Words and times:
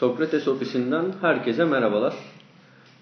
Sokrates 0.00 0.48
ofisinden 0.48 1.04
herkese 1.20 1.64
merhabalar. 1.64 2.14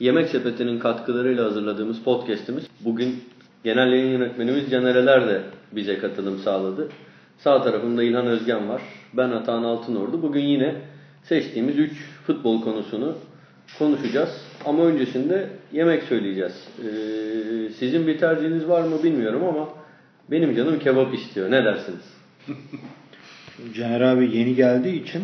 Yemek 0.01 0.29
Sepeti'nin 0.29 0.79
katkılarıyla 0.79 1.45
hazırladığımız 1.45 2.03
podcast'imiz 2.03 2.65
bugün 2.81 3.25
genel 3.65 3.93
yayın 3.93 4.11
yönetmenimiz 4.11 4.71
Canereler 4.71 5.29
de 5.29 5.43
bize 5.73 5.99
katılım 5.99 6.39
sağladı. 6.39 6.89
Sağ 7.39 7.63
tarafımda 7.63 8.03
İlhan 8.03 8.27
Özgen 8.27 8.69
var. 8.69 8.83
Ben 9.13 9.31
Atahan 9.31 9.63
Altınordu. 9.63 10.23
Bugün 10.23 10.41
yine 10.41 10.75
seçtiğimiz 11.23 11.79
3 11.79 11.93
futbol 12.27 12.63
konusunu 12.63 13.15
konuşacağız. 13.79 14.31
Ama 14.65 14.85
öncesinde 14.85 15.51
yemek 15.73 16.03
söyleyeceğiz. 16.03 16.69
Ee, 16.79 17.73
sizin 17.79 18.07
bir 18.07 18.19
tercihiniz 18.19 18.69
var 18.69 18.83
mı 18.83 19.03
bilmiyorum 19.03 19.45
ama 19.45 19.69
benim 20.31 20.57
canım 20.57 20.79
kebap 20.79 21.15
istiyor. 21.15 21.51
Ne 21.51 21.65
dersiniz? 21.65 22.15
Caner 23.75 24.01
abi 24.01 24.37
yeni 24.37 24.55
geldiği 24.55 25.03
için 25.03 25.23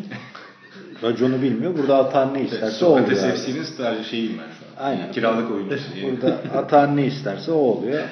raconu 1.04 1.42
bilmiyor. 1.42 1.78
Burada 1.78 1.96
atan 1.96 2.34
ne 2.34 2.42
isterse 2.42 2.84
o 2.84 2.88
oluyor. 2.88 3.06
Sokrates. 3.06 3.44
FC'nin 3.44 3.62
stajı 3.62 4.04
şeyiyim 4.04 4.32
ben 4.38 4.44
şu 4.76 4.82
an. 4.82 4.86
Aynen. 4.88 5.12
Kiralık 5.12 5.50
oyuncusu. 5.50 5.84
Burada 6.02 6.36
atan 6.58 6.96
ne 6.96 7.06
isterse 7.06 7.50
o 7.52 7.54
oluyor. 7.54 8.02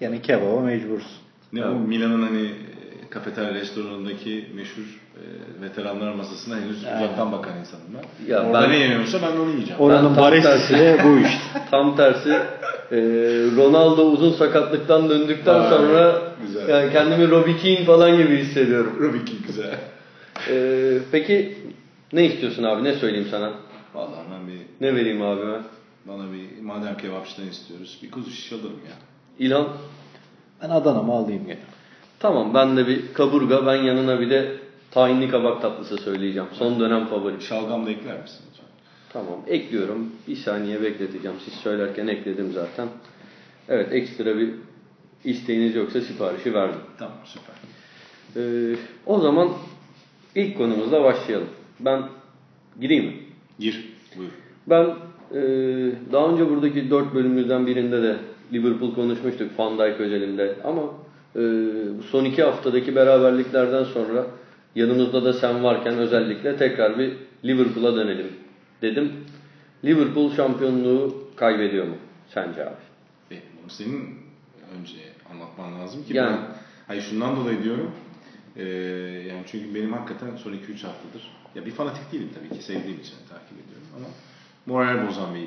Yani 0.00 0.22
kebaba 0.22 0.60
mecbursun. 0.60 1.10
ne 1.52 1.64
o 1.66 1.74
Milan'ın 1.74 2.22
hani 2.22 2.42
e, 2.46 3.10
kafeterya 3.10 3.54
restoranındaki 3.54 4.46
meşhur 4.54 4.82
e, 5.16 5.22
veteranlar 5.62 6.12
masasına 6.14 6.56
henüz 6.56 6.84
Aynen. 6.84 7.02
uzaktan 7.04 7.32
bakan 7.32 7.52
insanım 7.60 7.84
ben. 7.94 8.32
Ya 8.32 8.42
Orada 8.46 8.62
ben- 8.62 8.70
ne 8.70 8.76
yeniyorsa 8.76 9.18
ben 9.22 9.40
onu 9.40 9.50
yiyeceğim. 9.50 9.80
Oranın 9.80 10.14
tam 10.14 10.24
baristası 10.24 10.98
bu 11.04 11.18
işte. 11.18 11.38
Tam 11.70 11.96
tersi 11.96 12.28
e, 12.92 12.96
Ronaldo 13.56 14.02
uzun 14.02 14.32
sakatlıktan 14.32 15.08
döndükten 15.10 15.54
Aa, 15.54 15.70
sonra 15.70 16.22
güzel. 16.46 16.68
yani 16.68 16.92
kendimi 16.92 17.30
Robbie 17.30 17.56
Keane 17.56 17.84
falan 17.84 18.16
gibi 18.16 18.36
hissediyorum. 18.36 18.92
Rubik 19.00 19.46
güzel. 19.46 19.74
E, 20.50 20.98
peki 21.12 21.56
ne 22.14 22.24
istiyorsun 22.26 22.62
abi? 22.62 22.84
Ne 22.84 22.92
söyleyeyim 22.94 23.28
sana? 23.30 23.52
Vallahi 23.94 24.24
ben 24.32 24.48
bir 24.48 24.60
Ne 24.80 24.94
vereyim 24.94 25.22
abime? 25.22 25.58
bana 26.08 26.24
bir 26.32 26.62
madem 26.62 26.96
kebapçıdan 26.96 27.48
istiyoruz 27.48 27.98
bir 28.02 28.10
kuzu 28.10 28.30
şiş 28.30 28.52
alırım 28.52 28.80
ya. 28.88 28.92
İlhan 29.46 29.68
Ben 30.62 30.70
Adana'mı 30.70 31.12
alayım 31.12 31.46
gene. 31.46 31.58
tamam 32.18 32.54
ben 32.54 32.76
de 32.76 32.86
bir 32.86 33.12
kaburga 33.14 33.66
ben 33.66 33.74
yanına 33.82 34.20
bir 34.20 34.30
de 34.30 34.56
tahinli 34.90 35.30
kabak 35.30 35.62
tatlısı 35.62 35.96
söyleyeceğim. 35.98 36.48
Son 36.52 36.80
dönem 36.80 37.06
favorim. 37.06 37.40
Şalgam 37.40 37.86
da 37.86 37.90
ekler 37.90 38.20
misin 38.22 38.40
lütfen? 38.50 38.66
Tamam 39.12 39.40
ekliyorum. 39.48 40.12
Bir 40.28 40.36
saniye 40.36 40.82
bekleteceğim. 40.82 41.36
Siz 41.44 41.54
söylerken 41.54 42.06
ekledim 42.06 42.52
zaten. 42.52 42.88
Evet 43.68 43.92
ekstra 43.92 44.38
bir 44.38 44.50
isteğiniz 45.24 45.74
yoksa 45.74 46.00
siparişi 46.00 46.54
verdim. 46.54 46.80
Tamam 46.98 47.16
süper. 47.24 47.54
Ee, 48.36 48.76
o 49.06 49.20
zaman 49.20 49.48
ilk 50.34 50.56
konumuzla 50.58 51.04
başlayalım. 51.04 51.48
Ben 51.80 52.02
gireyim 52.80 53.04
mi? 53.04 53.16
Gir. 53.58 53.84
Buyur. 54.18 54.30
Ben 54.66 54.84
e, 55.34 55.40
daha 56.12 56.28
önce 56.28 56.50
buradaki 56.50 56.90
dört 56.90 57.14
bölümümüzden 57.14 57.66
birinde 57.66 58.02
de 58.02 58.16
Liverpool 58.52 58.94
konuşmuştuk 58.94 59.58
Van 59.58 59.78
Dijk 59.78 60.00
özelinde 60.00 60.54
ama 60.64 60.82
e, 61.36 61.40
son 62.10 62.24
iki 62.24 62.42
haftadaki 62.42 62.96
beraberliklerden 62.96 63.84
sonra 63.84 64.26
yanımızda 64.74 65.24
da 65.24 65.32
sen 65.32 65.64
varken 65.64 65.94
özellikle 65.98 66.56
tekrar 66.56 66.98
bir 66.98 67.12
Liverpool'a 67.44 67.96
dönelim 67.96 68.26
dedim. 68.82 69.12
Liverpool 69.84 70.32
şampiyonluğu 70.34 71.14
kaybediyor 71.36 71.86
mu 71.86 71.94
sence 72.28 72.62
abi? 72.66 72.74
E, 73.30 73.36
senin 73.68 74.00
önce 74.80 74.98
anlatman 75.32 75.80
lazım 75.80 76.04
ki 76.04 76.16
Yani- 76.16 76.30
ben 76.36 76.38
hayır 76.86 77.02
şundan 77.02 77.36
dolayı 77.36 77.62
diyorum. 77.64 77.90
E, 78.56 78.64
yani 79.28 79.42
çünkü 79.46 79.74
benim 79.74 79.92
hakikaten 79.92 80.36
son 80.36 80.52
2-3 80.52 80.56
haftadır 80.72 81.30
ya 81.54 81.66
bir 81.66 81.70
fanatik 81.70 82.12
değilim 82.12 82.30
tabii 82.34 82.58
ki 82.58 82.64
sevdiğim 82.64 83.00
için 83.00 83.14
takip 83.28 83.52
ediyorum 83.52 83.88
ama 83.96 84.06
moral 84.66 85.08
bozan 85.08 85.34
bir 85.34 85.40
2-3 85.40 85.42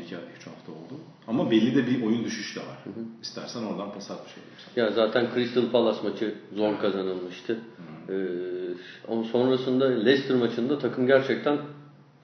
hafta 0.45 0.71
oldu. 0.71 0.99
Ama 1.27 1.51
belli 1.51 1.75
de 1.75 1.87
bir 1.87 2.05
oyun 2.05 2.23
düşüşü 2.25 2.59
de 2.59 2.59
var. 2.59 2.77
İstersen 3.21 3.63
oradan 3.63 3.93
pas 3.93 4.11
atmış 4.11 4.33
sana. 4.33 4.85
Ya 4.85 4.91
zaten 4.91 5.27
Crystal 5.33 5.71
Palace 5.71 6.09
maçı 6.09 6.35
zor 6.55 6.79
kazanılmıştı. 6.79 7.59
Ee, 8.09 8.13
onun 9.07 9.23
sonrasında 9.23 9.85
Leicester 9.85 10.37
maçında 10.37 10.79
takım 10.79 11.07
gerçekten 11.07 11.57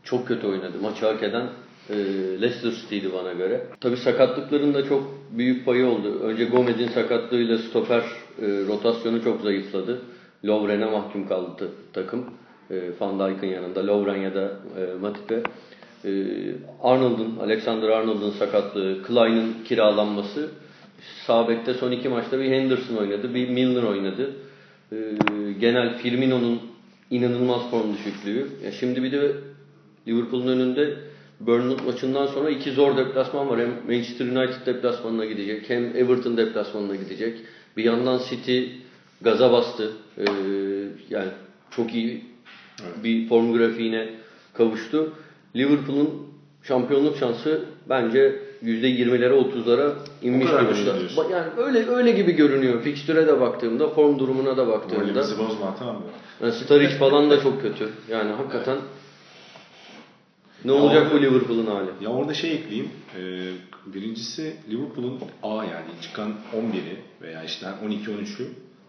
çok 0.03 0.27
kötü 0.27 0.47
oynadı. 0.47 0.77
Maçı 0.81 1.05
hak 1.05 1.23
eden 1.23 1.49
e, 1.89 1.95
Leicester 2.41 2.71
City'ydi 2.71 3.13
bana 3.13 3.33
göre. 3.33 3.67
Tabii 3.81 3.97
sakatlıkların 3.97 4.73
da 4.73 4.85
çok 4.87 5.03
büyük 5.31 5.65
payı 5.65 5.85
oldu. 5.85 6.19
Önce 6.19 6.45
Gomez'in 6.45 6.87
sakatlığıyla 6.87 7.57
stoper 7.57 8.03
e, 8.41 8.47
rotasyonu 8.67 9.23
çok 9.23 9.41
zayıfladı. 9.41 10.01
Lovren'e 10.45 10.85
mahkum 10.85 11.27
kaldı 11.27 11.71
takım. 11.93 12.25
E, 12.71 12.75
Van 12.99 13.19
Dijk'ın 13.19 13.47
yanında 13.47 13.87
Lovren 13.87 14.21
ya 14.21 14.35
da 14.35 14.51
e, 14.77 14.99
Matip'e. 15.01 15.43
E, 16.05 16.11
Arnold'un, 16.83 17.37
Alexander 17.41 17.89
Arnold'un 17.89 18.31
sakatlığı, 18.31 19.03
Klein'in 19.03 19.63
kiralanması 19.65 20.49
Sağ 21.27 21.49
bekte 21.49 21.73
son 21.73 21.91
iki 21.91 22.09
maçta 22.09 22.39
bir 22.39 22.51
Henderson 22.51 22.95
oynadı, 22.95 23.33
bir 23.33 23.49
Milner 23.49 23.83
oynadı. 23.83 24.31
Ee, 24.91 24.95
genel 25.59 25.97
Firmino'nun 25.97 26.61
inanılmaz 27.11 27.69
form 27.71 27.93
düşüklüğü. 27.93 28.47
Ya 28.65 28.71
şimdi 28.71 29.03
bir 29.03 29.11
de 29.11 29.31
Liverpool'un 30.07 30.47
önünde 30.47 30.97
Bournemouth 31.39 31.85
maçından 31.85 32.27
sonra 32.27 32.49
iki 32.49 32.71
zor 32.71 32.97
deplasman 32.97 33.49
var. 33.49 33.59
Hem 33.59 33.69
Manchester 33.87 34.25
United 34.25 34.65
deplasmanına 34.65 35.25
gidecek, 35.25 35.69
hem 35.69 35.95
Everton 35.95 36.37
deplasmanına 36.37 36.95
gidecek. 36.95 37.39
Bir 37.77 37.83
yandan 37.83 38.19
City 38.29 38.63
gaza 39.23 39.51
bastı. 39.51 39.91
Ee, 40.17 40.23
yani 41.09 41.29
çok 41.71 41.93
iyi 41.93 42.25
bir 43.03 43.27
form 43.29 43.53
grafiğine 43.53 44.09
kavuştu. 44.53 45.13
Liverpool'un 45.55 46.09
şampiyonluk 46.63 47.17
şansı 47.17 47.65
bence 47.89 48.39
%20'lere 48.63 49.33
30'lara 49.33 49.91
inmiş 50.21 50.47
durumda. 50.47 51.31
Yani 51.31 51.45
öyle 51.57 51.87
öyle 51.87 52.11
gibi 52.11 52.31
görünüyor. 52.31 52.81
Fikstüre 52.81 53.27
de 53.27 53.39
baktığımda, 53.39 53.89
form 53.89 54.19
durumuna 54.19 54.57
da 54.57 54.67
baktığımda. 54.67 55.03
Moralimizi 55.03 55.37
bozma 55.37 55.75
tamam 55.79 55.95
mı? 55.95 56.01
Yani 56.41 56.53
Sturridge 56.53 56.95
falan 56.95 57.29
da 57.29 57.41
çok 57.41 57.61
kötü. 57.61 57.89
Yani 58.11 58.31
hakikaten 58.31 58.77
ne 60.65 60.71
olacak 60.71 61.13
bu 61.13 61.21
Liverpool'un 61.21 61.65
hali? 61.65 61.89
Ya 62.01 62.09
orada 62.09 62.33
şey 62.33 62.53
ekleyeyim. 62.53 62.89
Ee, 63.17 63.51
birincisi 63.85 64.55
Liverpool'un 64.69 65.19
A 65.43 65.55
yani 65.55 65.91
çıkan 66.01 66.33
11'i 66.55 67.21
veya 67.21 67.43
işte 67.43 67.65
12-13'ü 67.85 68.47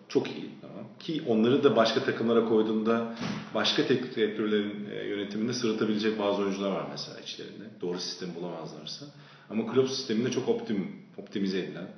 çok 0.09 0.26
iyi. 0.26 0.50
Tamam. 0.60 0.84
Ki 0.98 1.22
onları 1.28 1.65
da 1.65 1.76
başka 1.76 2.04
takımlara 2.04 2.44
koyduğunda 2.44 3.15
başka 3.54 3.87
teknik 3.87 4.16
direktörlerin 4.16 4.87
e, 4.91 5.09
yönetiminde 5.09 5.53
sırıtabilecek 5.53 6.19
bazı 6.19 6.42
oyuncular 6.42 6.70
var 6.70 6.87
mesela 6.91 7.20
içlerinde. 7.20 7.65
Doğru 7.81 7.98
sistem 7.98 8.28
bulamazlarsa. 8.34 9.06
Ama 9.50 9.72
Klopp 9.72 9.91
sisteminde 9.91 10.31
çok 10.31 10.48
optim, 10.48 10.88
optimize 11.16 11.59
edilen 11.59 11.88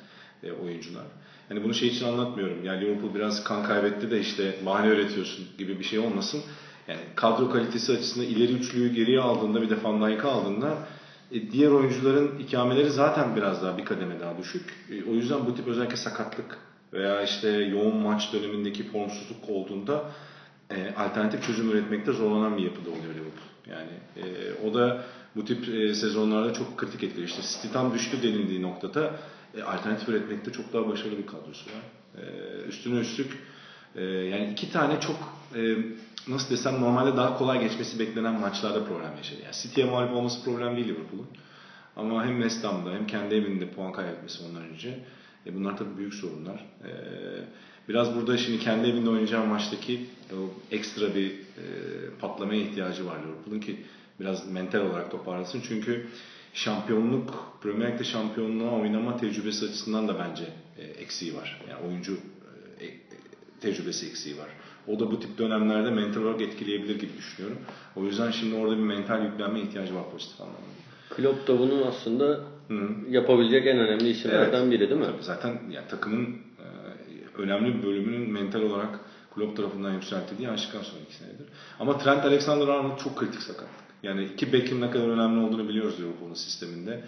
e, 0.43 0.53
oyuncular. 0.53 1.05
Yani 1.51 1.65
bunu 1.65 1.75
şey 1.75 1.89
için 1.89 2.05
anlatmıyorum. 2.05 2.65
Yani 2.65 2.81
Liverpool 2.81 3.15
biraz 3.15 3.45
kan 3.45 3.65
kaybetti 3.65 4.11
de 4.11 4.21
işte 4.21 4.55
bahane 4.67 4.89
üretiyorsun 4.89 5.45
gibi 5.59 5.79
bir 5.79 5.85
şey 5.85 5.99
olmasın. 5.99 6.41
Yani 6.89 7.01
kadro 7.15 7.51
kalitesi 7.51 7.93
açısından 7.93 8.27
ileri 8.27 8.53
üçlüyü 8.53 8.95
geriye 8.95 9.21
aldığında 9.21 9.63
bir 9.63 9.71
de 9.71 9.83
Van 9.83 10.11
Dijk'ı 10.11 10.29
aldığında 10.29 10.79
e, 11.33 11.51
diğer 11.51 11.71
oyuncuların 11.71 12.39
ikameleri 12.39 12.91
zaten 12.91 13.37
biraz 13.37 13.63
daha 13.63 13.79
bir 13.79 13.85
kademe 13.85 14.21
daha 14.21 14.39
düşük. 14.39 14.75
O 15.11 15.13
yüzden 15.13 15.47
bu 15.47 15.55
tip 15.55 15.69
özellikle 15.69 15.97
sakatlık 15.97 16.59
veya 16.97 17.23
işte 17.23 17.49
yoğun 17.49 17.97
maç 17.97 18.33
dönemindeki 18.33 18.85
formsuzluk 18.85 19.49
olduğunda 19.49 20.05
e, 20.71 20.95
alternatif 20.97 21.47
çözüm 21.47 21.71
üretmekte 21.71 22.13
zorlanan 22.13 22.57
bir 22.57 22.63
yapıda 22.63 22.91
oluyor 22.91 23.15
Liverpool. 23.15 23.47
Yani 23.71 23.91
e, 24.17 24.23
o 24.69 24.75
da 24.75 25.05
bu 25.37 25.45
tip 25.45 25.69
e, 25.69 25.95
sezonlarda 25.95 26.53
çok 26.53 26.77
kritik 26.79 27.03
etkili. 27.03 27.25
İşte 27.25 27.43
City 27.43 27.69
tam 27.73 27.95
düştü 27.95 28.23
denildiği 28.23 28.63
noktada 28.63 29.11
e, 29.57 29.63
alternatif 29.63 30.09
üretmekte 30.09 30.53
çok 30.53 30.73
daha 30.73 30.89
başarılı 30.89 31.19
bir 31.19 31.27
kadrosu 31.27 31.71
var. 31.71 31.83
E, 32.23 32.25
üstüne 32.69 32.99
üstlük 32.99 33.39
e, 33.95 34.05
yani 34.05 34.51
iki 34.53 34.73
tane 34.73 35.01
çok 35.01 35.17
e, 35.55 35.77
nasıl 36.29 36.51
desem 36.51 36.81
normalde 36.81 37.17
daha 37.17 37.39
kolay 37.39 37.61
geçmesi 37.61 37.99
beklenen 37.99 38.41
maçlarda 38.41 38.85
problem 38.85 39.17
yaşadı. 39.17 39.41
Yani 39.45 39.55
City'ye 39.63 39.87
mağlup 39.87 40.13
olması 40.13 40.45
problem 40.45 40.77
değil 40.77 40.89
Liverpool'un. 40.89 41.29
Ama 41.97 42.27
hem 42.27 42.43
West 42.43 42.65
Ham'da 42.65 42.91
hem 42.91 43.07
kendi 43.07 43.35
evinde 43.35 43.71
puan 43.71 43.93
kaybetmesi 43.93 44.45
ondan 44.45 44.63
önce 44.63 44.99
e, 45.47 45.55
bunlar 45.55 45.77
tabii 45.77 45.97
büyük 45.97 46.15
sorunlar. 46.15 46.67
E, 46.85 46.91
biraz 47.89 48.17
burada 48.17 48.37
şimdi 48.37 48.59
kendi 48.59 48.89
evinde 48.89 49.11
oynayacağı 49.11 49.47
maçtaki 49.47 50.07
o 50.33 50.51
ekstra 50.71 51.15
bir 51.15 51.31
e, 51.31 51.65
patlamaya 52.21 52.61
ihtiyacı 52.61 53.07
var 53.07 53.17
Liverpool'un 53.17 53.61
ki 53.61 53.77
biraz 54.21 54.53
mental 54.53 54.81
olarak 54.81 55.11
toparlasın. 55.11 55.63
Çünkü 55.69 56.07
şampiyonluk, 56.55 57.59
Premier 57.63 57.93
Lig'de 57.93 58.05
şampiyonluğa 58.05 58.81
oynama 58.81 59.17
tecrübesi 59.17 59.65
açısından 59.65 60.09
da 60.09 60.19
bence 60.19 60.45
e, 60.79 60.83
eksiği 60.83 61.37
var. 61.37 61.61
Yani 61.71 61.89
oyuncu 61.89 62.19
e, 62.81 62.87
e, 62.87 62.95
tecrübesi 63.61 64.07
eksiği 64.07 64.39
var. 64.39 64.49
O 64.87 65.01
da 65.01 65.11
bu 65.11 65.21
tip 65.21 65.39
dönemlerde 65.39 65.91
mental 65.91 66.23
olarak 66.23 66.41
etkileyebilir 66.41 67.01
gibi 67.01 67.13
düşünüyorum. 67.19 67.59
O 67.97 68.05
yüzden 68.05 68.31
şimdi 68.31 68.55
orada 68.55 68.77
bir 68.77 68.83
mental 68.83 69.25
yüklenme 69.25 69.61
ihtiyacı 69.61 69.95
var 69.95 70.11
pozitif 70.11 70.41
anlamda. 70.41 70.61
Klopp 71.11 71.49
da 71.49 71.59
bunu 71.59 71.85
aslında 71.87 72.41
Hı. 72.69 72.89
yapabilecek 73.11 73.67
en 73.67 73.79
önemli 73.79 74.09
isimlerden 74.09 74.71
biri 74.71 74.91
değil 74.91 75.01
mi? 75.01 75.07
Tabii 75.07 75.23
zaten 75.23 75.59
yani 75.71 75.89
takımın 75.89 76.25
e, 76.25 76.67
önemli 77.39 77.79
bir 77.79 77.83
bölümünün 77.83 78.33
mental 78.33 78.63
olarak 78.63 79.01
Klopp 79.35 79.57
tarafından 79.57 79.93
yükseltildiği 79.93 80.49
aşikar 80.51 80.83
son 80.83 80.99
iki 80.99 81.15
senedir. 81.15 81.47
Ama 81.81 81.99
Trent 81.99 82.25
Alexander-Arnold 82.25 82.99
çok 83.05 83.17
kritik 83.19 83.43
sakatlık. 83.43 83.87
Yani 84.03 84.25
iki 84.25 84.53
bekin 84.53 84.81
ne 84.81 84.91
kadar 84.91 85.09
önemli 85.09 85.47
olduğunu 85.47 85.69
biliyoruz 85.69 86.01
Liverpool'un 86.01 86.35
sisteminde. 86.35 87.05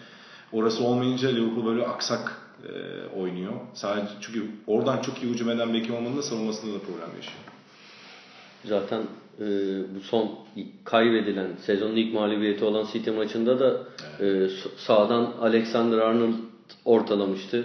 Orası 0.52 0.84
olmayınca 0.84 1.28
Liverpool 1.28 1.66
böyle 1.66 1.87
aksak 1.87 2.43
e, 2.64 2.70
oynuyor. 3.16 3.52
Sadece 3.75 4.06
çünkü 4.20 4.46
oradan 4.66 5.02
çok 5.02 5.22
iyi 5.22 5.32
hücum 5.32 5.50
eden 5.50 5.75
bekim 5.75 5.94
olmanın 5.94 6.16
da 6.16 6.22
savunmasında 6.22 6.75
da 6.75 6.78
problem 6.78 7.16
yaşıyor. 7.16 7.38
Zaten 8.64 9.02
e, 9.40 9.44
bu 9.94 10.00
son 10.00 10.31
kaybedilen 10.84 11.46
sezonun 11.66 11.96
ilk 11.96 12.14
mağlubiyeti 12.14 12.64
olan 12.64 12.87
City 12.93 13.10
maçında 13.10 13.60
da 13.60 13.76
e, 14.25 14.49
sağdan 14.76 15.32
Alexander 15.40 15.99
Arnold 15.99 16.34
ortalamıştı. 16.84 17.64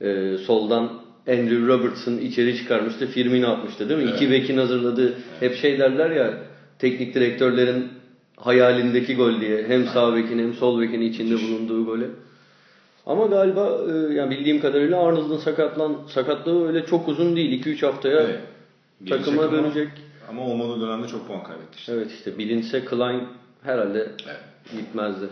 E, 0.00 0.36
soldan 0.46 1.02
Andrew 1.28 1.66
Robertson 1.66 2.18
içeri 2.18 2.56
çıkarmıştı. 2.56 3.06
Firmino 3.06 3.48
atmıştı 3.48 3.88
değil 3.88 4.00
mi? 4.00 4.06
Evet. 4.10 4.16
İki 4.16 4.30
bekin 4.30 4.56
hazırladığı 4.56 5.14
hep 5.40 5.54
şey 5.54 5.78
derler 5.78 6.10
ya 6.10 6.38
teknik 6.78 7.14
direktörlerin 7.14 7.88
hayalindeki 8.36 9.16
gol 9.16 9.40
diye. 9.40 9.64
Hem 9.68 9.86
sağ 9.86 10.16
bekin 10.16 10.38
hem 10.38 10.54
sol 10.54 10.80
bekin 10.80 11.00
içinde 11.00 11.34
bulunduğu 11.34 11.86
golü. 11.86 12.10
Ama 13.06 13.26
galiba 13.26 13.78
e, 13.88 14.14
yani 14.14 14.30
bildiğim 14.30 14.60
kadarıyla 14.60 15.06
Arnold'un 15.06 15.38
sakatlan 15.38 15.96
sakatlığı 16.08 16.68
öyle 16.68 16.86
çok 16.86 17.08
uzun 17.08 17.36
değil. 17.36 17.64
2-3 17.64 17.86
haftaya 17.86 18.20
Evet. 18.20 18.40
Gelecek 19.04 19.24
takıma 19.24 19.52
dönecek. 19.52 19.88
Ama 20.32 20.42
olmadığı 20.42 20.80
dönemde 20.80 21.08
çok 21.08 21.26
puan 21.26 21.44
kaybetti 21.44 21.78
işte. 21.78 21.92
Evet 21.92 22.12
işte 22.12 22.38
bilinse 22.38 22.84
Klein 22.84 23.28
herhalde 23.62 23.98
Evet. 24.26 24.40
gitmezdi. 24.72 25.28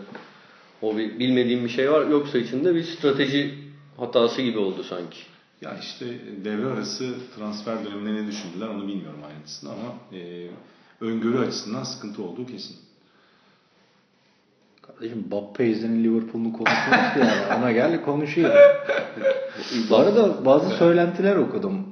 O 0.81 0.97
bir 0.97 1.19
bilmediğim 1.19 1.63
bir 1.63 1.69
şey 1.69 1.91
var. 1.91 2.07
Yoksa 2.07 2.37
içinde 2.37 2.75
bir 2.75 2.83
strateji 2.83 3.53
hatası 3.97 4.41
gibi 4.41 4.59
oldu 4.59 4.83
sanki. 4.83 5.17
Ya 5.61 5.77
işte 5.81 6.05
devre 6.45 6.67
arası 6.67 7.13
transfer 7.37 7.85
döneminde 7.85 8.13
ne 8.23 8.27
düşündüler 8.27 8.67
onu 8.67 8.87
bilmiyorum 8.87 9.19
ayrıntısını 9.27 9.69
ama 9.71 10.17
e, 10.19 10.47
öngörü 11.01 11.39
açısından 11.47 11.83
sıkıntı 11.83 12.23
olduğu 12.23 12.45
kesin. 12.45 12.75
Kardeşim 14.81 15.31
Bob 15.31 15.55
Paisley'nin 15.55 16.03
Liverpool'unu 16.03 16.53
konuşuyoruz 16.53 17.15
yani. 17.19 17.57
Ona 17.59 17.71
gel 17.71 18.01
konuşayım. 18.01 18.51
Bu 19.89 19.95
arada 19.97 20.45
bazı 20.45 20.69
söylentiler 20.69 21.35
okudum. 21.35 21.87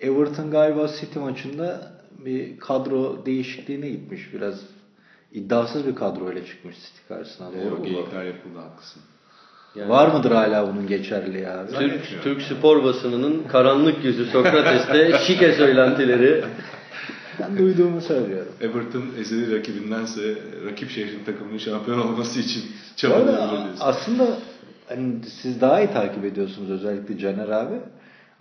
Everton 0.00 0.50
galiba 0.50 0.88
City 1.00 1.18
maçında 1.18 1.91
bir 2.24 2.58
kadro 2.58 3.26
değişikliğine 3.26 3.88
gitmiş. 3.88 4.34
Biraz 4.34 4.60
iddiasız 5.32 5.86
bir 5.86 5.94
kadroyla 5.94 6.46
çıkmış 6.46 6.76
City 6.76 7.08
karşısına. 7.08 7.48
Doğru 7.52 7.60
Doğru 7.64 7.70
mu? 7.70 7.78
bu? 7.80 7.84
geyikler 7.84 8.24
yapıldı 8.24 8.58
haklısın. 8.58 9.02
Yani 9.74 9.88
Var 9.88 10.08
mıdır 10.08 10.30
hala 10.30 10.68
bunun 10.74 10.86
geçerliği 10.86 11.48
abi? 11.48 11.72
Türk, 11.72 12.22
Türk 12.22 12.42
spor 12.42 12.84
basınının 12.84 13.42
karanlık 13.48 14.04
yüzü 14.04 14.24
Sokrates'te 14.24 15.18
şike 15.26 15.52
söylentileri. 15.52 16.44
Ben 17.40 17.58
duyduğumu 17.58 18.00
söylüyorum. 18.00 18.52
Everton 18.60 19.04
ezeli 19.20 19.56
rakibindense 19.58 20.34
rakip 20.66 20.90
şehrin 20.90 21.24
takımının 21.24 21.58
şampiyon 21.58 21.98
olması 21.98 22.40
için 22.40 22.62
diyorsun. 23.66 23.76
aslında 23.80 24.26
hani 24.88 25.14
siz 25.42 25.60
daha 25.60 25.80
iyi 25.80 25.90
takip 25.92 26.24
ediyorsunuz 26.24 26.70
özellikle 26.70 27.18
Caner 27.18 27.48
abi. 27.48 27.74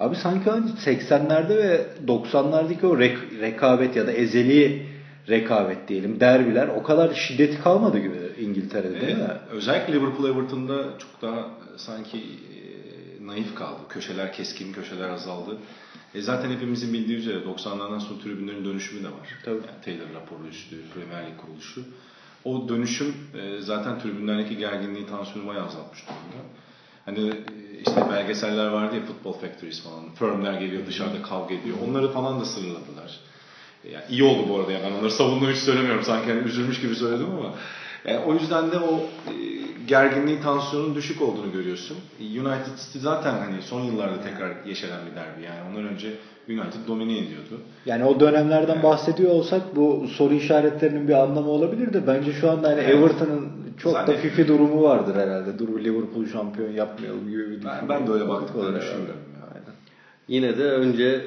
Abi 0.01 0.15
sanki 0.15 0.49
hani 0.49 0.69
80'lerde 0.69 1.57
ve 1.57 1.85
90'lardaki 2.07 2.85
o 2.85 2.99
rek- 2.99 3.41
rekabet 3.41 3.95
ya 3.95 4.07
da 4.07 4.11
ezeli 4.11 4.85
rekabet 5.29 5.87
diyelim 5.87 6.19
derbiler 6.19 6.67
o 6.67 6.83
kadar 6.83 7.13
şiddeti 7.13 7.61
kalmadı 7.61 7.99
gibi 7.99 8.17
İngiltere'de 8.39 9.01
değil 9.01 9.17
mi? 9.17 9.23
Evet, 9.25 9.37
özellikle 9.51 9.93
Liverpool 9.93 10.29
Everton'da 10.29 10.97
çok 10.97 11.21
daha 11.21 11.39
e, 11.39 11.77
sanki 11.77 12.17
e, 12.17 13.27
naif 13.27 13.55
kaldı. 13.55 13.79
Köşeler 13.89 14.33
keskin, 14.33 14.73
köşeler 14.73 15.09
azaldı. 15.09 15.57
E 16.15 16.21
zaten 16.21 16.49
hepimizin 16.51 16.93
bildiği 16.93 17.17
üzere 17.17 17.37
90'lardan 17.37 17.99
sonra 17.99 18.19
tribünlerin 18.19 18.65
dönüşümü 18.65 19.03
de 19.03 19.07
var. 19.07 19.29
Tabii. 19.45 19.55
Yani 19.67 19.81
Taylor 19.85 20.13
raporu 20.13 20.47
üstü, 20.47 20.75
Premier 20.93 21.27
Lig 21.27 21.37
kuruluşu. 21.37 21.83
O 22.45 22.69
dönüşüm 22.69 23.15
e, 23.33 23.61
zaten 23.61 23.99
tribünlerdeki 23.99 24.57
gerginliği, 24.57 25.05
tansiyonu 25.05 25.47
bayağı 25.47 25.65
azaltmış 25.65 26.03
durumda. 26.07 26.47
Hani 27.05 27.29
e, 27.29 27.33
işte 27.85 28.01
belgeseller 28.11 28.67
vardı 28.67 28.95
ya 28.95 29.01
Football 29.01 29.33
Factories 29.33 29.83
falan. 29.83 30.03
Firmler 30.15 30.53
geliyor 30.53 30.85
dışarıda 30.87 31.21
kavga 31.21 31.55
ediyor. 31.55 31.77
Onları 31.89 32.11
falan 32.11 32.39
da 32.39 32.45
sınırladılar. 32.45 33.19
Yani 33.91 34.03
iyi 34.09 34.23
oldu 34.23 34.49
bu 34.49 34.59
arada. 34.59 34.71
Yani 34.71 34.83
ben 34.85 34.99
onları 34.99 35.11
savunduğumu 35.11 35.51
hiç 35.51 35.57
söylemiyorum. 35.57 36.03
Sanki 36.03 36.29
hani 36.31 36.41
üzülmüş 36.41 36.81
gibi 36.81 36.95
söyledim 36.95 37.27
ama. 37.39 37.53
Yani 38.05 38.19
o 38.25 38.33
yüzden 38.33 38.71
de 38.71 38.77
o 38.77 38.95
e, 38.97 39.33
gerginliğin, 39.87 40.41
tansiyonun 40.41 40.95
düşük 40.95 41.21
olduğunu 41.21 41.51
görüyorsun. 41.51 41.97
United 42.19 42.77
City 42.85 42.99
zaten 42.99 43.33
hani 43.33 43.61
son 43.61 43.81
yıllarda 43.81 44.21
tekrar 44.21 44.65
yeşeren 44.65 44.99
bir 45.11 45.15
derbi. 45.15 45.45
Yani 45.45 45.69
ondan 45.69 45.93
önce 45.93 46.07
United 46.49 46.87
domine 46.87 47.17
ediyordu. 47.17 47.61
Yani 47.85 48.05
o 48.05 48.19
dönemlerden 48.19 48.83
bahsediyor 48.83 49.31
olsak 49.31 49.75
bu 49.75 50.07
soru 50.07 50.33
işaretlerinin 50.33 51.07
bir 51.07 51.13
anlamı 51.13 51.49
olabilir 51.49 51.93
de 51.93 52.07
bence 52.07 52.33
şu 52.33 52.51
anda 52.51 52.67
hani 52.67 52.81
Evet. 52.81 52.95
Everton'ın 52.95 53.60
çok 53.81 54.07
da 54.07 54.13
fifi 54.13 54.47
durumu 54.47 54.83
vardır 54.83 55.15
herhalde. 55.15 55.59
Dur 55.59 55.79
Liverpool 55.79 56.25
şampiyon 56.25 56.71
yapmayalım 56.71 57.29
gibi 57.29 57.49
bir 57.49 57.51
Ben, 57.51 57.57
düşünce 57.57 57.89
ben 57.89 58.07
de 58.07 58.11
öyle 58.11 58.23
olur 58.23 58.33
baktıklarını 58.33 58.77
ya. 58.77 58.83
Yine 60.27 60.57
de 60.57 60.63
önce 60.63 61.21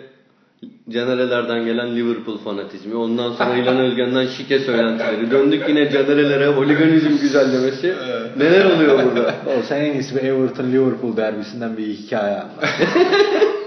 Canerelerden 0.90 1.64
gelen 1.64 1.96
Liverpool 1.96 2.38
fanatizmi, 2.38 2.94
ondan 2.94 3.32
sonra 3.32 3.56
İlhan 3.56 3.78
Özgen'den 3.86 4.26
şike 4.26 4.58
söylentileri, 4.58 5.30
döndük 5.30 5.68
yine 5.68 5.90
Canerelere 5.90 6.46
holiganizm 6.46 7.20
güzellemesi. 7.20 7.94
Neler 8.36 8.64
oluyor 8.64 9.04
burada? 9.04 9.34
O 9.46 9.62
sen 9.62 9.80
en 9.80 9.92
iyisi 9.92 10.14
bir 10.14 10.22
Everton 10.22 10.72
Liverpool 10.72 11.16
derbisinden 11.16 11.76
bir 11.76 11.86
hikaye 11.86 12.36
anlat. 12.36 12.64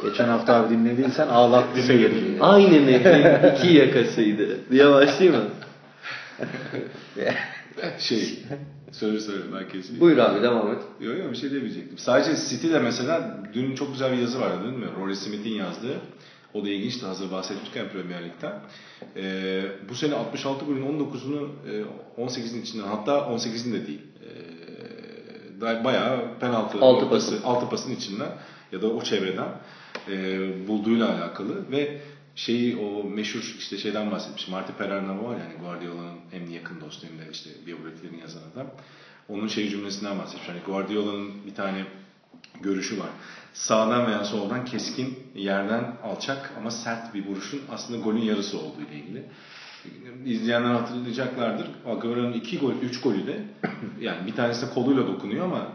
Geçen 0.03 0.27
hafta 0.27 0.55
abi 0.55 0.73
dinlediysen 0.73 1.27
ağlattı 1.27 1.81
seyirciyi. 1.81 2.37
Aynı 2.41 2.87
nehrin 2.87 3.55
iki 3.55 3.73
yakasıydı. 3.73 4.57
Diye 4.71 4.89
başlayayım 4.89 5.35
mı? 5.35 5.49
Şey, 7.99 8.39
söyle 8.91 9.19
söyle 9.19 9.43
ben 9.55 9.69
keseyim. 9.69 10.01
Buyur 10.01 10.17
abi 10.17 10.43
devam 10.43 10.71
et. 10.71 10.81
Yok 11.01 11.17
yok 11.17 11.31
bir 11.31 11.37
şey 11.37 11.51
demeyecektim. 11.51 11.97
Sadece 11.97 12.35
City'de 12.49 12.79
mesela 12.79 13.43
dün 13.53 13.75
çok 13.75 13.91
güzel 13.93 14.11
bir 14.11 14.17
yazı 14.17 14.41
vardı 14.41 14.63
değil 14.63 14.77
mi? 14.77 14.87
Rory 14.99 15.15
Smith'in 15.15 15.49
yazdığı. 15.53 15.97
O 16.53 16.65
da 16.65 16.69
ilginçti 16.69 17.05
hazır 17.05 17.31
bahsetmişken 17.31 17.89
Premier 17.89 18.23
Lig'den. 18.25 18.53
Ee, 19.15 19.63
bu 19.89 19.95
sene 19.95 20.15
66 20.15 20.65
golün 20.65 20.81
19'unu 20.99 21.47
e, 22.17 22.21
18'in 22.21 22.61
içinden 22.61 22.87
hatta 22.87 23.11
18'in 23.11 23.73
de 23.73 23.87
değil. 23.87 24.01
Ee, 25.61 25.83
bayağı 25.83 26.39
penaltı 26.39 26.77
Altı 26.81 27.09
pasın. 27.09 27.43
altı 27.43 27.69
pasın 27.69 27.95
içinden 27.95 28.29
ya 28.71 28.81
da 28.81 28.87
o 28.87 29.01
çevreden 29.03 29.47
e, 30.09 30.67
bulduğuyla 30.67 31.09
alakalı 31.17 31.71
ve 31.71 31.97
şeyi 32.37 32.77
o 32.77 33.03
meşhur 33.03 33.55
işte 33.59 33.77
şeyden 33.77 34.11
bahsetmiş. 34.11 34.47
Marty 34.47 34.71
Perarnau 34.77 35.23
var 35.23 35.37
yani 35.37 35.53
Guardiola'nın 35.61 36.17
hem 36.31 36.51
yakın 36.51 36.81
dostu 36.81 37.07
hem 37.07 37.19
de 37.19 37.31
işte 37.31 37.49
biyografilerini 37.65 38.21
yazan 38.21 38.41
adam. 38.53 38.67
Onun 39.29 39.47
şey 39.47 39.69
cümlesinden 39.69 40.19
bahsetmiş. 40.19 40.49
Hani 40.49 40.59
Guardiola'nın 40.65 41.45
bir 41.45 41.55
tane 41.55 41.85
görüşü 42.61 42.99
var. 42.99 43.09
Sağdan 43.53 44.07
veya 44.07 44.23
soldan 44.23 44.65
keskin, 44.65 45.19
yerden 45.35 45.95
alçak 46.03 46.53
ama 46.57 46.71
sert 46.71 47.13
bir 47.13 47.25
vuruşun 47.25 47.61
aslında 47.71 48.03
golün 48.03 48.21
yarısı 48.21 48.59
olduğu 48.59 48.81
ile 48.81 48.95
ilgili. 48.95 49.23
İzleyenler 50.25 50.73
hatırlayacaklardır. 50.73 51.67
Aguero'nun 51.85 52.33
iki 52.33 52.59
gol, 52.59 52.73
üç 52.73 53.01
golü 53.01 53.27
de 53.27 53.43
yani 54.01 54.27
bir 54.27 54.35
tanesi 54.35 54.67
de 54.67 54.73
koluyla 54.73 55.07
dokunuyor 55.07 55.45
ama 55.45 55.67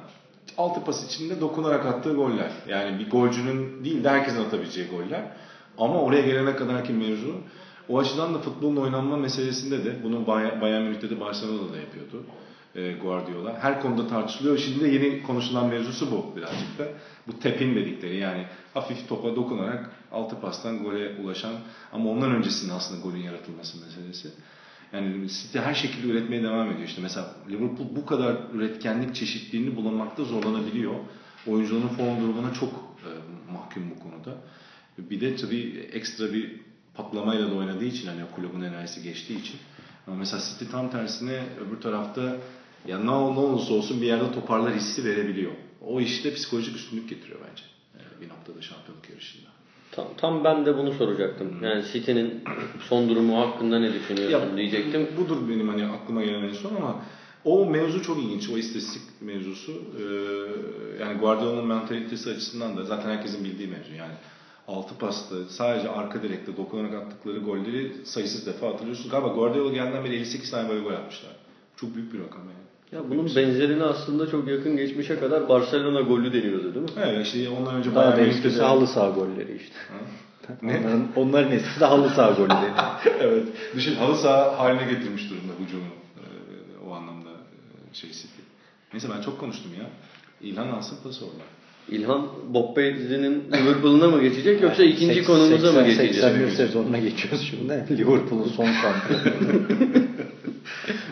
altı 0.59 0.85
pas 0.85 1.07
içinde 1.07 1.41
dokunarak 1.41 1.87
attığı 1.87 2.13
goller. 2.15 2.51
Yani 2.69 2.99
bir 2.99 3.11
golcünün 3.11 3.85
değil 3.85 4.05
de 4.05 4.11
herkesin 4.11 4.45
atabileceği 4.45 4.89
goller. 4.89 5.23
Ama 5.79 6.03
oraya 6.03 6.23
gelene 6.23 6.57
kadar 6.57 6.85
ki 6.85 6.93
mevzu 6.93 7.35
o 7.89 7.99
açıdan 7.99 8.35
da 8.35 8.39
futbolun 8.39 8.77
oynanma 8.77 9.17
meselesinde 9.17 9.85
de 9.85 10.03
bunu 10.05 10.27
Bay- 10.27 10.61
Bayern 10.61 10.83
Münih'te 10.83 11.11
de 11.11 11.21
Barcelona'da 11.21 11.73
da 11.73 11.77
yapıyordu 11.77 12.23
e, 12.75 12.93
Guardiola. 12.93 13.59
Her 13.61 13.83
konuda 13.83 14.07
tartışılıyor. 14.07 14.59
Şimdi 14.59 14.81
de 14.85 14.89
yeni 14.89 15.23
konuşulan 15.23 15.67
mevzusu 15.67 16.11
bu 16.11 16.37
birazcık 16.37 16.79
da. 16.79 16.89
Bu 17.27 17.39
tepin 17.39 17.75
dedikleri 17.77 18.17
yani 18.17 18.47
hafif 18.75 19.09
topa 19.09 19.37
dokunarak 19.37 19.91
altı 20.13 20.41
pastan 20.41 20.83
gole 20.83 21.17
ulaşan 21.23 21.53
ama 21.93 22.11
ondan 22.11 22.31
öncesinde 22.35 22.73
aslında 22.73 23.01
golün 23.01 23.23
yaratılması 23.23 23.79
meselesi. 23.81 24.29
Yani 24.93 25.29
City 25.29 25.59
her 25.59 25.75
şekilde 25.75 26.07
üretmeye 26.07 26.43
devam 26.43 26.67
ediyor. 26.71 26.89
İşte 26.89 27.03
mesela 27.03 27.35
Liverpool 27.51 27.87
bu 27.97 28.07
kadar 28.07 28.37
üretkenlik 28.55 29.15
çeşitliliğini 29.15 29.77
bulamakta 29.77 30.25
zorlanabiliyor. 30.25 30.95
Oyuncuların 31.47 31.89
form 31.89 32.21
durumuna 32.21 32.53
çok 32.53 32.69
e, 32.73 33.09
mahkum 33.53 33.91
bu 33.91 33.99
konuda. 34.03 34.37
Bir 34.99 35.21
de 35.21 35.37
tabii 35.37 35.89
ekstra 35.93 36.33
bir 36.33 36.51
patlamayla 36.95 37.51
da 37.51 37.55
oynadığı 37.55 37.85
için 37.85 38.09
hani 38.09 38.21
kulübün 38.35 38.61
enerjisi 38.61 39.03
geçtiği 39.03 39.41
için. 39.41 39.57
Ama 40.07 40.17
mesela 40.17 40.43
City 40.43 40.65
tam 40.71 40.91
tersine 40.91 41.43
öbür 41.67 41.81
tarafta 41.81 42.37
ya 42.89 42.99
ne, 42.99 43.11
ol- 43.11 43.33
ne 43.33 43.39
olursa 43.39 43.75
olsun 43.75 44.03
bir 44.03 44.07
yerde 44.07 44.33
toparlar 44.33 44.75
hissi 44.75 45.05
verebiliyor. 45.05 45.53
O 45.81 46.01
işte 46.01 46.35
psikolojik 46.35 46.77
üstünlük 46.77 47.09
getiriyor 47.09 47.39
bence. 47.51 47.63
e, 47.95 48.21
bir 48.21 48.29
noktada 48.29 48.63
şampiyonluk 48.63 49.09
yarışında. 49.11 49.49
Tam, 49.93 50.07
tam 50.17 50.45
ben 50.45 50.67
de 50.67 50.77
bunu 50.77 50.93
soracaktım. 50.93 51.57
Yani 51.63 51.85
City'nin 51.93 52.45
son 52.89 53.09
durumu 53.09 53.39
hakkında 53.41 53.79
ne 53.79 53.93
düşünüyorsun 53.95 54.57
diyecektim. 54.57 55.09
Budur 55.17 55.49
benim 55.49 55.69
hani 55.69 55.87
aklıma 55.87 56.23
gelen 56.25 56.43
en 56.43 56.53
son 56.53 56.75
ama 56.75 57.03
o 57.45 57.67
mevzu 57.67 58.03
çok 58.03 58.19
ilginç. 58.19 58.49
O 58.51 58.59
istatistik 58.59 59.03
mevzusu. 59.21 59.73
Ee, 59.73 60.03
yani 61.03 61.19
Guardiola'nın 61.19 61.67
mentalitesi 61.67 62.31
açısından 62.31 62.77
da 62.77 62.85
zaten 62.85 63.11
herkesin 63.11 63.45
bildiği 63.45 63.69
mevzu. 63.69 63.95
Yani 63.95 64.13
altı 64.69 64.95
pasta 64.99 65.35
sadece 65.49 65.89
arka 65.91 66.23
direkte 66.23 66.57
dokunarak 66.57 66.95
attıkları 66.95 67.39
golleri 67.39 67.93
sayısız 68.05 68.47
defa 68.47 68.69
hatırlıyorsunuz. 68.69 69.11
Galiba 69.11 69.29
Guardiola 69.29 69.73
geldiğinden 69.73 70.05
beri 70.05 70.15
58 70.15 70.51
tane 70.51 70.69
böyle 70.69 70.81
gol 70.81 70.93
atmışlar. 70.93 71.33
Çok 71.77 71.95
büyük 71.95 72.13
bir 72.15 72.19
rakam 72.19 72.41
yani. 72.41 72.63
Ya 72.93 73.11
bunun 73.11 73.27
benzerini 73.37 73.85
aslında 73.85 74.31
çok 74.31 74.49
yakın 74.49 74.77
geçmişe 74.77 75.21
kadar 75.21 75.49
Barcelona 75.49 76.01
golü 76.01 76.33
deniyordu 76.33 76.75
değil 76.75 76.85
mi? 76.85 76.91
Evet 76.97 77.27
işte 77.27 77.49
ondan 77.49 77.75
önce 77.75 77.95
Daha 77.95 78.05
da 78.05 78.13
Bayern 78.13 78.29
Münih'te 78.29 78.55
de- 78.57 78.63
halı 78.63 78.87
saha 78.87 79.11
golleri 79.11 79.57
işte. 79.57 79.75
Ne? 80.63 80.77
Onların, 80.77 81.09
onların 81.17 81.53
eskisi 81.53 81.81
de 81.81 81.85
halı 81.85 82.11
saha 82.11 82.31
golü 82.31 82.49
deniyor. 82.49 82.77
evet. 83.21 83.49
Düşün 83.77 83.95
halı 83.95 84.17
saha 84.17 84.59
haline 84.59 84.93
getirmiş 84.93 85.31
durumda 85.31 85.53
hücumu. 85.65 85.85
Ee, 86.17 86.89
o 86.89 86.93
anlamda 86.93 87.29
e, 87.31 87.95
şey 87.95 88.11
City. 88.11 88.43
Neyse 88.93 89.09
ben 89.17 89.23
çok 89.23 89.41
konuştum 89.41 89.71
ya. 89.79 89.91
İlhan 90.41 90.69
alsın 90.69 90.99
pası 91.03 91.25
orada. 91.25 91.43
İlhan 91.91 92.27
Bob 92.55 92.75
Paisley'nin 92.75 93.43
Liverpool'una 93.53 94.09
mı 94.09 94.23
geçecek 94.23 94.63
yoksa 94.63 94.85
ikinci 94.85 95.25
konumuza 95.25 95.73
mı 95.73 95.83
geçeceğiz? 95.83 96.17
81 96.17 96.51
sezonuna 96.51 96.99
geçiyoruz 96.99 97.51
şimdi. 97.51 97.85
Liverpool'un 97.99 98.49
son 98.49 98.67
şampiyonu. 98.67 99.63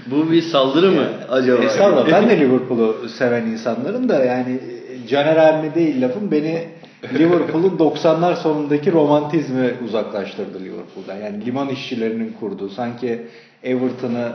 Bu 0.06 0.30
bir 0.32 0.42
saldırı 0.42 0.92
mı 0.92 1.06
acaba? 1.30 1.64
Estağfurullah 1.64 2.12
ben 2.12 2.30
de 2.30 2.40
Liverpool'u 2.40 3.08
seven 3.08 3.46
insanlarım 3.46 4.08
da 4.08 4.24
yani 4.24 4.60
Caner 5.08 5.36
abime 5.36 5.74
değil 5.74 6.02
lafım 6.02 6.30
beni 6.30 6.68
Liverpool'un 7.14 7.78
90'lar 7.78 8.36
sonundaki 8.36 8.92
romantizmi 8.92 9.74
uzaklaştırdı 9.84 10.60
Liverpool'dan. 10.60 11.16
Yani 11.16 11.46
liman 11.46 11.68
işçilerinin 11.68 12.32
kurduğu 12.40 12.68
sanki 12.68 13.26
Everton'ı 13.62 14.32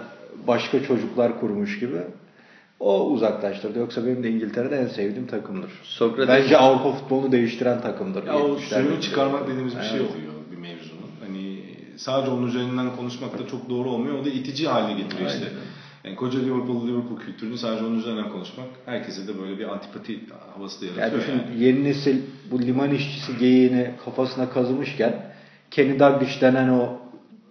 başka 0.48 0.84
çocuklar 0.84 1.40
kurmuş 1.40 1.80
gibi 1.80 1.98
o 2.80 3.06
uzaklaştırdı. 3.10 3.80
Yoksa 3.80 4.06
benim 4.06 4.24
de 4.24 4.30
İngiltere'de 4.30 4.76
en 4.78 4.88
sevdiğim 4.88 5.28
takımdır. 5.28 5.72
Sokrates- 5.84 6.28
Bence 6.28 6.58
Avrupa 6.58 6.92
futbolunu 6.92 7.32
değiştiren 7.32 7.82
takımdır. 7.82 8.28
Ya 8.28 8.36
o 8.36 8.40
70'lerde. 8.58 8.84
suyunu 8.84 9.02
çıkarmak 9.02 9.48
dediğimiz 9.48 9.76
bir 9.78 9.82
şey 9.84 9.98
Evet. 10.00 10.10
oluyor 10.12 10.34
bir 10.52 10.58
mevzunun. 10.58 11.10
Hani 11.26 11.60
sadece 11.98 12.32
onun 12.32 12.48
üzerinden 12.48 12.96
konuşmak 12.96 13.40
da 13.40 13.48
çok 13.48 13.70
doğru 13.70 13.90
olmuyor. 13.90 14.20
O 14.20 14.26
da 14.26 14.30
itici 14.30 14.68
haline 14.68 15.02
getiriyor 15.02 15.30
işte. 15.30 15.46
Yani 16.04 16.16
koca 16.16 16.40
Liverpool 16.40 16.88
Liverpool 16.88 17.20
kültürünü 17.20 17.58
sadece 17.58 17.86
onun 17.86 18.00
üzerinden 18.00 18.30
konuşmak 18.30 18.68
herkese 18.86 19.28
de 19.28 19.40
böyle 19.42 19.60
bir 19.60 19.74
antipati 19.74 20.20
havası 20.56 20.82
da 20.82 20.86
Yani 20.86 20.98
yaratıyor 21.00 21.22
düşün 21.22 21.34
yani. 21.34 21.64
yeni 21.64 21.84
nesil 21.84 22.18
bu 22.52 22.62
liman 22.62 22.92
işçisi 22.92 23.38
geyiğini 23.38 23.92
kafasına 24.06 24.50
kazımışken 24.50 25.14
Kenny 25.72 26.00
Dalglish 26.00 26.42
denen 26.42 26.70
o 26.70 26.90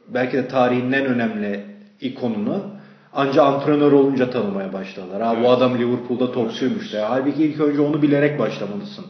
belki 0.09 0.37
de 0.37 0.49
tarihin 0.49 0.93
en 0.93 1.04
önemli 1.07 1.61
ikonunu 2.00 2.74
anca 3.14 3.42
antrenör 3.42 3.92
olunca 3.92 4.30
tanımaya 4.30 4.73
başladılar. 4.73 5.23
Ha 5.23 5.33
bu 5.37 5.38
Evet. 5.40 5.49
adam 5.49 5.78
Liverpool'da 5.78 6.33
topçuymuş 6.33 6.92
da. 6.92 7.11
Halbuki 7.11 7.44
ilk 7.44 7.61
önce 7.61 7.80
onu 7.80 8.02
bilerek 8.02 8.38
başlamalısın. 8.38 9.04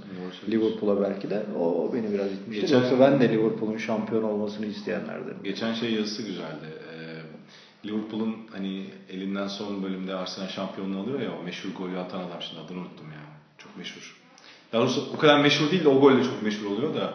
Liverpool'a 0.49 1.02
belki 1.02 1.30
de. 1.30 1.42
O 1.61 1.90
beni 1.94 2.12
biraz 2.12 2.32
itmişti. 2.32 2.61
Geçen- 2.61 2.80
Yoksa 2.80 3.00
ben 3.00 3.20
de 3.20 3.28
Liverpool'un 3.28 3.76
şampiyon 3.76 4.23
olmasını 4.23 4.66
isteyenlerdenim. 4.66 5.42
Geçen 5.44 5.75
şey 5.75 5.92
yazısı 5.92 6.23
güzeldi. 6.23 6.66
Ee, 6.92 7.88
Liverpool'un 7.88 8.37
hani 8.52 8.84
elinden 9.11 9.46
son 9.46 9.82
bölümde 9.82 10.14
Arsenal 10.14 10.49
şampiyonluğu 10.49 11.00
alıyor 11.00 11.20
ya 11.20 11.28
o 11.40 11.44
meşhur 11.44 11.68
golü 11.78 11.99
atan 11.99 12.18
adam 12.18 12.42
şimdi 12.49 12.61
adını 12.66 12.78
unuttum 12.78 13.06
ya. 13.12 13.20
Çok 13.58 13.76
meşhur. 13.76 14.16
Daha 14.73 14.82
doğrusu 14.82 15.04
o 15.16 15.18
kadar 15.18 15.40
meşhur 15.40 15.70
değil 15.70 15.84
de 15.84 15.88
o 15.88 16.00
gol 16.00 16.16
de 16.18 16.25
çok 16.25 16.42
meşhur 16.42 16.66
oluyor 16.70 16.94
da 16.94 17.14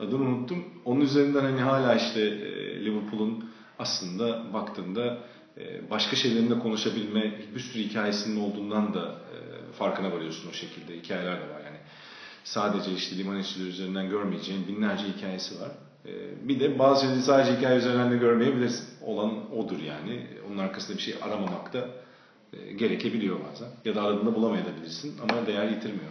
adını 0.00 0.22
unuttum. 0.24 0.64
Onun 0.84 1.00
üzerinden 1.00 1.40
hani 1.44 1.60
hala 1.60 1.94
işte 1.94 2.20
e, 2.20 2.84
Liverpool'un 2.84 3.44
aslında 3.78 4.52
baktığında 4.54 5.18
başka 5.90 6.16
şeylerin 6.16 6.50
de 6.50 6.58
konuşabilme 6.58 7.32
bir 7.54 7.60
sürü 7.60 7.82
hikayesinin 7.82 8.40
olduğundan 8.40 8.94
da 8.94 9.00
e, 9.04 9.72
farkına 9.72 10.12
varıyorsun 10.12 10.50
o 10.50 10.52
şekilde. 10.52 10.96
Hikayeler 10.96 11.36
de 11.36 11.40
var 11.54 11.60
yani. 11.64 11.76
Sadece 12.44 12.92
işte 12.92 13.16
liman 13.18 13.38
işçileri 13.38 13.68
üzerinden 13.68 14.10
görmeyeceğin 14.10 14.68
binlerce 14.68 15.04
hikayesi 15.16 15.60
var. 15.60 15.68
Ee, 16.06 16.10
Bir 16.48 16.60
de 16.60 16.78
bazı 16.78 17.00
şeyleri 17.00 17.22
sadece 17.22 17.56
hikaye 17.56 17.78
üzerinden 17.78 18.10
de 18.12 18.16
görmeyebilirsin. 18.16 18.88
Olan 19.00 19.52
odur 19.52 19.78
yani. 19.78 20.26
Onun 20.48 20.58
arkasında 20.58 20.96
bir 20.96 21.02
şey 21.02 21.14
aramamak 21.22 21.72
da 21.72 21.88
e, 22.52 22.72
gerekebiliyor 22.72 23.36
bazen. 23.52 23.68
Ya 23.84 23.94
da 23.94 24.02
aradığında 24.02 24.34
bulamayabilirsin 24.34 25.14
ama 25.22 25.46
değer 25.46 25.68
yitirmiyor. 25.68 26.10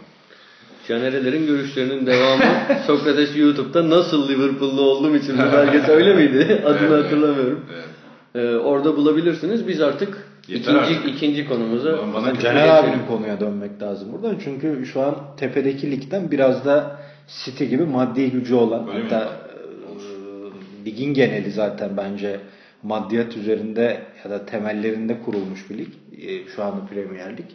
Canerelerin 0.88 1.46
görüşlerinin 1.46 2.06
devamı 2.06 2.44
Sokrates 2.86 3.36
YouTube'da 3.36 3.90
nasıl 3.90 4.28
Liverpool'lu 4.28 4.80
olduğum 4.80 5.16
için 5.16 5.38
bu 5.38 5.42
belgesel 5.52 5.90
öyle 5.90 6.14
miydi? 6.14 6.62
Adını 6.66 6.94
Evet, 6.94 7.04
hatırlamıyorum. 7.04 7.64
Evet. 7.74 7.88
Ee, 8.34 8.54
orada 8.56 8.96
bulabilirsiniz. 8.96 9.68
Biz 9.68 9.80
artık 9.80 10.26
Yeter 10.48 10.74
ikinci 10.74 10.98
artık. 10.98 11.14
ikinci 11.14 11.48
konumuza 11.48 11.98
Bana-. 12.14 12.38
Caner 12.38 12.68
abinin 12.68 13.06
konuya 13.08 13.40
dönmek 13.40 13.82
lazım 13.82 14.12
buradan. 14.12 14.36
Çünkü 14.44 14.86
şu 14.86 15.00
an 15.00 15.16
tepedeki 15.36 15.90
ligden 15.90 16.30
biraz 16.30 16.64
da 16.64 17.00
City 17.44 17.64
gibi 17.64 17.84
maddi 17.84 18.30
gücü 18.30 18.54
olan 18.54 18.88
Öyle 18.88 19.02
hatta 19.02 19.24
e, 19.24 20.84
ligin 20.86 21.14
geneli 21.14 21.50
zaten 21.50 21.96
bence 21.96 22.40
maddiyat 22.82 23.36
üzerinde 23.36 24.02
ya 24.24 24.30
da 24.30 24.46
temellerinde 24.46 25.20
kurulmuş 25.24 25.70
bir 25.70 25.78
lig. 25.78 25.88
E, 26.22 26.48
şu 26.48 26.62
anda 26.64 26.86
Premier 26.86 27.36
Lig. 27.36 27.46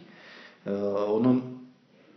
E, 0.66 0.70
onun 1.10 1.42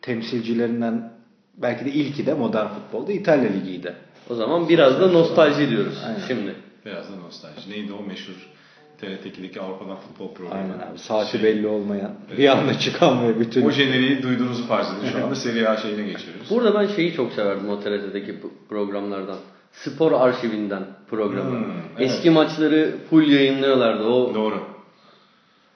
temsilcilerinden 0.02 1.12
belki 1.58 1.86
de 1.86 1.92
ilki 1.92 2.26
de 2.26 2.34
modern 2.34 2.68
futbolda 2.68 3.12
İtalya 3.12 3.52
Ligi'ydi. 3.52 3.94
O 4.30 4.36
zaman 4.36 4.70
biraz 4.70 5.02
da 5.02 5.08
nostalji 5.08 5.70
diyoruz 5.70 6.04
Aynen. 6.08 6.20
şimdi. 6.28 6.56
Biraz 6.86 7.12
da 7.12 7.16
nostalji. 7.16 7.70
Neydi 7.70 7.94
o 7.94 8.04
meşhur 8.04 8.50
TRT2'deki 9.02 9.62
Avrupa'dan 9.62 9.96
futbol 9.96 10.34
programı? 10.34 10.62
Aynen 10.62 10.92
abi. 10.92 11.00
Saati 11.00 11.32
Şey, 11.32 11.44
belli 11.44 11.68
olmayan, 11.68 12.12
bir 12.38 12.48
anda 12.48 12.80
çıkan 12.80 13.28
ve 13.28 13.40
bütün 13.40 13.66
O 13.66 13.72
jeneriği 13.72 14.24
duyduğunuzu 14.24 14.68
farz 14.68 14.88
edin. 14.94 15.12
Şu 15.12 15.24
anda 15.26 15.36
Serie 15.36 15.66
A 15.66 15.78
şeyine 15.78 16.04
geçiyoruz. 16.04 16.50
Burada 16.50 16.80
ben 16.80 16.88
şeyi 16.88 17.14
çok 17.14 17.34
severdim 17.34 17.70
o 17.70 17.80
TRT'deki 17.80 18.36
programlardan. 18.70 19.38
Spor 19.72 20.12
arşivinden 20.12 20.84
programı. 21.10 21.52
Hmm, 21.52 21.74
evet. 21.98 22.12
Eski 22.12 22.30
maçları 22.30 22.96
full 23.10 23.28
yayınlıyorlardı. 23.28 24.04
O 24.04 24.36
Doğru. 24.36 24.64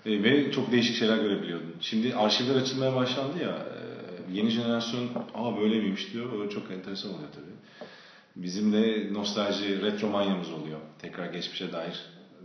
E, 0.05 0.23
ve 0.23 0.51
çok 0.51 0.71
değişik 0.71 0.95
şeyler 0.95 1.17
görebiliyordun. 1.17 1.75
Şimdi 1.81 2.15
arşivler 2.15 2.55
açılmaya 2.55 2.95
başlandı 2.95 3.37
ya. 3.41 3.49
e, 3.49 4.37
yeni 4.37 4.49
jenerasyon 4.49 5.09
aa 5.35 5.57
böyle 5.61 5.79
miymiş 5.79 6.13
diyor. 6.13 6.25
O 6.33 6.49
çok 6.49 6.71
enteresan 6.71 7.13
oluyor 7.13 7.29
tabii. 7.35 7.85
Bizim 8.35 8.73
de 8.73 9.13
nostalji, 9.13 9.81
retro 9.81 10.07
manyamız 10.09 10.51
oluyor. 10.51 10.79
Tekrar 11.01 11.25
geçmişe 11.25 11.71
dair 11.73 12.01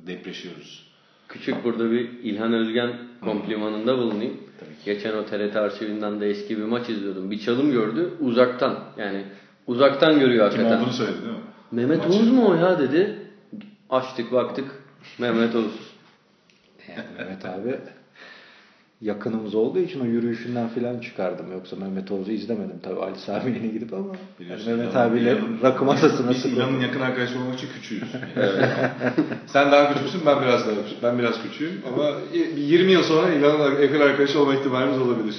depreşiyoruz. 0.07 0.89
küçük 1.29 1.65
burada 1.65 1.91
bir 1.91 2.11
İlhan 2.23 2.53
Özgen 2.53 2.93
komplimanında 3.25 3.99
bulunayım. 3.99 4.37
Geçen 4.85 5.13
o 5.17 5.25
TRT 5.25 5.57
arşivinden 5.57 6.21
de 6.21 6.31
eski 6.31 6.59
bir 6.59 6.63
maç 6.65 6.89
izliyordum. 6.89 7.31
Bir 7.31 7.41
çalım 7.41 7.73
gördü 7.73 8.15
uzaktan. 8.21 8.79
Yani 8.97 9.25
uzaktan 9.67 10.21
görüyor 10.21 10.51
Kim 10.51 10.59
hakikaten. 10.59 10.83
olduğunu 10.83 10.93
söyledi 10.95 11.23
değil 11.23 11.33
mi? 11.33 11.41
Mehmet 11.73 11.99
Maçı. 11.99 12.19
Oğuz 12.19 12.31
mu 12.31 12.49
o 12.49 12.55
ya 12.55 12.79
dedi. 12.79 13.19
Açtık 13.91 14.33
baktık. 14.33 14.83
Mehmet 15.19 15.55
Oğuz. 15.55 15.73
Yani 16.89 17.07
Mehmet 17.19 17.45
abi 17.45 17.79
yakınımız 19.01 19.55
olduğu 19.55 19.79
için 19.79 20.01
o 20.01 20.05
yürüyüşünden 20.05 20.69
falan 20.69 20.99
çıkardım. 21.01 21.53
Yoksa 21.53 21.77
Mehmet 21.77 22.11
Oğuz'u 22.11 22.31
izlemedim 22.33 22.79
tabii 22.83 23.01
Ali 23.01 23.19
Sami 23.19 23.51
yeni 23.51 23.73
gidip 23.73 23.95
ama 23.95 24.13
yani 24.51 24.63
Mehmet 24.67 24.97
abiyle 24.97 25.33
İlhan- 25.33 25.63
rakı 25.63 25.85
masasına 25.85 26.31
Biz 26.31 26.45
İlhan'ın 26.47 26.81
yakın 26.81 27.01
arkadaşı 27.01 27.39
olmak 27.39 27.55
için 27.55 27.69
küçüğüz. 27.75 28.03
Sen 29.47 29.73
daha 29.73 29.95
küçüksün, 29.95 30.21
ben 30.27 30.43
biraz 30.43 30.67
daha 30.67 30.75
küçüğüm. 30.75 30.99
Ben 31.03 31.19
biraz 31.19 31.43
küçüğüm 31.43 31.83
ama 31.93 32.11
20 32.57 32.93
yıl 32.93 33.03
sonra 33.03 33.33
İlhan'ın 33.33 33.83
yakın 33.83 34.01
arkadaşı 34.01 34.41
olma 34.41 34.55
ihtimalimiz 34.55 34.99
olabilir. 34.99 35.35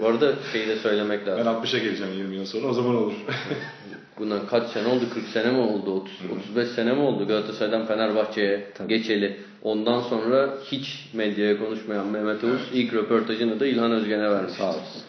Bu 0.00 0.06
arada 0.06 0.32
şeyi 0.52 0.68
de 0.68 0.76
söylemek 0.76 1.26
Ben 1.26 1.32
lazım. 1.32 1.52
60'a 1.52 1.78
geleceğim 1.78 2.12
20 2.18 2.36
yıl 2.36 2.44
sonra, 2.44 2.66
o 2.66 2.72
zaman 2.72 2.94
olur. 2.94 3.12
Bundan 4.18 4.46
kaç 4.46 4.68
sene 4.68 4.86
oldu? 4.88 5.04
40 5.14 5.24
sene 5.28 5.50
mi 5.52 5.58
oldu? 5.58 5.90
30, 5.92 6.12
35 6.40 6.68
sene 6.68 6.92
mi 6.92 7.00
oldu? 7.00 7.26
Galatasaray'dan 7.28 7.86
Fenerbahçe'ye 7.86 8.64
geçeli. 8.88 9.36
Ondan 9.62 10.00
sonra 10.00 10.54
hiç 10.64 11.08
medyaya 11.12 11.58
konuşmayan 11.58 12.06
Mehmet 12.06 12.44
Oğuz 12.44 12.60
ilk 12.72 12.94
röportajını 12.94 13.60
da 13.60 13.66
İlhan 13.66 13.92
Özgen'e 13.92 14.30
vermiş. 14.30 14.52
Sağ 14.52 14.68
olsun. 14.68 15.02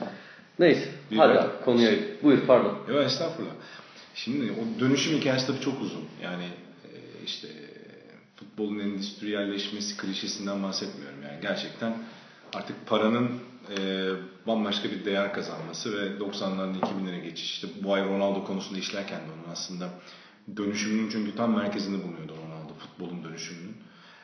Neyse. 0.60 0.90
Bir 1.12 1.18
hadi 1.18 1.36
ben- 1.36 1.66
konuya. 1.66 1.92
Buyur 2.24 2.40
pardon. 2.48 2.78
Yok 2.90 3.04
estağfurullah. 3.06 3.52
Şimdi 4.16 4.52
o 4.52 4.80
dönüşüm 4.80 5.18
hikayesi 5.18 5.48
tabii 5.48 5.60
çok 5.60 5.82
uzun. 5.82 6.04
Yani 6.24 6.44
e, 6.84 6.90
işte 7.26 7.48
futbolun 8.36 8.80
endüstriyelleşmesi 8.80 9.98
klişesinden 9.98 10.64
bahsetmiyorum. 10.64 11.24
Yani 11.24 11.42
gerçekten 11.42 11.94
artık 12.54 12.88
paranın 12.88 13.30
e, 13.78 14.10
bambaşka 14.48 14.92
bir 14.92 15.06
değer 15.06 15.34
kazanması 15.34 15.94
ve 15.94 16.18
90'ların 16.24 16.80
2000'lere 16.80 17.24
geçiş. 17.24 17.52
İşte 17.52 17.68
bu 17.84 17.94
ay 17.94 18.04
Ronaldo 18.04 18.44
konusunda 18.46 18.80
işlerken 18.80 19.20
de 19.20 19.32
onun 19.40 19.52
aslında 19.52 19.90
dönüşümünün 20.58 21.10
çünkü 21.10 21.36
tam 21.36 21.56
merkezinde 21.56 22.04
bulunuyordu 22.04 22.34
Ronaldo. 22.38 22.74
Futbolun 22.74 23.24
dönüşümünün 23.24 23.76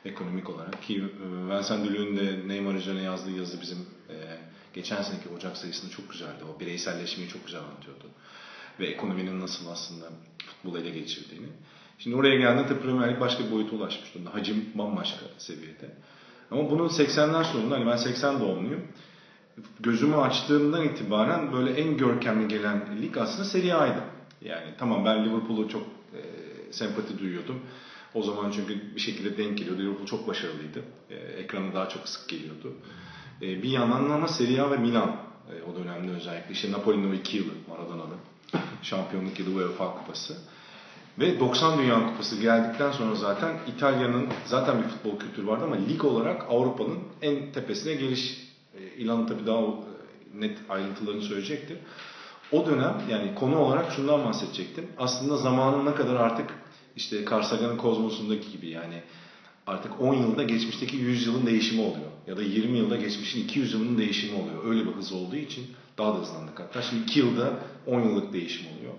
ekonomik 0.06 0.50
olarak. 0.50 0.84
Ki 0.84 0.96
e, 0.96 1.56
Vincent 1.56 1.86
Dulu'nun 1.86 2.18
de 2.18 2.48
Neymar 2.48 2.76
üzerine 2.76 3.02
yazdığı 3.02 3.32
yazı 3.32 3.62
bizim 3.62 3.78
e, 4.10 4.16
geçen 4.74 5.02
seneki 5.02 5.30
Ocak 5.30 5.58
sayısında 5.58 5.92
çok 5.92 6.12
güzeldi. 6.12 6.44
O 6.56 6.60
bireyselleşmeyi 6.60 7.30
çok 7.30 7.46
güzel 7.46 7.62
anlatıyordu 7.62 8.06
ve 8.80 8.88
ekonominin 8.88 9.40
nasıl 9.40 9.68
aslında 9.68 10.06
futbolu 10.46 10.80
ele 10.80 10.90
geçirdiğini. 10.90 11.48
Şimdi 12.00 12.16
oraya 12.16 12.36
geldiğinde 12.36 12.68
tabii 12.68 12.82
Premier 12.82 13.12
Lig 13.12 13.20
başka 13.20 13.44
bir 13.46 13.52
boyuta 13.52 13.76
ulaşmış 13.76 14.14
durumda. 14.16 14.34
Hacim 14.34 14.66
bambaşka 14.76 15.26
seviyede. 15.38 15.90
Ama 16.52 16.70
bunun 16.70 16.88
80'ler 16.90 17.44
sonunda, 17.44 17.76
hani 17.76 17.88
ben 17.88 17.96
80 17.96 18.40
doğumluyum. 18.40 18.82
Gözümü 19.80 20.16
açtığımdan 20.16 20.84
itibaren 20.84 21.54
böyle 21.54 21.72
en 21.72 21.98
görkemli 21.98 22.48
gelen 22.48 23.02
lig 23.02 23.18
aslında 23.18 23.46
Serie 23.46 23.74
A'ydı. 23.74 24.04
Yani 24.42 24.68
tamam 24.78 25.06
ben 25.06 25.26
Liverpool'u 25.26 25.70
çok 25.70 25.82
e, 26.14 26.22
sempati 26.72 27.20
duyuyordum. 27.20 27.60
O 28.14 28.24
zaman 28.24 28.52
çünkü 28.52 28.96
bir 28.96 29.00
şekilde 29.02 29.38
denk 29.38 29.58
geliyordu. 29.58 29.82
Liverpool 29.82 30.06
çok 30.06 30.28
başarılıydı. 30.28 30.84
E, 31.10 31.16
ekrana 31.16 31.74
daha 31.74 31.90
çok 31.90 32.08
sık 32.08 32.30
geliyordu. 32.30 32.74
E, 33.42 33.64
bir 33.64 33.70
yandan 33.70 34.10
ama 34.10 34.28
Serie 34.28 34.62
A 34.62 34.72
ve 34.72 34.78
Milan 34.78 35.16
e, 35.50 35.72
o 35.72 35.76
dönemde 35.76 36.12
özellikle. 36.12 36.54
işte 36.54 36.72
Napoli'nin 36.72 37.12
o 37.12 37.14
iki 37.14 37.38
yılı 37.38 37.52
Maradona'nın. 37.70 38.18
Şampiyonluk 38.84 39.40
yılı 39.40 39.56
UEFA 39.56 39.94
Kupası. 39.94 40.38
Ve 41.20 41.40
90 41.40 41.80
Dünya 41.80 42.08
Kupası 42.08 42.42
geldikten 42.42 42.92
sonra 42.92 43.16
zaten 43.16 43.60
İtalya'nın 43.76 44.28
zaten 44.46 44.84
bir 44.84 44.88
futbol 44.88 45.20
kültürü 45.20 45.48
vardı 45.48 45.64
ama 45.64 45.76
lig 45.76 46.06
olarak 46.06 46.46
Avrupa'nın 46.50 47.00
en 47.22 47.52
tepesine 47.52 47.94
geliş 47.94 48.50
e, 48.80 48.84
ilanı 48.98 49.28
tabii 49.28 49.46
daha 49.46 49.60
e, 49.60 49.70
net 50.34 50.58
ayrıntılarını 50.70 51.22
söyleyecektir. 51.22 51.78
O 52.52 52.66
dönem 52.66 53.02
yani 53.10 53.36
konu 53.36 53.58
olarak 53.58 53.92
şundan 53.92 54.26
bahsedecektim. 54.26 54.88
Aslında 54.98 55.38
zamanın 55.38 55.86
ne 55.86 55.96
kadar 55.96 56.16
artık 56.16 56.50
işte 57.00 57.26
Carl 57.32 57.44
Sagan'ın 57.44 57.78
kozmosundaki 57.78 58.52
gibi 58.52 58.70
yani 58.70 59.02
artık 59.68 60.02
10 60.02 60.14
yılda 60.14 60.44
geçmişteki 60.44 60.98
100 60.98 61.28
yılın 61.28 61.46
değişimi 61.46 61.82
oluyor. 61.82 62.12
Ya 62.28 62.38
da 62.38 62.42
20 62.42 62.78
yılda 62.78 62.96
geçmişin 62.96 63.44
200 63.44 63.74
yılının 63.74 63.98
değişimi 63.98 64.42
oluyor. 64.42 64.66
Öyle 64.66 64.86
bir 64.86 64.92
hız 64.92 65.12
olduğu 65.12 65.36
için 65.36 65.66
daha 65.98 66.14
da 66.14 66.18
hızlandık 66.18 66.60
hatta. 66.60 66.82
Şimdi 66.82 67.04
2 67.04 67.20
yılda 67.20 67.60
10 67.86 68.02
yıllık 68.02 68.34
değişim 68.34 68.66
oluyor. 68.78 68.94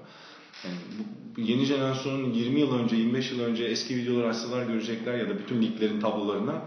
Yani 0.64 0.76
bu 0.98 1.40
yeni 1.40 1.64
jenerasyonun 1.64 2.32
20 2.32 2.60
yıl 2.60 2.74
önce, 2.74 2.96
25 2.96 3.30
yıl 3.30 3.40
önce 3.40 3.64
eski 3.64 3.96
videolar 3.96 4.24
açsalar 4.24 4.66
görecekler 4.66 5.14
ya 5.14 5.28
da 5.28 5.38
bütün 5.38 5.62
liglerin 5.62 6.00
tablolarına 6.00 6.62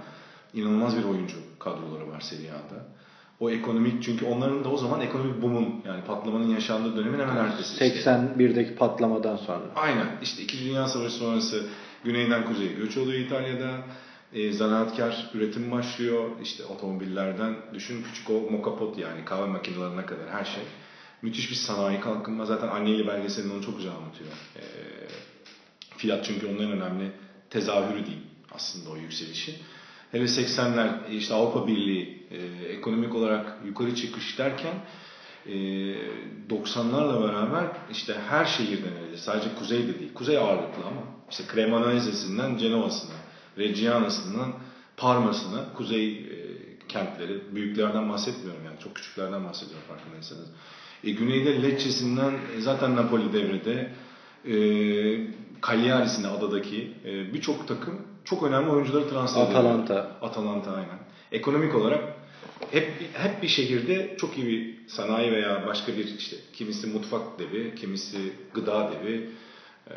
inanılmaz 0.53 0.97
bir 0.97 1.03
oyuncu 1.03 1.37
kadroları 1.59 2.07
var 2.07 2.21
Serie 2.21 2.51
A'da. 2.51 2.87
O 3.39 3.49
ekonomik 3.49 4.03
çünkü 4.03 4.25
onların 4.25 4.63
da 4.63 4.69
o 4.69 4.77
zaman 4.77 5.01
ekonomik 5.01 5.41
boom'un 5.41 5.81
yani 5.87 6.03
patlamanın 6.07 6.47
yaşandığı 6.47 6.97
dönemin 6.97 7.19
hemen 7.19 7.35
ertesi. 7.35 7.85
Işte. 7.85 8.09
81'deki 8.09 8.75
patlamadan 8.75 9.37
sonra. 9.37 9.63
Aynen. 9.75 10.07
İşte 10.21 10.43
2. 10.43 10.65
Dünya 10.65 10.87
Savaşı 10.87 11.15
sonrası 11.15 11.65
güneyden 12.03 12.45
kuzeye 12.45 12.73
göç 12.73 12.97
oluyor 12.97 13.19
İtalya'da. 13.19 13.77
E, 14.33 14.51
zanaatkar 14.51 15.29
üretim 15.33 15.71
başlıyor. 15.71 16.29
İşte 16.43 16.65
otomobillerden 16.65 17.55
düşün 17.73 18.03
küçük 18.03 18.29
o 18.29 18.33
mokapot 18.33 18.97
yani 18.97 19.25
kahve 19.25 19.45
makinelerine 19.45 20.05
kadar 20.05 20.29
her 20.29 20.45
şey. 20.45 20.63
Müthiş 21.21 21.49
bir 21.49 21.55
sanayi 21.55 21.99
kalkınma. 21.99 22.45
Zaten 22.45 22.67
Anneli 22.67 23.07
belgeselinde 23.07 23.53
onu 23.53 23.63
çok 23.63 23.77
güzel 23.77 23.91
anlatıyor. 23.91 24.29
E, 24.55 24.63
fiyat 25.97 26.25
çünkü 26.25 26.47
onların 26.47 26.71
önemli 26.71 27.11
tezahürü 27.49 28.05
değil 28.05 28.21
aslında 28.51 28.89
o 28.89 28.95
yükselişi. 28.95 29.55
Hele 30.11 30.23
80'ler 30.23 31.09
işte 31.11 31.33
Avrupa 31.33 31.67
Birliği 31.67 32.22
e, 32.33 32.65
ekonomik 32.65 33.15
olarak 33.15 33.57
yukarı 33.65 33.95
çıkış 33.95 34.39
derken 34.39 34.73
e, 35.45 35.53
90'larla 36.49 37.27
beraber 37.27 37.65
işte 37.91 38.15
her 38.29 38.45
şehirden 38.45 38.93
öyle 39.05 39.17
sadece 39.17 39.55
kuzeyde 39.59 39.99
değil. 39.99 40.13
Kuzey 40.13 40.37
ağırlıklı 40.37 40.85
ama 40.87 41.01
işte 41.29 41.43
Cremonese'sinden 41.53 42.57
Cenova'sına, 42.57 43.15
Reggiana'sından 43.57 44.53
Parma'sına 44.97 45.73
kuzey 45.73 46.17
e, 46.17 46.33
kentleri, 46.87 47.55
büyüklerden 47.55 48.09
bahsetmiyorum 48.09 48.65
yani 48.65 48.79
çok 48.83 48.95
küçüklerden 48.95 49.45
bahsediyorum 49.45 49.83
farkındaysanız. 49.87 50.47
E, 51.03 51.11
güneyde 51.11 51.63
Lecce'sinden 51.63 52.33
e, 52.57 52.61
zaten 52.61 52.95
Napoli 52.95 53.33
devrede, 53.33 53.91
e, 54.45 54.55
Cagliari'sine 55.67 56.27
adadaki 56.27 56.91
e, 57.05 57.33
birçok 57.33 57.67
takım 57.67 58.01
çok 58.25 58.43
önemli 58.43 58.69
oyuncuları 58.69 59.09
transfer 59.09 59.45
ediyor. 59.45 59.59
Atalanta. 59.59 60.17
Atalanta 60.21 60.71
aynen. 60.71 60.99
Ekonomik 61.31 61.75
olarak 61.75 62.03
hep 62.73 62.91
hep 63.13 63.41
bir 63.41 63.47
şehirde 63.47 64.15
çok 64.17 64.37
iyi 64.37 64.47
bir 64.47 64.87
sanayi 64.87 65.31
veya 65.31 65.67
başka 65.67 65.97
bir 65.97 66.17
işte 66.17 66.35
kimisi 66.53 66.87
mutfak 66.87 67.39
devi, 67.39 67.75
kimisi 67.75 68.33
gıda 68.53 68.91
devi, 68.91 69.29
e, 69.89 69.93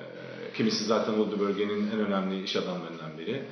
kimisi 0.57 0.85
zaten 0.85 1.13
o 1.13 1.41
bölgenin 1.41 1.91
en 1.95 1.99
önemli 1.99 2.43
iş 2.43 2.57
adamlarından 2.57 3.19
biri 3.19 3.43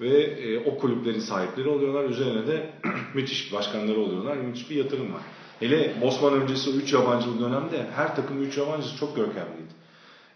ve 0.00 0.22
e, 0.22 0.58
o 0.58 0.78
kulüplerin 0.78 1.20
sahipleri 1.20 1.68
oluyorlar. 1.68 2.04
Üzerine 2.04 2.46
de 2.46 2.70
müthiş 3.14 3.52
başkanları 3.52 4.00
oluyorlar. 4.00 4.36
Müthiş 4.36 4.70
bir 4.70 4.76
yatırım 4.76 5.14
var. 5.14 5.22
Hele 5.60 5.94
Bosman 6.00 6.42
öncesi 6.42 6.70
o 6.70 6.72
3 6.72 6.92
yabancılı 6.92 7.40
dönemde 7.40 7.86
her 7.96 8.16
takım 8.16 8.42
3 8.42 8.58
yabancısı 8.58 8.96
çok 8.96 9.16
görkemliydi. 9.16 9.80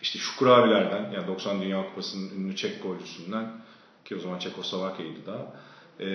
İşte 0.03 0.19
Şukur 0.19 0.47
abilerden 0.47 1.13
yani 1.13 1.27
90 1.27 1.63
Dünya 1.63 1.87
Kupası'nın 1.87 2.31
ünlü 2.31 2.57
Çek 2.57 2.83
golcüsünden 2.83 3.53
ki 4.05 4.17
o 4.17 4.19
zaman 4.19 4.39
Çekoslovakya'ydı 4.39 5.27
da 5.27 5.55
ee, 6.01 6.07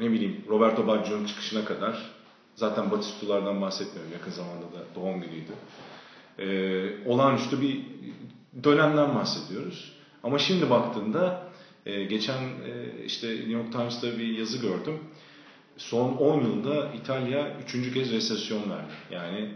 ne 0.00 0.10
bileyim 0.10 0.44
Roberto 0.48 0.86
Baggio'nun 0.86 1.26
çıkışına 1.26 1.64
kadar 1.64 2.10
zaten 2.54 2.90
Batistulardan 2.90 3.60
bahsetmiyorum 3.60 4.12
yakın 4.12 4.30
zamanda 4.30 4.62
da 4.62 4.94
doğum 4.94 5.20
günüydü. 5.20 5.52
Ee, 6.38 7.08
olağanüstü 7.08 7.60
bir 7.60 7.80
dönemden 8.64 9.14
bahsediyoruz. 9.14 9.92
Ama 10.22 10.38
şimdi 10.38 10.70
baktığında 10.70 11.48
e, 11.86 12.04
geçen 12.04 12.42
e, 12.42 13.04
işte 13.06 13.28
New 13.28 13.52
York 13.52 13.72
Times'ta 13.72 14.18
bir 14.18 14.38
yazı 14.38 14.58
gördüm. 14.58 14.98
Son 15.76 16.12
10 16.12 16.40
yılda 16.40 16.92
İtalya 16.92 17.56
3. 17.64 17.94
kez 17.94 18.12
resesyon 18.12 18.70
verdi. 18.70 18.92
Yani 19.10 19.50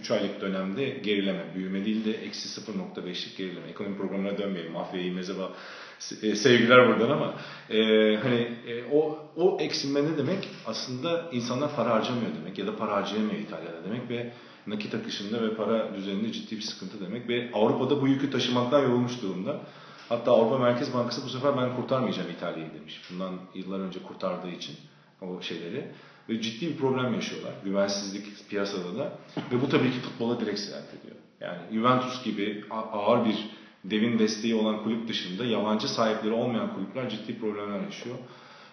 3 0.00 0.10
e, 0.10 0.14
aylık 0.14 0.40
dönemde 0.40 0.88
gerileme, 0.88 1.44
büyüme 1.54 1.84
değil 1.84 2.04
de 2.04 2.12
eksi 2.12 2.60
0.5'lik 2.60 3.36
gerileme. 3.36 3.68
Ekonomi 3.70 3.96
programına 3.96 4.38
dönmeyelim, 4.38 4.72
mafyayı 4.72 5.14
mezeba 5.14 5.52
sevgiler 5.98 6.88
buradan 6.88 7.10
ama 7.10 7.34
e, 7.70 7.76
hani 8.16 8.48
e, 8.66 8.84
o 8.92 9.18
o 9.36 9.58
eksilme 9.60 10.04
ne 10.04 10.18
demek? 10.18 10.48
Aslında 10.66 11.30
insanlar 11.32 11.76
para 11.76 11.90
harcamıyor 11.90 12.30
demek 12.40 12.58
ya 12.58 12.66
da 12.66 12.76
para 12.76 12.92
harcayamıyor 12.92 13.40
İtalya'da 13.40 13.84
demek 13.84 14.10
ve 14.10 14.32
nakit 14.66 14.94
akışında 14.94 15.42
ve 15.42 15.54
para 15.54 15.94
düzeninde 15.94 16.32
ciddi 16.32 16.56
bir 16.56 16.62
sıkıntı 16.62 17.00
demek 17.06 17.28
ve 17.28 17.50
Avrupa'da 17.54 18.00
bu 18.00 18.08
yükü 18.08 18.30
taşımaktan 18.30 18.82
yorulmuş 18.82 19.22
durumda. 19.22 19.60
Hatta 20.08 20.32
Avrupa 20.32 20.58
Merkez 20.58 20.94
Bankası 20.94 21.24
bu 21.24 21.28
sefer 21.28 21.56
ben 21.56 21.76
kurtarmayacağım 21.76 22.30
İtalya'yı 22.30 22.74
demiş. 22.74 23.00
Bundan 23.10 23.32
yıllar 23.54 23.80
önce 23.80 24.02
kurtardığı 24.02 24.50
için 24.50 24.76
o 25.20 25.42
şeyleri. 25.42 25.88
Ve 26.28 26.40
ciddi 26.40 26.68
bir 26.68 26.76
problem 26.76 27.14
yaşıyorlar. 27.14 27.52
Güvensizlik 27.64 28.48
piyasada 28.48 28.98
da. 28.98 29.18
Ve 29.52 29.62
bu 29.62 29.68
tabii 29.68 29.90
ki 29.90 30.00
futbola 30.00 30.40
direkt 30.40 30.58
sirayet 30.58 30.94
ediyor. 30.94 31.16
Yani 31.40 31.58
Juventus 31.72 32.24
gibi 32.24 32.64
ağır 32.70 33.24
bir 33.24 33.50
devin 33.90 34.18
desteği 34.18 34.54
olan 34.54 34.82
kulüp 34.82 35.08
dışında 35.08 35.44
yabancı 35.44 35.88
sahipleri 35.88 36.32
olmayan 36.32 36.74
kulüpler 36.74 37.10
ciddi 37.10 37.38
problemler 37.38 37.80
yaşıyor. 37.80 38.16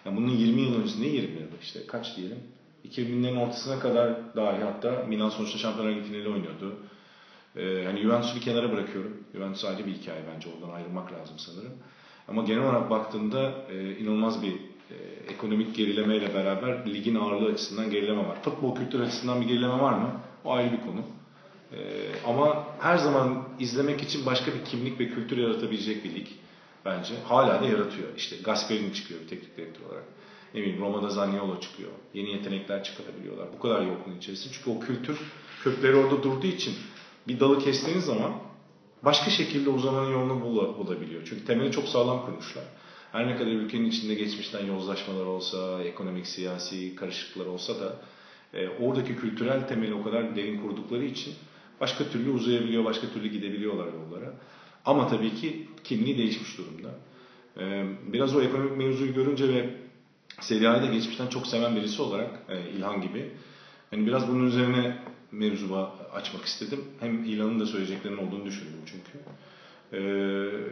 Yani 0.04 0.16
bunun 0.16 0.30
20 0.30 0.60
yıl 0.60 0.80
öncesinde 0.80 1.06
20 1.06 1.40
yıl 1.40 1.46
işte 1.62 1.86
kaç 1.86 2.16
diyelim 2.16 2.38
2000'lerin 2.88 3.38
ortasına 3.38 3.78
kadar 3.78 4.36
dahi 4.36 4.62
hatta 4.62 5.04
Milan 5.08 5.30
sonuçta 5.30 5.58
Şampiyonlar 5.58 5.96
Ligi 5.96 6.02
finali 6.08 6.28
oynuyordu. 6.28 6.76
Ee, 7.56 7.62
yani 7.62 8.00
Juventus'u 8.00 8.36
bir 8.36 8.40
kenara 8.40 8.72
bırakıyorum. 8.72 9.16
Juventus 9.34 9.64
ayrı 9.64 9.86
bir 9.86 9.92
hikaye 9.92 10.22
bence 10.34 10.48
oradan 10.50 10.74
ayrılmak 10.74 11.12
lazım 11.12 11.38
sanırım. 11.38 11.72
Ama 12.28 12.42
genel 12.42 12.62
olarak 12.62 12.90
baktığımda 12.90 13.52
e, 13.70 13.96
inanılmaz 13.98 14.42
bir 14.42 14.52
e, 14.90 14.96
ekonomik 15.28 15.76
gerilemeyle 15.76 16.34
beraber 16.34 16.94
ligin 16.94 17.14
ağırlığı 17.14 17.52
açısından 17.52 17.90
gerileme 17.90 18.28
var. 18.28 18.42
Futbol 18.42 18.76
kültür 18.76 19.00
açısından 19.00 19.40
bir 19.40 19.46
gerileme 19.46 19.80
var 19.80 19.92
mı? 19.92 20.10
O 20.44 20.52
ayrı 20.52 20.72
bir 20.72 20.80
konu. 20.80 21.00
E, 21.74 21.78
ama 22.26 22.66
her 22.80 22.96
zaman 22.96 23.48
izlemek 23.58 24.02
için 24.02 24.26
başka 24.26 24.54
bir 24.54 24.64
kimlik 24.64 25.00
ve 25.00 25.08
kültür 25.08 25.38
yaratabilecek 25.38 26.04
bir 26.04 26.14
lig 26.14 26.26
bence. 26.84 27.14
Hala 27.28 27.62
da 27.62 27.66
yaratıyor. 27.66 28.08
İşte 28.16 28.36
Gasperini 28.44 28.94
çıkıyor 28.94 29.20
bir 29.20 29.28
teknik 29.28 29.56
direktör 29.56 29.86
olarak. 29.86 30.04
Ne 30.54 30.60
bileyim 30.60 30.80
Roma'da 30.80 31.10
Zaniolo 31.10 31.60
çıkıyor. 31.60 31.90
Yeni 32.14 32.30
yetenekler 32.30 32.84
çıkarabiliyorlar. 32.84 33.46
Bu 33.56 33.58
kadar 33.58 33.82
yokluğun 33.82 34.16
içerisinde. 34.16 34.54
Çünkü 34.54 34.70
o 34.70 34.80
kültür 34.80 35.18
kökleri 35.62 35.96
orada 35.96 36.22
durduğu 36.22 36.46
için 36.46 36.74
bir 37.28 37.40
dalı 37.40 37.58
kestiğiniz 37.58 38.04
zaman 38.04 38.32
başka 39.02 39.30
şekilde 39.30 39.70
uzamanın 39.70 40.12
yolunu 40.12 40.40
bulabiliyor. 40.78 41.22
Çünkü 41.24 41.44
temeli 41.44 41.72
çok 41.72 41.88
sağlam 41.88 42.26
kurmuşlar. 42.26 42.64
Her 43.12 43.28
ne 43.28 43.36
kadar 43.36 43.50
ülkenin 43.50 43.84
içinde 43.84 44.14
geçmişten 44.14 44.66
yozlaşmalar 44.66 45.24
olsa, 45.24 45.82
ekonomik, 45.82 46.26
siyasi 46.26 46.96
karışıklıklar 46.96 47.46
olsa 47.46 47.80
da 47.80 47.96
e, 48.54 48.68
oradaki 48.68 49.16
kültürel 49.16 49.68
temeli 49.68 49.94
o 49.94 50.02
kadar 50.02 50.36
derin 50.36 50.60
kurdukları 50.62 51.04
için 51.04 51.34
başka 51.80 52.04
türlü 52.04 52.30
uzayabiliyor, 52.30 52.84
başka 52.84 53.08
türlü 53.08 53.28
gidebiliyorlar 53.28 53.86
yollara. 53.86 54.32
Ama 54.84 55.08
tabii 55.08 55.34
ki 55.34 55.68
kimliği 55.84 56.18
değişmiş 56.18 56.58
durumda. 56.58 56.90
E, 57.58 57.84
biraz 58.12 58.36
o 58.36 58.42
ekonomik 58.42 58.76
mevzuyu 58.76 59.14
görünce 59.14 59.48
ve 59.48 59.70
Serie 60.40 60.82
da 60.82 60.86
geçmişten 60.86 61.26
çok 61.26 61.46
seven 61.46 61.76
birisi 61.76 62.02
olarak 62.02 62.30
e, 62.48 62.70
İlhan 62.70 63.00
gibi 63.00 63.30
hani 63.90 64.06
biraz 64.06 64.28
bunun 64.28 64.46
üzerine 64.46 64.96
mevzuba 65.32 65.94
açmak 66.12 66.44
istedim. 66.44 66.84
Hem 67.00 67.24
İlhan'ın 67.24 67.60
da 67.60 67.66
söyleyeceklerinin 67.66 68.26
olduğunu 68.26 68.46
düşündüm 68.46 68.80
çünkü. 68.86 69.18
Ee, 69.92 70.00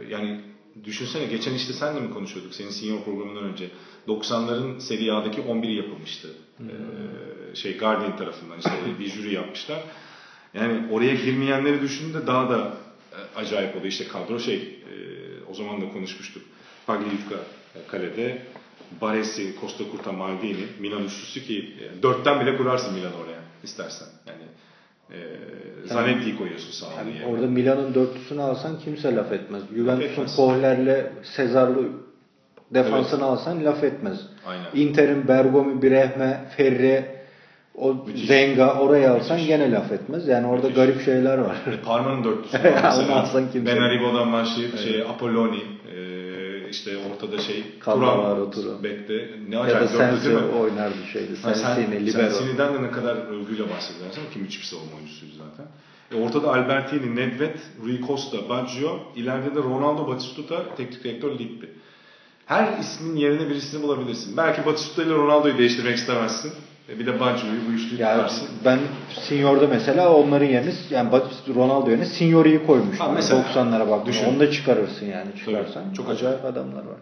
yani 0.09 0.41
düşünsene 0.83 1.25
geçen 1.25 1.53
işte 1.53 1.73
senle 1.73 1.99
mi 1.99 2.13
konuşuyorduk 2.13 2.53
senin 2.53 2.69
senior 2.69 3.03
programından 3.03 3.43
önce 3.43 3.69
90'ların 4.07 4.79
Serie 4.79 5.11
A'daki 5.11 5.41
11'i 5.41 5.75
yapılmıştı. 5.75 6.27
Ee, 6.59 7.55
şey 7.55 7.77
Guardian 7.77 8.17
tarafından 8.17 8.57
işte 8.57 8.71
bir 8.99 9.07
jüri 9.07 9.33
yapmışlar. 9.33 9.83
Yani 10.53 10.81
oraya 10.91 11.15
girmeyenleri 11.15 11.81
düşündüğünde 11.81 12.27
daha 12.27 12.49
da 12.49 12.73
e, 13.11 13.39
acayip 13.39 13.75
oluyor. 13.75 13.91
İşte 13.91 14.07
kadro 14.07 14.39
şey 14.39 14.55
e, 14.55 14.93
o 15.51 15.53
zaman 15.53 15.81
da 15.81 15.89
konuşmuştuk. 15.89 16.43
Pagliuca 16.87 17.37
kalede 17.87 18.41
Baresi, 19.01 19.53
Costa 19.61 19.83
Curta, 19.91 20.11
Maldini, 20.11 20.65
Milan 20.79 21.03
üçlüsü 21.03 21.43
ki 21.43 21.73
e, 21.79 22.03
dörtten 22.03 22.41
bile 22.41 22.57
kurarsın 22.57 22.93
Milan 22.93 23.13
oraya 23.23 23.39
istersen. 23.63 24.07
Yani 24.27 24.43
E, 25.11 25.17
Zanetti'yi 25.87 26.37
koyuyorsun 26.37 26.71
sağ 26.71 26.93
Yani 26.97 27.25
orada 27.25 27.47
Milan'ın 27.47 27.93
dörtlüsünü 27.93 28.41
alsan 28.41 28.79
kimse 28.79 29.15
laf 29.15 29.31
etmez. 29.31 29.63
Juventus'un. 29.75 30.35
Kohler'le 30.35 31.05
Sezar'lı 31.23 31.89
defansını 32.71 33.23
alsan 33.23 33.65
laf 33.65 33.83
etmez. 33.83 34.19
Aynen. 34.45 34.65
Inter'in 34.73 35.27
Bergomi, 35.27 35.81
Brehme, 35.81 36.45
Ferri, 36.57 37.05
o 37.75 37.93
Müthiş. 37.93 38.27
Zenga 38.27 38.73
oraya 38.73 39.13
alsan 39.13 39.35
Müthiş. 39.37 39.47
gene 39.47 39.71
laf 39.71 39.91
etmez. 39.91 40.27
Yani 40.27 40.47
orada 40.47 40.67
Müthiş. 40.67 40.75
garip 40.75 41.01
şeyler 41.05 41.37
var. 41.37 41.57
Parma'nın 41.85 42.23
dörtlüsü 42.23 42.57
onu 43.05 43.15
alsan 43.15 43.51
kimse- 43.51 43.65
Benaribo'dan 43.75 44.33
başlayıp 44.33 44.79
şey, 44.79 45.01
Apolloni, 45.01 45.61
e, 45.95 46.69
işte 46.69 46.91
ortada 47.11 47.37
şey, 47.37 47.63
Cannavaro, 47.85 48.51
Turan. 48.51 48.83
Bek'te. 48.83 49.29
Ne 49.49 49.55
ya 49.55 49.61
da 49.61 49.67
acayip 49.67 49.89
Sensi 49.89 50.35
oynardı 50.37 50.95
şeydi. 51.13 51.35
Sensini, 51.37 52.05
Libero. 52.05 52.11
Sensini'den 52.11 52.73
de 52.73 52.83
ne 52.83 52.91
kadar 52.91 53.15
övgüyle 53.15 53.63
bahsedersen 53.69 54.23
ki 54.33 54.39
müthiş 54.39 54.59
bir 54.59 54.65
savunma 54.65 54.95
oyuncusuydu 54.95 55.33
zaten. 55.37 55.65
E, 56.11 56.23
ortada 56.23 56.53
Albertini, 56.53 57.15
Nedved, 57.15 57.55
Rui 57.85 58.01
Costa, 58.07 58.49
Baggio, 58.49 58.99
ileride 59.15 59.55
de 59.55 59.59
Ronaldo 59.59 60.07
Batistuta, 60.07 60.75
teknik 60.77 61.03
direktör 61.03 61.31
Lippi. 61.39 61.69
Her 62.45 62.79
ismin 62.79 63.15
yerine 63.15 63.49
birisini 63.49 63.83
bulabilirsin. 63.83 64.37
Belki 64.37 64.65
Batistuta 64.65 65.03
ile 65.03 65.13
Ronaldo'yu 65.13 65.57
değiştirmek 65.57 65.97
istemezsin. 65.97 66.51
E, 66.89 66.99
bir 66.99 67.05
de 67.05 67.19
Baggio'yu 67.19 67.59
bu 67.67 67.71
üçlüyü 67.71 68.01
Yani 68.01 68.15
tutarsın. 68.17 68.47
ben 68.65 68.79
Signor'da 69.09 69.67
mesela 69.67 70.13
onların 70.15 70.45
yerine 70.45 70.71
yani 70.89 71.09
Ronaldo 71.55 71.89
yerine 71.89 72.05
Signori'yi 72.05 72.65
koymuştum. 72.65 73.05
Ha, 73.05 73.11
mesela. 73.15 73.41
90'lara 73.55 73.89
bak. 73.89 74.05
Düşün. 74.05 74.25
Onu 74.25 74.39
da 74.39 74.51
çıkarırsın 74.51 75.05
yani 75.05 75.27
çıkarsan. 75.45 75.83
Tabii, 75.83 75.95
çok 75.95 76.09
acayip 76.09 76.45
adamlar 76.45 76.79
var. 76.85 76.99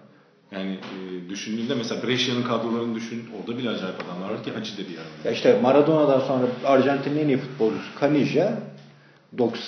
Yani 0.51 0.71
e, 0.71 1.29
düşündüğünde 1.29 1.75
mesela 1.75 2.07
Brescia'nın 2.07 2.43
kadrolarını 2.43 2.95
düşün. 2.95 3.23
Orada 3.39 3.57
bile 3.57 3.69
acayip 3.69 3.95
adamlar 4.05 4.29
var 4.33 4.43
ki 4.43 4.51
Hacı 4.51 4.77
dedi 4.77 4.91
yani. 4.91 5.07
Ya 5.25 5.31
işte 5.31 5.59
Maradona'dan 5.61 6.19
sonra 6.19 6.45
Arjantin'in 6.65 7.19
en 7.19 7.27
iyi 7.27 7.37
futbolcusu 7.37 7.99
Canija 8.01 8.53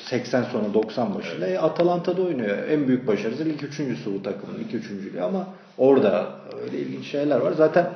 80 0.10 0.43
sonra 0.43 0.73
90 0.73 1.15
başında 1.15 1.47
e, 1.47 1.58
Atalanta'da 1.58 2.21
oynuyor. 2.21 2.58
En 2.69 2.88
büyük 2.88 3.08
başarısı 3.08 3.45
lig 3.45 3.63
üçüncüsü 3.63 4.13
bu 4.13 4.23
takımın. 4.23 4.60
Lig 4.60 4.73
üçüncülüğü 4.73 5.21
ama 5.21 5.47
orada 5.78 6.28
öyle 6.63 6.80
ilginç 6.80 7.06
şeyler 7.06 7.38
var. 7.39 7.52
Zaten 7.52 7.89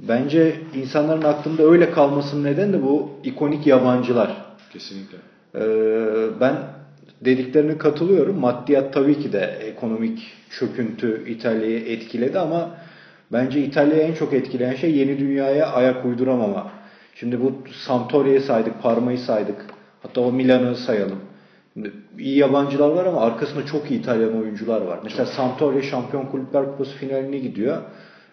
bence 0.00 0.56
insanların 0.74 1.22
aklında 1.22 1.62
öyle 1.62 1.90
kalmasının 1.90 2.44
nedeni 2.44 2.72
de 2.72 2.82
bu 2.82 3.10
ikonik 3.24 3.66
yabancılar. 3.66 4.36
Kesinlikle. 4.72 5.18
Ee, 5.54 6.40
ben 6.40 6.56
dediklerine 7.20 7.78
katılıyorum. 7.78 8.38
Maddiyat 8.38 8.92
tabii 8.92 9.20
ki 9.20 9.32
de 9.32 9.58
ekonomik 9.60 10.32
çöküntü 10.50 11.30
İtalya'yı 11.30 11.78
etkiledi 11.78 12.38
ama 12.38 12.70
bence 13.32 13.62
İtalya'yı 13.62 14.02
en 14.02 14.14
çok 14.14 14.32
etkileyen 14.32 14.74
şey 14.74 14.94
yeni 14.94 15.18
dünyaya 15.18 15.66
ayak 15.66 16.04
uyduramama. 16.04 16.70
Şimdi 17.14 17.40
bu 17.40 17.52
Sampdoria'yı 17.72 18.40
saydık, 18.40 18.82
Parma'yı 18.82 19.18
saydık. 19.18 19.56
Hatta 20.02 20.20
o 20.20 20.32
Milan'ı 20.32 20.76
sayalım. 20.76 21.18
İyi 22.18 22.38
yabancılar 22.38 22.88
var 22.88 23.06
ama 23.06 23.20
arkasında 23.20 23.66
çok 23.66 23.90
iyi 23.90 24.00
İtalyan 24.00 24.40
oyuncular 24.40 24.80
var. 24.80 24.98
Mesela 25.04 25.26
Sampdoria 25.26 25.82
Şampiyon 25.82 26.26
Kulüpler 26.26 26.64
Kupası 26.66 26.96
finaline 26.96 27.38
gidiyor. 27.38 27.82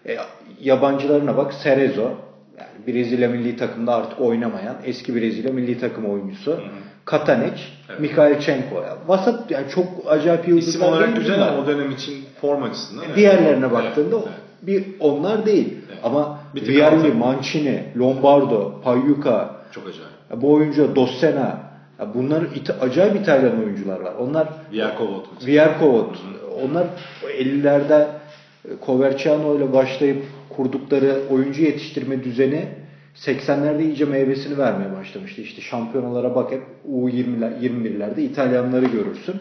E, 0.08 0.16
yabancılarına 0.60 1.36
bak 1.36 1.54
Cerezo. 1.64 2.02
Yani 2.58 2.86
Brezilya 2.86 3.28
milli 3.28 3.56
takımda 3.56 3.94
artık 3.94 4.20
oynamayan 4.20 4.76
eski 4.84 5.14
Brezilya 5.14 5.52
milli 5.52 5.78
takım 5.80 6.06
oyuncusu. 6.06 6.60
Katanec, 7.04 7.52
Evet. 7.90 8.00
Mikhailchenko. 8.00 8.74
Ya. 8.82 8.96
Vasat 9.06 9.50
yani 9.50 9.66
çok 9.74 9.84
acayip 10.08 10.48
yıldızlar 10.48 10.68
İsim 10.72 10.82
olarak 10.82 11.16
güzel 11.16 11.42
ama 11.48 11.62
o 11.62 11.66
dönem 11.66 11.90
için 11.90 12.14
form 12.40 12.62
açısından. 12.62 13.04
evet. 13.06 13.16
Diğerlerine 13.16 13.72
baktığında 13.72 14.16
Evet, 14.16 14.28
bir 14.62 14.84
onlar 15.00 15.46
değil. 15.46 15.74
Evet. 15.88 15.98
Ama 16.04 16.38
Vialli. 16.54 17.12
Mancini, 17.12 17.82
Lombardo, 17.98 18.80
Pagliuca, 18.84 19.50
Çok 19.72 19.84
acayip. 19.88 20.42
bu 20.42 20.52
oyuncu 20.52 20.96
Dossena. 20.96 21.60
Bunlar 22.14 22.42
İta- 22.42 22.80
acayip 22.80 23.16
İtalyan 23.16 23.58
oyuncular 23.64 24.00
var. 24.00 24.12
Onlar 24.20 24.48
Vierkovot. 24.72 25.46
Vierkovot. 25.46 26.16
Onlar 26.64 26.86
50'lerde 27.38 28.06
Coverciano 28.86 29.56
ile 29.56 29.72
başlayıp 29.72 30.22
kurdukları 30.48 31.20
oyuncu 31.30 31.62
yetiştirme 31.62 32.24
düzeni 32.24 32.68
80'lerde 33.16 33.82
iyice 33.82 34.04
meyvesini 34.04 34.58
vermeye 34.58 34.92
başlamıştı. 34.96 35.40
İşte 35.42 35.62
şampiyonalara 35.62 36.34
bak 36.34 36.52
hep 36.52 36.62
U20'ler, 36.92 37.60
21'lerde 37.60 38.20
İtalyanları 38.20 38.86
görürsün. 38.86 39.34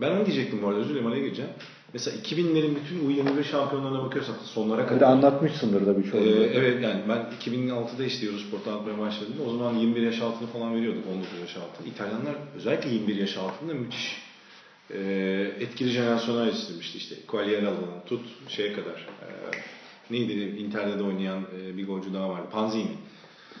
Ben 0.00 0.10
onu 0.10 0.26
diyecektim 0.26 0.58
bu 0.62 0.68
arada 0.68 0.80
özür 0.80 0.90
dilerim 0.90 1.06
araya 1.06 1.20
gireceğim. 1.20 1.50
Mesela 1.92 2.16
2000'lerin 2.16 2.70
bütün 2.76 3.10
U21 3.10 3.44
şampiyonlarına 3.44 4.04
bakıyorsak 4.04 4.36
sonlara 4.44 4.78
Bir 4.78 4.84
de 4.84 4.88
kadar. 4.88 5.06
anlatmışsındır 5.10 5.86
da 5.86 5.98
birçoğunu. 5.98 6.24
Ee, 6.24 6.50
evet 6.54 6.82
yani 6.84 7.00
ben 7.08 7.50
2006'da 7.52 8.04
işte 8.04 8.26
Eurosport'a 8.26 8.74
atmaya 8.74 8.98
başladığımda 8.98 9.42
o 9.42 9.50
zaman 9.50 9.74
21 9.74 10.02
yaş 10.02 10.20
altını 10.22 10.48
falan 10.48 10.74
veriyorduk 10.74 11.04
19 11.14 11.40
yaş 11.40 11.56
altını. 11.56 11.88
İtalyanlar 11.88 12.34
özellikle 12.56 12.90
21 12.90 13.16
yaş 13.16 13.36
altında 13.36 13.74
müthiş 13.74 14.27
e, 14.94 15.00
etkili 15.60 15.88
jenerasyonlar 15.88 16.46
yetiştirmişti 16.46 16.98
işte. 16.98 17.14
Quagliarella'dan 17.26 18.04
tut 18.06 18.26
şeye 18.48 18.72
kadar. 18.72 18.94
E, 18.94 19.28
neydi 20.10 20.32
Inter'de 20.32 20.98
de 20.98 21.02
oynayan 21.02 21.40
e, 21.60 21.76
bir 21.76 21.86
golcü 21.86 22.14
daha 22.14 22.28
vardı. 22.28 22.46
Panzini. 22.52 22.90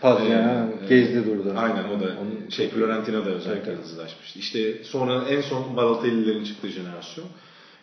Pazyan 0.00 0.72
Ee, 0.82 0.88
gezdi 0.88 1.26
durdu. 1.26 1.54
Aynen 1.56 1.84
o 1.84 2.00
da 2.00 2.04
Onun 2.04 2.48
şey 2.50 2.68
Fiorentina'da 2.68 3.30
özellikle 3.30 3.70
Evet. 3.70 3.78
yıldızlaşmıştı. 3.78 4.38
İşte 4.38 4.84
sonra 4.84 5.24
en 5.28 5.40
son 5.40 5.76
Balotelli'lerin 5.76 6.44
çıktığı 6.44 6.68
jenerasyon. 6.68 7.26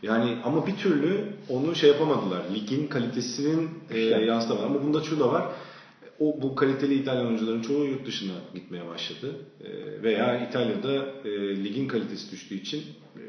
Yani 0.03 0.37
ama 0.43 0.67
bir 0.67 0.75
türlü 0.75 1.25
onu 1.49 1.75
şey 1.75 1.89
yapamadılar. 1.89 2.41
Ligin 2.55 2.87
kalitesinin 2.87 3.69
e, 3.91 3.99
yansıtamadı. 3.99 4.65
Ama 4.65 4.83
bunda 4.83 5.03
şu 5.03 5.19
da 5.19 5.31
var. 5.31 5.43
O 6.19 6.41
bu 6.41 6.55
kaliteli 6.55 6.93
İtalyan 6.93 7.25
oyuncuların 7.27 7.61
çoğu 7.61 7.85
yurt 7.85 8.05
dışına 8.07 8.33
gitmeye 8.53 8.87
başladı. 8.87 9.35
E, 9.63 10.03
veya 10.03 10.47
İtalya'da 10.47 11.05
e, 11.25 11.63
ligin 11.63 11.87
kalitesi 11.87 12.31
düştüğü 12.31 12.55
için 12.55 12.83
e, 13.15 13.24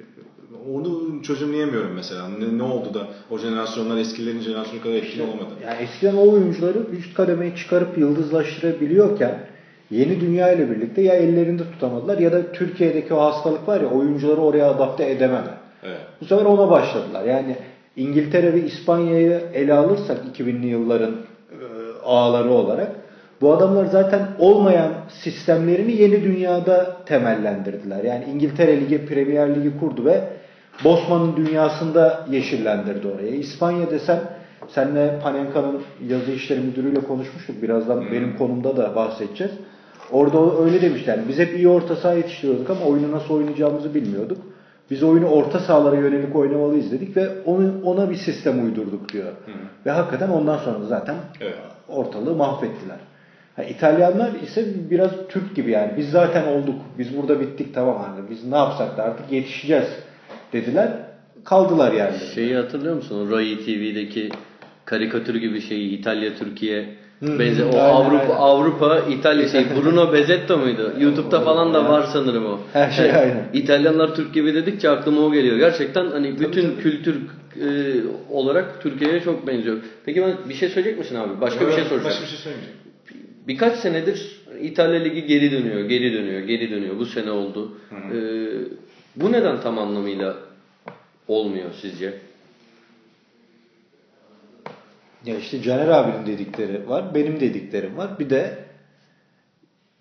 onu 0.74 1.22
çözümleyemiyorum 1.22 1.90
mesela. 1.94 2.28
Ne, 2.28 2.58
ne 2.58 2.62
oldu 2.62 2.94
da 2.94 3.00
o 3.30 3.38
jenerasyonlar 3.38 3.96
eskilerin 3.96 4.40
jenerasyonu 4.40 4.82
kadar 4.82 4.94
etkili 4.94 5.22
olamadı. 5.22 5.54
Yani 5.64 5.76
eskiden 5.82 6.16
o 6.16 6.32
oyuncuları 6.32 6.78
üst 6.98 7.14
kademeye 7.14 7.56
çıkarıp 7.56 7.98
yıldızlaştırabiliyorken 7.98 9.38
yeni 9.90 10.20
dünya 10.20 10.52
ile 10.52 10.70
birlikte 10.70 11.02
ya 11.02 11.14
ellerinde 11.14 11.62
tutamadılar 11.62 12.18
ya 12.18 12.32
da 12.32 12.52
Türkiye'deki 12.52 13.14
o 13.14 13.20
hastalık 13.20 13.68
var 13.68 13.80
ya 13.80 13.90
oyuncuları 13.90 14.40
oraya 14.40 14.70
adapte 14.70 15.10
edememe. 15.10 15.50
Evet. 15.82 16.00
Bu 16.20 16.24
sefer 16.24 16.44
ona 16.44 16.70
başladılar. 16.70 17.24
Yani 17.24 17.56
İngiltere 17.96 18.54
ve 18.54 18.64
İspanya'yı 18.64 19.40
ele 19.54 19.74
alırsak 19.74 20.18
2000'li 20.38 20.66
yılların 20.66 21.12
e, 21.12 21.66
ağları 22.04 22.50
olarak 22.50 22.90
bu 23.40 23.52
adamlar 23.52 23.84
zaten 23.84 24.28
olmayan 24.38 24.92
sistemlerini 25.08 25.92
yeni 25.92 26.24
dünyada 26.24 26.96
temellendirdiler. 27.06 28.04
Yani 28.04 28.24
İngiltere 28.34 28.80
Ligi, 28.80 29.06
Premier 29.06 29.54
Ligi 29.54 29.78
kurdu 29.78 30.04
ve 30.04 30.20
Bosman'ın 30.84 31.36
dünyasında 31.36 32.26
yeşillendirdi 32.30 33.08
orayı. 33.08 33.34
İspanya 33.34 33.90
desem 33.90 34.20
senle 34.68 35.18
Panenka'nın 35.22 35.82
yazı 36.08 36.30
işleri 36.30 36.60
müdürüyle 36.60 37.00
konuşmuştuk. 37.00 37.62
Birazdan 37.62 38.12
benim 38.12 38.36
konumda 38.38 38.76
da 38.76 38.96
bahsedeceğiz. 38.96 39.52
Orada 40.12 40.64
öyle 40.64 40.82
demişler. 40.82 41.20
Biz 41.28 41.38
hep 41.38 41.56
iyi 41.56 41.68
orta 41.68 41.96
saha 41.96 42.14
yetiştiriyorduk 42.14 42.70
ama 42.70 42.84
oyunu 42.84 43.12
nasıl 43.12 43.34
oynayacağımızı 43.34 43.94
bilmiyorduk. 43.94 44.38
Biz 44.90 45.02
oyunu 45.02 45.26
orta 45.26 45.58
sahalara 45.60 45.96
yönelik 45.96 46.36
oynamalıyız 46.36 46.92
dedik 46.92 47.16
ve 47.16 47.28
onu, 47.46 47.72
ona 47.84 48.10
bir 48.10 48.16
sistem 48.16 48.64
uydurduk 48.64 49.12
diyor. 49.12 49.32
Ve 49.86 49.90
hakikaten 49.90 50.28
ondan 50.28 50.58
sonra 50.58 50.84
zaten 50.84 51.14
Evet. 51.40 51.54
ortalığı 51.88 52.34
mahvettiler. 52.34 52.96
Ha, 53.56 53.62
İtalyanlar 53.62 54.30
ise 54.42 54.64
biraz 54.90 55.10
Türk 55.28 55.56
gibi 55.56 55.70
yani 55.70 55.92
biz 55.96 56.10
zaten 56.10 56.46
olduk. 56.46 56.74
Biz 56.98 57.16
burada 57.16 57.40
bittik 57.40 57.74
tamam 57.74 57.96
hani 57.98 58.30
biz 58.30 58.44
ne 58.44 58.56
yapsak 58.56 58.96
da 58.96 59.02
artık 59.02 59.32
yetişeceğiz 59.32 59.86
dediler. 60.52 60.90
Kaldılar 61.44 61.92
yani. 61.92 62.16
Şeyi 62.34 62.54
hatırlıyor 62.56 62.96
musun? 62.96 63.30
Rai 63.30 63.56
TV'deki 63.64 64.28
karikatür 64.84 65.34
gibi 65.34 65.60
şeyi 65.60 65.98
İtalya 65.98 66.34
Türkiye 66.34 66.88
Hı, 67.20 67.38
benzer 67.38 67.64
o 67.64 67.68
aynen, 67.68 67.78
Avrupa 67.78 68.22
aynen. 68.22 68.36
Avrupa 68.36 68.98
İtalya 69.10 69.48
şey 69.48 69.64
Bruno 69.76 70.12
Bezetto 70.12 70.58
muydu? 70.58 70.92
YouTube'da 71.00 71.40
falan 71.40 71.74
da 71.74 71.84
var 71.88 72.02
sanırım 72.12 72.46
o. 72.46 72.60
Her 72.72 72.90
şey 72.90 73.06
Yani 73.06 73.18
aynen. 73.18 73.48
İtalyanlar 73.52 74.14
Türk 74.14 74.34
gibi 74.34 74.54
dedikçe 74.54 74.90
aklıma 74.90 75.20
o 75.20 75.32
geliyor. 75.32 75.56
Gerçekten 75.56 76.06
hani 76.06 76.40
bütün 76.40 76.76
kültür 76.76 77.16
e, 77.16 77.66
olarak 78.30 78.82
Türkiye'ye 78.82 79.20
çok 79.20 79.46
benziyor. 79.46 79.76
Peki 80.04 80.22
ben 80.22 80.32
bir 80.48 80.54
şey 80.54 80.68
söyleyecek 80.68 80.98
misin 80.98 81.16
abi? 81.16 81.40
Başka 81.40 81.66
bir 81.66 81.72
şey 81.72 81.84
soracağım. 81.84 82.04
Başka 82.04 82.22
bir 82.22 82.28
şey 82.28 82.38
söylemeyeceğim. 82.38 82.78
Birkaç 83.48 83.76
senedir 83.76 84.40
İtalya 84.62 85.00
Ligi 85.00 85.26
geri 85.26 85.52
dönüyor, 85.52 85.80
geri 85.88 86.12
dönüyor, 86.12 86.40
geri 86.40 86.70
dönüyor. 86.70 86.98
Bu 86.98 87.06
sene 87.06 87.30
oldu. 87.30 87.72
Ee, 87.92 88.16
bu 89.16 89.32
neden 89.32 89.60
tam 89.60 89.78
anlamıyla 89.78 90.34
olmuyor 91.28 91.70
sizce? 91.82 92.14
Ya 95.24 95.36
işte 95.38 95.62
Caner 95.62 95.88
abinin 95.88 96.26
dedikleri 96.26 96.88
var, 96.88 97.14
benim 97.14 97.40
dediklerim 97.40 97.96
var. 97.96 98.18
Bir 98.18 98.30
de 98.30 98.58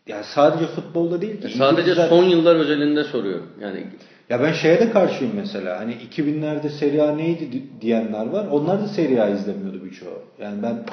ya 0.08 0.24
sadece 0.24 0.66
futbolda 0.68 1.22
değil 1.22 1.42
ki. 1.42 1.58
Sadece 1.58 1.92
İngilizler- 1.92 2.10
son 2.10 2.24
yıllar 2.24 2.56
özelinde 2.56 3.04
soruyorum. 3.04 3.48
Yani 3.62 3.84
Ya 4.30 4.42
ben 4.44 4.54
şeye 4.54 4.80
de 4.80 4.92
karşıyım 4.92 5.34
mesela. 5.36 5.80
Hani 5.80 5.94
2000'lerde 5.94 6.70
Serie 6.70 7.02
A 7.02 7.12
neydi 7.16 7.52
di- 7.52 7.82
diyenler 7.82 8.26
var. 8.30 8.48
Onlar 8.52 8.82
da 8.82 8.88
Serie 8.88 9.20
A 9.20 9.28
izlemiyordu 9.30 9.86
birçoğu. 9.86 10.22
Yani 10.42 10.64
ben 10.64 10.84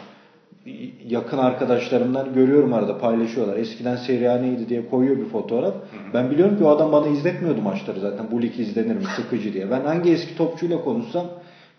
yakın 1.09 1.39
arkadaşlarımdan 1.39 2.35
görüyorum 2.35 2.73
arada 2.73 2.99
paylaşıyorlar. 2.99 3.57
Eskiden 3.57 3.97
Serie 3.97 4.29
A 4.29 4.39
neydi 4.39 4.69
diye 4.69 4.89
koyuyor 4.91 5.17
bir 5.17 5.25
fotoğraf. 5.25 5.75
Ben 6.15 6.31
biliyorum 6.31 6.59
ki 6.59 6.65
o 6.65 6.69
adam 6.69 6.93
bana 6.93 7.09
izletmiyordu 7.09 7.63
maçları 7.63 8.01
zaten. 8.01 8.27
Bu 8.31 8.43
lig 8.43 8.61
izlenir 8.61 8.97
mi? 8.97 9.05
Sıkıcı 9.17 9.53
diye. 9.53 9.71
Ben 9.71 9.81
hangi 9.81 10.13
eski 10.13 10.37
topçuyla 10.37 10.85
konuşsam 10.85 11.27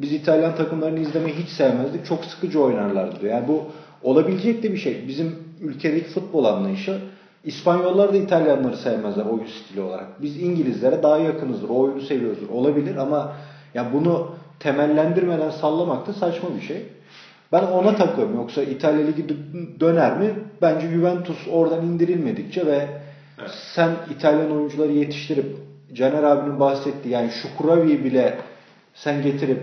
biz 0.01 0.13
İtalyan 0.13 0.55
takımlarını 0.55 0.99
izlemeyi 0.99 1.35
hiç 1.35 1.49
sevmezdik. 1.49 2.05
Çok 2.05 2.25
sıkıcı 2.25 2.61
oynarlardı 2.61 3.21
diyor. 3.21 3.33
Yani 3.33 3.47
bu 3.47 3.63
olabilecek 4.03 4.63
de 4.63 4.71
bir 4.71 4.77
şey. 4.77 5.07
Bizim 5.07 5.35
ülkedeki 5.61 6.09
futbol 6.09 6.45
anlayışı 6.45 6.99
İspanyollar 7.43 8.13
da 8.13 8.17
İtalyanları 8.17 8.77
sevmezler 8.77 9.25
oyun 9.25 9.45
stili 9.45 9.81
olarak. 9.81 10.21
Biz 10.21 10.41
İngilizlere 10.41 11.03
daha 11.03 11.17
yakınızdır. 11.17 11.69
O 11.69 11.79
oyunu 11.79 12.01
seviyoruzdur. 12.01 12.49
Olabilir 12.49 12.95
ama 12.95 13.33
ya 13.73 13.85
bunu 13.93 14.27
temellendirmeden 14.59 15.49
sallamak 15.49 16.07
da 16.07 16.13
saçma 16.13 16.49
bir 16.55 16.61
şey. 16.61 16.83
Ben 17.53 17.63
ona 17.63 17.95
takıyorum. 17.95 18.35
Yoksa 18.35 18.63
İtalya 18.63 19.05
Ligi 19.05 19.21
dö- 19.21 19.79
döner 19.79 20.17
mi? 20.19 20.33
Bence 20.61 20.87
Juventus 20.87 21.37
oradan 21.51 21.85
indirilmedikçe 21.85 22.65
ve 22.65 22.87
sen 23.75 23.91
İtalyan 24.15 24.51
oyuncuları 24.51 24.91
yetiştirip 24.91 25.57
Caner 25.93 26.23
abinin 26.23 26.59
bahsettiği 26.59 27.13
yani 27.13 27.29
Şukuravi'yi 27.31 28.03
bile 28.03 28.37
sen 28.93 29.21
getirip 29.23 29.59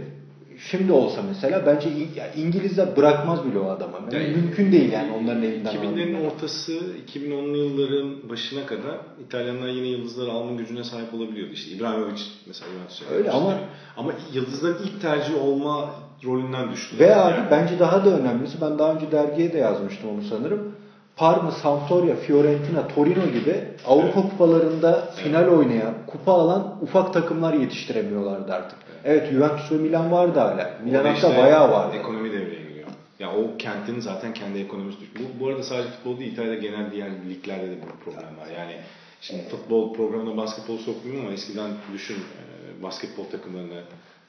şimdi 0.71 0.93
olsa 0.93 1.23
mesela 1.23 1.67
bence 1.67 1.89
İngilizler 2.37 2.97
bırakmaz 2.97 3.45
bile 3.45 3.59
o 3.59 3.69
adamı. 3.69 3.97
Yani 4.13 4.25
Yani 4.25 4.37
mümkün 4.37 4.73
değil 4.73 4.93
yani 4.93 5.13
onların 5.13 5.43
elinden 5.43 5.75
2000'lerin 5.75 6.17
almak. 6.17 6.33
ortası 6.33 6.73
2010'lu 7.15 7.57
yılların 7.57 8.29
başına 8.29 8.67
kadar 8.67 8.97
İtalyanlar 9.27 9.69
yine 9.69 9.87
yıldızları 9.87 10.31
alma 10.31 10.53
gücüne 10.61 10.85
sahip 10.85 11.15
olabiliyordu. 11.15 11.53
İşte 11.53 11.71
İbrahimovic 11.71 12.23
mesela 12.47 12.71
Juventus'a 12.73 13.15
Öyle 13.15 13.31
ama- 13.31 13.59
ama 13.97 14.13
yıldızların 14.33 14.79
ilk 14.85 15.01
tercih 15.01 15.43
olma 15.43 15.91
rolünden 16.25 16.73
düştü. 16.73 16.99
Ve 16.99 17.17
abi 17.17 17.33
Yani. 17.33 17.47
bence 17.51 17.79
daha 17.79 18.05
da 18.05 18.11
önemlisi 18.21 18.61
ben 18.61 18.79
daha 18.79 18.93
önce 18.93 19.13
dergiye 19.13 19.53
de 19.53 19.59
yazmıştım 19.59 20.11
onu 20.11 20.23
sanırım. 20.23 20.73
Parma, 21.17 21.51
Sampdoria, 21.51 22.17
Fiorentina, 22.17 22.89
Torino 22.89 23.27
gibi 23.27 23.65
Avrupa 23.87 24.23
kupalarında 24.23 25.11
final 25.17 25.49
oynayan, 25.49 25.95
kupa 26.07 26.33
alan 26.33 26.79
ufak 26.83 27.13
takımlar 27.13 27.55
yetiştiremiyorlardı 27.55 28.53
artık. 28.53 28.79
Evet 29.05 29.33
Juventus 29.33 29.73
ve 29.73 29.77
Milan 29.77 30.13
vardı 30.13 30.39
hala. 30.39 30.71
Milan 30.85 31.05
hatta 31.05 31.13
işte 31.13 31.43
bayağı 31.43 31.71
vardı. 31.71 31.97
Ekonomi 31.97 32.33
devreye 32.33 32.63
giriyor. 32.63 32.89
Ya 33.19 33.31
o 33.37 33.57
kentin 33.59 34.01
zaten 34.01 34.35
kendi 34.35 34.59
ekonomisi 34.59 35.01
düşüyor. 35.01 35.31
Bu, 35.39 35.45
bu 35.45 35.49
arada 35.49 35.63
sadece 35.63 35.89
futbol 35.89 36.19
değil, 36.19 36.33
İtalya'da 36.33 36.55
genel 36.55 36.93
diğer 36.93 37.11
liglerde 37.31 37.71
de 37.71 37.75
bu 37.83 38.11
problem 38.11 38.37
var. 38.39 38.47
Yani 38.59 38.73
şimdi 39.21 39.43
futbol 39.49 39.95
programına 39.95 40.37
basketbol 40.37 40.79
sokmuyorum 40.79 41.25
ama 41.25 41.35
eskiden 41.35 41.71
düşün 41.95 42.15
e, 42.17 42.83
basketbol 42.83 43.25
takımlarını 43.25 43.81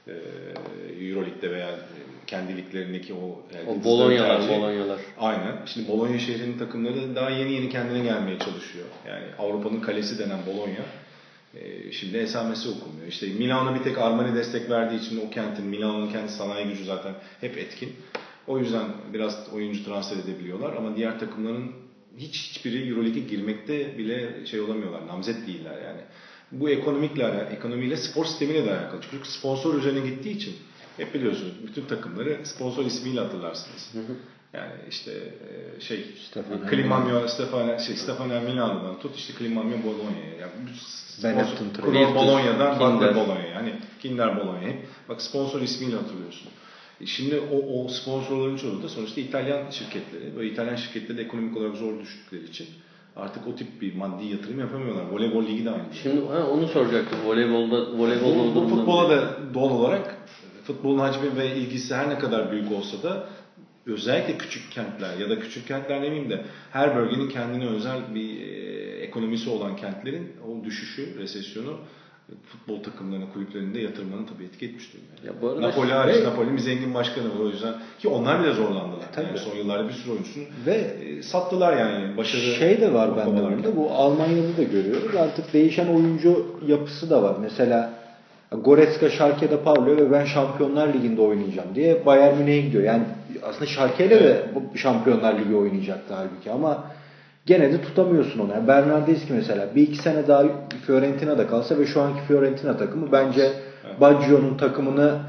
e, 0.08 0.12
Euroleague'de 1.08 1.52
veya 1.52 1.70
kendi 2.28 2.58
liglerindeki 2.58 3.14
o, 3.14 3.42
e, 3.56 3.70
O 3.70 3.84
Bolonyalar, 3.84 4.42
tercih- 4.42 4.50
Bolonyalar. 4.60 5.00
Aynen. 5.20 5.56
Şimdi 5.66 5.88
Bologna 5.88 6.20
şehrinin 6.20 6.58
takımları 6.58 6.96
da 6.96 7.16
daha 7.16 7.30
yeni 7.30 7.52
yeni 7.54 7.70
kendine 7.70 8.04
gelmeye 8.04 8.40
çalışıyor. 8.40 8.86
Yani 9.08 9.24
Avrupa'nın 9.40 9.82
kalesi 9.82 10.20
denen 10.20 10.40
Bologna. 10.48 10.86
e, 11.56 11.92
şimdi 11.92 12.18
esamesi 12.18 12.70
okunmuyor. 12.70 13.08
İşte 13.08 13.28
Milano 13.28 13.76
bir 13.76 13.84
tek 13.84 13.98
Armani 13.98 14.36
destek 14.36 14.70
verdiği 14.70 15.00
için 15.00 15.28
o 15.28 15.30
kentin, 15.30 15.66
Milano'nun 15.66 16.12
kendi 16.12 16.32
sanayi 16.32 16.68
gücü 16.68 16.86
zaten 16.86 17.14
hep 17.42 17.58
etkin. 17.58 17.94
O 18.48 18.60
yüzden 18.60 18.86
biraz 19.14 19.54
oyuncu 19.54 19.84
transfer 19.86 20.18
edebiliyorlar 20.18 20.74
ama 20.76 20.96
diğer 20.96 21.20
takımların 21.20 21.72
hiç 22.18 22.36
hiçbiri 22.50 22.90
Euroleague'e 22.90 23.24
girmekte 23.24 23.98
bile 23.98 24.46
şey 24.46 24.60
olamıyorlar. 24.60 25.08
Namzet 25.08 25.48
değiller 25.48 25.82
yani. 25.86 26.02
Bu 26.52 26.70
ekonomikle, 26.70 27.48
ekonomiyle 27.52 27.98
spor 27.98 28.26
sistemiyle 28.26 28.66
de 28.66 28.72
alakalı. 28.72 29.02
Çünkü 29.12 29.30
sponsor 29.30 29.74
üzerine 29.76 30.10
gittiği 30.10 30.32
için 30.38 30.56
hep 30.98 31.14
biliyorsunuz 31.14 31.54
bütün 31.68 31.86
takımları 31.86 32.40
sponsor 32.44 32.86
ismiyle 32.86 33.20
hatırlarsınız. 33.20 33.92
Yani 34.54 34.72
işte 34.90 35.12
e, 35.78 35.82
şey 35.82 36.06
Stefano 36.28 36.70
Climamio, 36.70 37.28
Stefano, 37.28 37.80
şey, 37.80 37.96
Stefano 37.96 38.42
Milano'dan 38.42 39.00
tut 39.00 39.16
işte 39.16 39.34
Climamio 39.40 39.84
Bologna'ya. 39.84 40.36
Yani 40.42 40.52
sponsor- 41.36 41.94
Benetton 41.94 42.16
Bologna'dan 42.16 42.78
Kinder. 43.00 43.16
Bologna. 43.16 43.40
Yani 43.56 43.74
Kinder 44.02 44.38
Bologna. 44.38 44.62
Hep 44.62 44.86
bak 45.10 45.22
sponsor 45.22 45.62
ismiyle 45.62 45.96
hatırlıyorsun. 45.96 46.48
E 47.02 47.06
Şimdi 47.06 47.40
o, 47.40 47.84
o 47.84 47.88
sponsorların 47.88 48.58
çoğu 48.58 48.84
da 48.84 48.90
sonuçta 48.90 49.22
İtalyan 49.22 49.70
şirketleri. 49.70 50.36
Böyle 50.36 50.50
İtalyan 50.52 50.76
şirketleri 50.76 51.18
de 51.18 51.22
ekonomik 51.22 51.58
olarak 51.58 51.76
zor 51.76 52.00
düştükleri 52.00 52.44
için 52.44 52.68
artık 53.16 53.48
o 53.48 53.56
tip 53.56 53.82
bir 53.82 53.96
maddi 53.96 54.26
yatırım 54.26 54.60
yapamıyorlar. 54.60 55.04
Voleybol 55.12 55.46
ligi 55.46 55.66
de 55.66 55.70
aynı. 55.70 55.94
Şimdi 56.04 56.28
ha, 56.28 56.48
onu 56.48 56.68
soracaktım. 56.68 57.20
Voleybolda 57.26 57.98
voleybol 57.98 58.56
Bu, 58.56 58.56
bu 58.56 58.68
futbola 58.68 59.10
da 59.10 59.38
doğal 59.54 59.70
olarak 59.70 60.18
futbolun 60.64 61.00
hacmi 61.00 61.36
ve 61.36 61.56
ilgisi 61.56 61.96
her 61.96 62.10
ne 62.10 62.20
kadar 62.20 62.52
büyük 62.52 62.72
olsa 62.72 63.04
da 63.04 63.28
özellikle 63.86 64.38
küçük 64.38 64.72
kentler 64.72 65.18
ya 65.18 65.30
da 65.30 65.40
küçük 65.40 65.68
kentler 65.68 66.02
demeyeyim 66.02 66.30
de 66.30 66.46
her 66.72 66.96
bölgenin 66.96 67.30
kendine 67.30 67.68
özel 67.68 68.16
bir 68.16 68.42
e, 68.42 68.72
ekonomisi 69.02 69.50
olan 69.50 69.76
kentlerin 69.76 70.32
o 70.48 70.64
düşüşü, 70.66 71.20
resesyonu 71.20 71.78
futbol 72.52 72.84
takımlarına, 72.84 73.26
kulüplerinde 73.34 73.80
yatırmanın 73.80 74.26
tabii 74.26 74.44
etki 74.44 74.66
etmiş 74.66 74.94
durumda. 74.94 75.28
Ya 75.28 75.42
bu 75.42 75.50
arada- 75.50 75.62
Napoli 75.68 75.92
hariç, 75.94 76.16
Ve- 76.16 76.24
Napoli'nin 76.24 76.58
zengin 76.58 76.94
başkanı 76.94 77.26
var 77.26 77.40
o 77.40 77.48
yüzden. 77.48 77.74
Ki 78.00 78.08
onlar 78.08 78.44
bile 78.44 78.54
zorlandılar. 78.54 79.06
Tabii. 79.16 79.26
Yani 79.26 79.38
son 79.38 79.56
yıllarda 79.58 79.88
bir 79.88 79.94
sürü 79.94 80.12
oyuncusunu 80.12 80.44
Ve 80.66 80.74
e, 80.74 81.24
sattılar 81.24 81.78
yani. 81.78 82.18
Başarı 82.18 82.42
şey 82.42 82.82
de 82.82 82.94
var 82.94 83.18
bende 83.18 83.44
burada. 83.44 83.76
Bu 83.76 83.92
Almanya'da 83.92 84.58
da 84.58 84.64
görüyoruz. 84.64 85.16
Artık 85.16 85.54
değişen 85.54 85.88
oyuncu 85.88 86.46
yapısı 86.68 87.10
da 87.10 87.24
var. 87.24 87.36
Mesela 87.42 87.94
Goretzka 88.52 89.10
Schalke'de 89.10 89.58
parlıyor 89.60 89.98
ve 89.98 90.12
ben 90.12 90.26
Şampiyonlar 90.26 90.94
Ligi'nde 90.94 91.22
oynayacağım 91.22 91.76
diye 91.76 92.06
Bayern 92.06 92.38
Münih'e 92.38 92.62
gidiyor. 92.62 92.84
Yani 92.84 93.04
aslında 93.44 93.66
Schalke'yle 93.66 94.20
de 94.24 94.46
bu 94.56 94.78
Şampiyonlar 94.78 95.40
Ligi 95.40 95.56
oynayacaktı 95.56 96.14
halbuki 96.14 96.52
ama 96.52 96.84
gene 97.46 97.74
de 97.74 97.82
tutamıyorsun 97.82 98.40
onu. 98.40 98.52
Yani 98.52 98.68
Bernardeschi 98.68 99.34
mesela 99.34 99.68
bir 99.76 99.82
iki 99.82 99.98
sene 99.98 100.28
daha 100.28 100.44
Fiorentina'da 100.86 101.48
kalsa 101.48 101.80
ve 101.80 101.86
şu 101.86 102.02
anki 102.02 102.22
Fiorentina 102.28 102.78
takımı 102.78 103.12
bence 103.12 103.52
Baggio'nun 104.02 104.58
takımını 104.58 105.20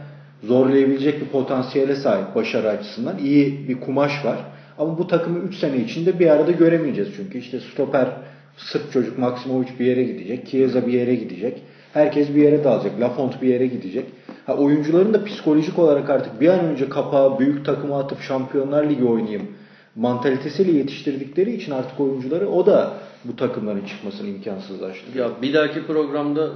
zorlayabilecek 0.42 1.20
bir 1.20 1.27
potansiyele 1.27 1.96
sahip 1.96 2.35
başarı 2.35 2.68
açısından. 2.68 3.18
iyi 3.18 3.68
bir 3.68 3.81
kumaş 3.81 4.25
var. 4.25 4.38
Ama 4.79 4.98
bu 4.98 5.07
takımı 5.07 5.38
3 5.38 5.55
sene 5.55 5.77
içinde 5.77 6.18
bir 6.18 6.31
arada 6.31 6.51
göremeyeceğiz 6.51 7.11
çünkü 7.16 7.38
işte 7.38 7.61
stoper 7.61 8.09
Sırp 8.57 8.92
çocuk 8.92 9.18
Maksimovic 9.18 9.68
bir 9.79 9.87
yere 9.87 10.03
gidecek, 10.03 10.46
Chiesa 10.46 10.87
bir 10.87 10.92
yere 10.92 11.14
gidecek. 11.14 11.62
Herkes 11.92 12.35
bir 12.35 12.42
yere 12.42 12.64
dağılacak. 12.64 13.01
Lafont 13.01 13.42
bir 13.42 13.48
yere 13.48 13.66
gidecek. 13.66 14.07
Ha, 14.46 14.57
oyuncuların 14.57 15.14
da 15.14 15.25
psikolojik 15.25 15.79
olarak 15.79 16.11
artık 16.11 16.40
bir 16.40 16.48
an 16.48 16.64
önce 16.64 16.88
kapağı 16.88 17.38
büyük 17.38 17.64
takıma 17.64 17.98
atıp 17.98 18.20
Şampiyonlar 18.20 18.90
Ligi 18.90 19.05
oynayayım 19.05 19.48
mantalitesiyle 19.97 20.73
yetiştirdikleri 20.79 21.55
için 21.55 21.73
artık 21.73 22.01
oyuncuları 22.01 22.49
o 22.49 22.67
da 22.67 22.95
bu 23.25 23.37
takımların 23.37 23.87
çıkmasını 23.87 24.29
imkansızlaştırıyor. 24.29 25.31
Ya 25.31 25.43
bir 25.43 25.55
dahaki 25.55 25.87
programda 25.87 26.51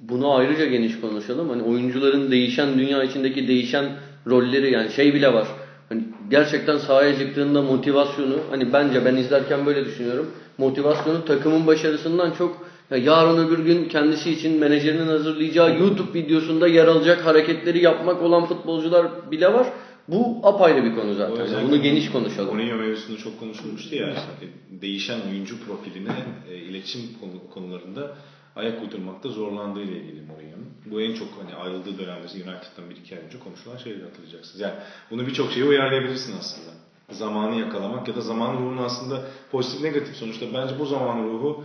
bunu 0.00 0.34
ayrıca 0.34 0.66
geniş 0.66 1.00
konuşalım. 1.00 1.48
Hani 1.48 1.62
oyuncuların 1.62 2.30
değişen 2.30 2.78
dünya 2.78 3.02
içindeki 3.02 3.48
değişen 3.48 3.84
rolleri 4.26 4.70
yani 4.70 4.90
şey 4.90 5.14
bile 5.14 5.32
var. 5.32 5.48
Hani 5.88 6.02
gerçekten 6.30 6.78
sahaya 6.78 7.18
çıktığında 7.18 7.62
motivasyonu 7.62 8.36
hani 8.50 8.72
bence 8.72 9.04
ben 9.04 9.16
izlerken 9.16 9.66
böyle 9.66 9.84
düşünüyorum. 9.84 10.30
Motivasyonu 10.58 11.24
takımın 11.24 11.66
başarısından 11.66 12.30
çok 12.30 12.68
ya 12.90 12.96
yarın 12.96 13.46
öbür 13.46 13.58
gün 13.58 13.88
kendisi 13.88 14.30
için 14.30 14.60
menajerinin 14.60 15.06
hazırlayacağı 15.06 15.78
YouTube 15.78 16.18
videosunda 16.18 16.68
yer 16.68 16.86
alacak 16.86 17.26
hareketleri 17.26 17.82
yapmak 17.82 18.22
olan 18.22 18.46
futbolcular 18.46 19.06
bile 19.30 19.52
var. 19.52 19.66
Bu 20.08 20.40
apayrı 20.42 20.84
bir 20.84 20.94
konu 20.94 21.14
zaten. 21.14 21.36
Yani 21.52 21.68
bunu 21.68 21.82
geniş 21.82 22.10
konuşalım. 22.10 22.54
Mourinho 22.56 22.76
mevzusunda 22.76 23.18
çok 23.18 23.40
konuşulmuştu 23.40 23.94
ya. 23.94 24.06
E, 24.42 24.80
Değişen 24.82 25.20
oyuncu 25.30 25.60
profiline 25.66 26.16
e, 26.50 26.56
iletişim 26.56 27.00
konu- 27.20 27.50
konularında 27.54 28.14
ayak 28.56 28.82
uydurmakta 28.82 29.28
zorlandığı 29.28 29.82
ile 29.82 29.96
ilgili 30.00 30.22
Mourinho'nun. 30.22 30.66
Bu 30.86 31.00
en 31.00 31.14
çok 31.14 31.28
hani 31.42 31.54
ayrıldığı 31.54 31.98
dönemde 31.98 32.26
United'dan 32.26 32.90
bir 32.90 32.96
iki 32.96 33.16
ay 33.18 33.24
önce 33.24 33.38
konuşulan 33.38 33.76
şeyleri 33.76 34.02
hatırlayacaksınız. 34.04 34.60
Yani 34.60 34.74
bunu 35.10 35.26
birçok 35.26 35.52
şeye 35.52 35.64
uyarlayabilirsin 35.64 36.34
aslında. 36.38 36.70
Zamanı 37.10 37.60
yakalamak 37.60 38.08
ya 38.08 38.16
da 38.16 38.20
zaman 38.20 38.54
ruhunu 38.54 38.80
aslında 38.82 39.22
pozitif 39.52 39.82
negatif 39.82 40.16
sonuçta 40.16 40.46
bence 40.54 40.78
bu 40.78 40.86
zaman 40.86 41.22
ruhu 41.24 41.64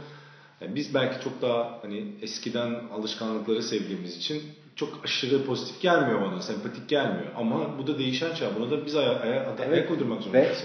yani 0.62 0.76
biz 0.76 0.94
belki 0.94 1.24
çok 1.24 1.42
daha 1.42 1.80
hani 1.82 2.06
eskiden 2.22 2.76
alışkanlıkları 2.94 3.64
sevdiğimiz 3.64 4.18
için 4.18 4.42
çok 4.76 4.90
aşırı 5.04 5.46
pozitif 5.46 5.82
gelmiyor 5.82 6.22
bana, 6.22 6.42
sempatik 6.42 6.90
gelmiyor. 6.90 7.26
Ama 7.38 7.56
bu 7.80 7.88
da 7.88 8.00
değişen 8.00 8.34
çağ. 8.36 8.46
Buna 8.60 8.72
da 8.72 8.86
biz 8.86 8.96
aya, 8.96 9.10
aya, 9.20 9.46
ayak 9.72 9.92
uydurmak 9.92 10.20
Ve 10.20 10.24
zorundayız. 10.24 10.64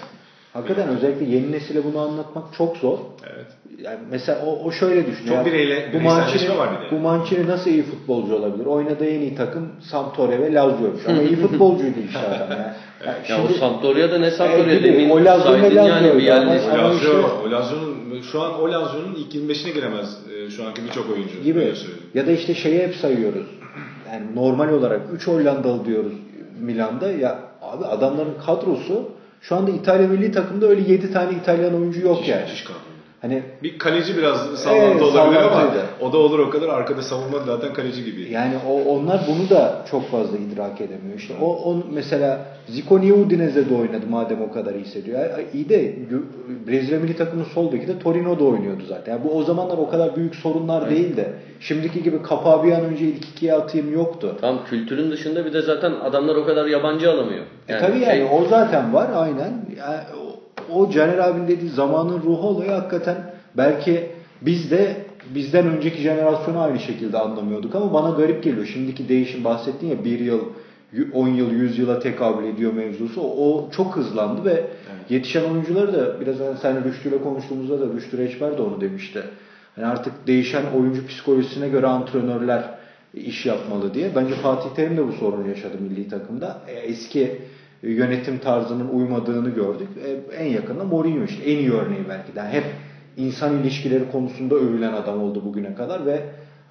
hakikaten 0.53 0.89
özellikle 0.89 1.25
yeni 1.37 1.53
nesile 1.53 1.85
bunu 1.85 1.99
anlatmak 2.01 2.45
çok 2.59 2.77
zor. 2.77 2.99
Evet. 3.35 3.47
Yani 3.83 3.99
mesela 4.11 4.43
o, 4.47 4.65
o 4.65 4.71
şöyle 4.73 5.07
düşün. 5.07 5.27
Çok 5.27 5.37
Ya, 5.37 5.45
bireyle- 5.45 5.91
bu 5.95 6.01
Mancini, 6.01 6.59
var 6.59 6.69
bir 6.81 6.87
de. 6.87 6.91
bu 6.91 6.99
Mancini 7.01 7.47
nasıl 7.47 7.71
iyi 7.71 7.83
futbolcu 7.83 8.35
olabilir? 8.35 8.67
Oynadığı 8.67 9.07
en 9.07 9.21
iyi 9.21 9.35
takım 9.35 9.69
Sampdoria 9.81 10.39
ve 10.39 10.53
Lazio'ymuş. 10.55 11.01
Ama 11.09 11.23
iyi 11.23 11.37
futbolcuydu 11.37 11.99
işte 12.07 12.19
adam 12.19 12.51
ya. 12.51 12.77
Yani 13.07 13.17
Ya 13.29 13.45
o 13.45 13.47
şimdi- 13.47 13.59
Sampdoria'da 13.59 14.19
ne 14.19 14.31
Sampdoria 14.31 14.65
Evet, 14.73 14.85
demin 14.85 15.11
o 15.11 15.25
Lazio 15.25 15.53
ne 15.59 15.75
Lazio 15.75 15.87
yani 15.95 16.17
bir 16.17 16.23
ya. 16.23 16.35
yerli. 16.35 16.51
Ama- 16.71 16.89
O 16.89 16.93
Lazio, 16.95 17.43
o 17.47 17.51
Lazio'nun 17.51 18.21
şu 18.33 18.43
an 18.43 18.61
o 18.61 18.73
Lazio'nun 18.73 19.15
ilk 19.15 19.35
25'ine 19.35 19.73
giremez 19.75 20.19
e, 20.35 20.51
şu 20.51 20.67
anki 20.67 20.85
birçok 20.85 21.11
oyuncu. 21.11 21.43
gibi. 21.43 21.73
Ya 22.15 22.27
da 22.27 22.31
işte 22.33 22.55
şeyi 22.55 22.79
hep 22.83 22.95
sayıyoruz. 22.97 23.47
Yani 24.13 24.35
normal 24.35 24.69
olarak 24.69 25.01
3 25.15 25.27
Hollandalı 25.27 25.85
diyoruz 25.85 26.13
Milan'da. 26.61 27.13
Ya 27.13 27.39
abi 27.63 27.85
adamların 27.85 28.35
kadrosu 28.47 29.05
Şu 29.41 29.57
anda 29.57 29.71
İtalya 29.71 30.09
milli 30.09 30.33
takımda 30.33 30.67
öyle 30.67 30.93
7 30.93 31.13
tane 31.13 31.33
İtalyan 31.43 31.75
oyuncu 31.75 32.01
yok 32.01 32.19
Müthiş- 32.21 32.29
yani. 32.31 32.43
müthiş 32.43 32.65
kadro. 32.65 32.79
Hani 33.23 33.43
Bir 33.63 33.79
kaleci 33.79 34.17
biraz 34.17 34.39
sallantı 34.39 34.87
Evet, 34.87 35.03
olabilir 35.03 35.41
ama 35.41 35.71
o 36.01 36.13
da 36.13 36.19
olur 36.19 36.39
o 36.39 36.51
kadar. 36.51 36.69
Arkada 36.69 37.03
savunma 37.03 37.39
zaten 37.47 37.73
kaleci 37.73 38.05
gibi. 38.05 38.33
yani 38.33 38.55
o 38.69 38.95
onlar 38.95 39.21
bunu 39.29 39.51
da 39.51 39.85
çok 39.91 40.11
fazla 40.11 40.39
idrak 40.39 40.81
edemiyor. 40.81 41.19
İşte 41.19 41.35
o, 41.41 41.47
o 41.47 41.77
mesela 41.93 42.41
Zico 42.69 43.01
niye 43.01 43.13
Udinese'de 43.13 43.75
oynadı 43.75 44.07
madem 44.11 44.43
o 44.43 44.53
kadar 44.53 44.75
iyi 44.75 44.85
hissediyor. 44.85 45.21
Ya, 45.21 45.31
iyi 45.55 45.69
de 45.69 45.95
Brezilya 46.67 47.01
milli 47.01 47.17
takımının 47.17 47.47
sol 47.55 47.73
beki 47.73 47.89
de 47.89 47.99
Torino'da 47.99 48.45
oynuyordu 48.45 48.83
zaten. 48.89 49.13
Yani 49.13 49.25
bu 49.25 49.37
o 49.39 49.43
zamanlar 49.43 49.79
o 49.79 49.89
kadar 49.91 50.17
büyük 50.17 50.35
sorunlar 50.35 50.91
değil 50.91 51.17
de 51.17 51.33
şimdiki 51.61 52.03
gibi 52.03 52.23
kapağı 52.23 52.65
bir 52.65 52.73
an 52.73 52.85
önce 52.85 53.05
ilk 53.05 53.25
ikiye 53.25 53.55
atayım 53.55 53.93
yoktu. 53.93 54.37
Tam 54.41 54.65
kültürün 54.65 55.11
dışında 55.11 55.45
bir 55.45 55.53
de 55.53 55.63
zaten 55.63 55.93
adamlar 56.05 56.37
o 56.37 56.45
kadar 56.47 56.67
yabancı 56.67 57.11
alamıyor. 57.11 57.45
E 57.69 57.79
tabii 57.79 57.99
yani 57.99 58.13
şey- 58.13 58.25
o 58.33 58.45
zaten 58.51 58.95
var 58.95 59.09
aynen. 59.15 59.53
Yani 59.79 60.01
o, 60.75 60.91
Caner 60.91 61.19
abinin 61.19 61.49
dediği 61.49 61.71
zamanın 61.71 62.23
ruhu 62.23 62.49
olayı 62.49 62.71
hakikaten 62.71 63.17
belki 63.57 64.07
biz 64.43 64.71
de 64.71 64.97
bizden 65.35 65.67
önceki 65.67 66.03
jenerasyonu 66.03 66.61
aynı 66.61 66.81
şekilde 66.81 67.19
anlamıyorduk 67.19 67.75
ama 67.75 67.93
bana 67.93 68.11
garip 68.11 68.43
geliyor. 68.43 68.67
Şimdiki 68.67 69.09
değişim 69.09 69.45
bahsettin 69.45 69.87
ya 69.89 70.05
bir 70.05 70.21
yıl 70.21 70.41
10 71.13 71.29
yıl 71.29 71.51
100 71.51 71.79
yıla 71.79 71.99
tekabül 71.99 72.45
ediyor 72.45 72.73
mevzusu. 72.73 73.21
O 73.23 73.69
çok 73.71 73.97
hızlandı 73.97 74.45
ve 74.45 74.65
yetişen 75.09 75.45
oyuncuları 75.51 75.93
da 75.93 76.21
biraz 76.21 76.41
hani 76.41 76.57
sen 76.63 76.85
Rüştü 76.85 77.09
ile 77.09 77.23
konuştuğumuzda 77.23 77.81
da 77.81 77.95
Rüştü 77.95 78.19
Reçber 78.19 78.59
de 78.59 78.63
onu 78.63 78.81
demişti. 78.81 79.23
Hani 79.77 79.87
artık 79.87 80.27
değişen 80.27 80.63
oyuncu 80.79 81.07
psikolojisine 81.07 81.69
göre 81.69 81.87
antrenörler 81.87 82.65
iş 83.15 83.47
yapmalı 83.47 83.95
diye. 83.95 84.11
Bence 84.17 84.35
Fatih 84.35 84.71
Terim 84.77 84.97
de 84.97 85.09
bu 85.09 85.13
sorunu 85.13 85.49
yaşadı 85.49 85.75
milli 85.81 86.09
takımda. 86.09 86.59
E, 86.69 86.73
Eski 86.73 87.39
yönetim 87.83 88.39
tarzının 88.39 88.89
uymadığını 88.89 89.49
gördük. 89.51 89.89
E, 90.07 90.37
en 90.37 90.47
yakında 90.47 90.85
Mourinho 90.85 91.25
işte 91.25 91.45
en 91.45 91.57
iyi 91.57 91.73
örneği 91.73 92.01
belki 92.09 92.35
de. 92.35 92.41
Hep 92.43 92.65
insan 93.17 93.59
ilişkileri 93.59 94.11
konusunda 94.13 94.55
övülen 94.55 94.93
adam 94.93 95.23
oldu 95.23 95.43
bugüne 95.45 95.75
kadar 95.75 96.07
ve 96.07 96.21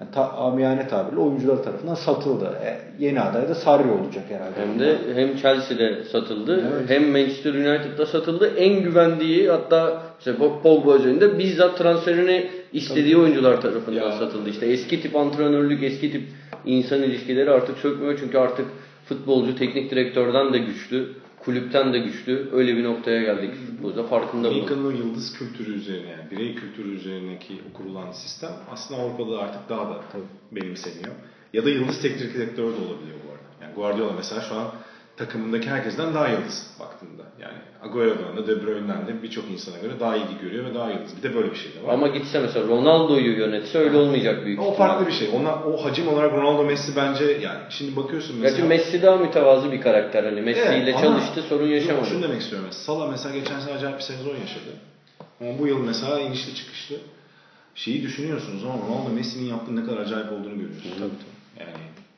yani 0.00 0.10
ta, 0.14 0.28
amiyane 0.32 0.88
tabirle 0.88 1.20
oyuncular 1.20 1.62
tarafından 1.62 1.94
satıldı. 1.94 2.58
E, 2.64 2.76
yeni 3.04 3.20
aday 3.20 3.48
da 3.48 3.54
Sarri 3.54 3.90
olacak 3.90 4.24
herhalde. 4.28 4.60
Hem 4.60 4.80
de 4.80 4.96
hem 5.14 5.36
Chelsea'de 5.36 6.04
satıldı 6.04 6.64
Evet. 6.72 6.90
hem 6.90 7.10
Manchester 7.10 7.54
United'da 7.54 8.06
satıldı. 8.06 8.50
En 8.56 8.82
güvendiği 8.82 9.50
hatta 9.50 10.02
işte 10.18 10.34
Pogba 10.62 10.92
özelinde 10.92 11.38
bizzat 11.38 11.78
transferini 11.78 12.46
istediği 12.72 13.16
oyuncular 13.16 13.60
tarafından 13.60 14.00
Ya. 14.00 14.12
satıldı. 14.12 14.50
İşte 14.50 14.66
eski 14.66 15.02
tip 15.02 15.16
antrenörlük, 15.16 15.82
eski 15.82 16.12
tip 16.12 16.22
insan 16.66 17.02
ilişkileri 17.02 17.50
artık 17.50 17.78
sökmüyor. 17.78 18.16
Çünkü 18.20 18.38
artık 18.38 18.66
futbolcu 19.08 19.56
teknik 19.56 19.90
direktörden 19.90 20.52
de 20.52 20.58
güçlü, 20.58 21.12
kulüpten 21.38 21.92
de 21.92 21.98
güçlü. 21.98 22.48
Öyle 22.52 22.76
bir 22.76 22.84
noktaya 22.84 23.22
geldik 23.22 23.54
futbolda 23.66 24.04
farkında 24.04 24.50
bunun. 24.50 24.86
O 24.86 24.90
yıldız 24.90 25.38
kültürü 25.38 25.74
üzerine 25.74 26.10
yani 26.10 26.30
birey 26.30 26.54
kültürü 26.54 26.94
üzerindeki 26.94 27.60
o 27.70 27.76
kurulan 27.76 28.12
sistem 28.12 28.50
aslında 28.70 29.00
Avrupa'da 29.00 29.38
artık 29.38 29.68
daha 29.68 29.90
da 29.90 30.00
benimseniyor. 30.52 31.14
Ya 31.52 31.64
da 31.64 31.70
yıldız 31.70 32.02
teknik 32.02 32.34
direktör 32.34 32.64
de 32.64 32.80
olabiliyor 32.80 33.18
bu 33.26 33.32
arada. 33.32 33.64
Yani 33.64 33.74
Guardiola 33.74 34.12
mesela 34.12 34.40
şu 34.40 34.54
an 34.54 34.68
takımındaki 35.18 35.70
herkesten 35.70 36.14
daha 36.14 36.28
yıldız 36.28 36.70
baktığında. 36.80 37.22
Yani 37.40 37.54
Agüero'dan 37.82 38.36
da 38.36 38.46
De 38.46 38.66
Bruyne'den 38.66 39.06
de 39.06 39.22
birçok 39.22 39.50
insana 39.50 39.78
göre 39.78 40.00
daha 40.00 40.16
iyi 40.16 40.24
görüyor 40.42 40.64
ve 40.64 40.74
daha 40.74 40.90
yıldız. 40.90 41.16
Bir 41.16 41.22
de 41.22 41.34
böyle 41.34 41.50
bir 41.50 41.56
şey 41.56 41.74
de 41.74 41.86
var. 41.86 41.94
Ama 41.94 42.08
gitse 42.08 42.40
mesela 42.40 42.68
Ronaldo'yu 42.68 43.38
yönetse 43.38 43.78
öyle 43.78 43.96
olmayacak 43.96 44.44
büyük 44.44 44.60
o 44.62 44.72
farklı 44.74 45.06
bir 45.06 45.12
şey. 45.12 45.28
Ona, 45.34 45.54
o 45.64 45.84
hacim 45.84 46.08
olarak 46.08 46.32
Ronaldo 46.32 46.64
Messi 46.64 46.96
bence 46.96 47.24
yani 47.24 47.58
şimdi 47.70 47.96
bakıyorsun 47.96 48.36
mesela. 48.36 48.56
Gerçi 48.56 48.68
Messi 48.68 49.02
daha 49.02 49.16
mütevazı 49.16 49.72
bir 49.72 49.80
karakter. 49.80 50.24
Hani 50.24 50.40
Messi 50.40 50.60
Evet, 50.60 50.82
ile 50.82 50.92
çalıştı 50.92 51.42
sorun 51.42 51.66
yaşamadı. 51.66 52.06
Şunu 52.06 52.22
demek 52.22 52.40
istiyorum. 52.40 52.66
mesela. 52.68 52.84
Salah 52.84 53.10
mesela 53.10 53.34
geçen 53.34 53.60
sene 53.60 53.74
acayip 53.74 53.96
bir 53.98 54.02
sezon 54.02 54.30
yaşadı. 54.36 54.70
Ama 55.40 55.58
bu 55.58 55.66
yıl 55.66 55.78
mesela 55.78 56.20
inişli 56.20 56.54
çıkışlı. 56.54 56.96
Şeyi 57.74 58.02
düşünüyorsunuz 58.02 58.64
ama 58.64 58.74
Ronaldo 58.74 59.10
Messi'nin 59.14 59.48
yaptığı 59.48 59.76
ne 59.76 59.84
kadar 59.84 59.98
acayip 59.98 60.32
olduğunu 60.32 60.54
görüyorsunuz. 60.58 60.96
Yani 61.60 61.70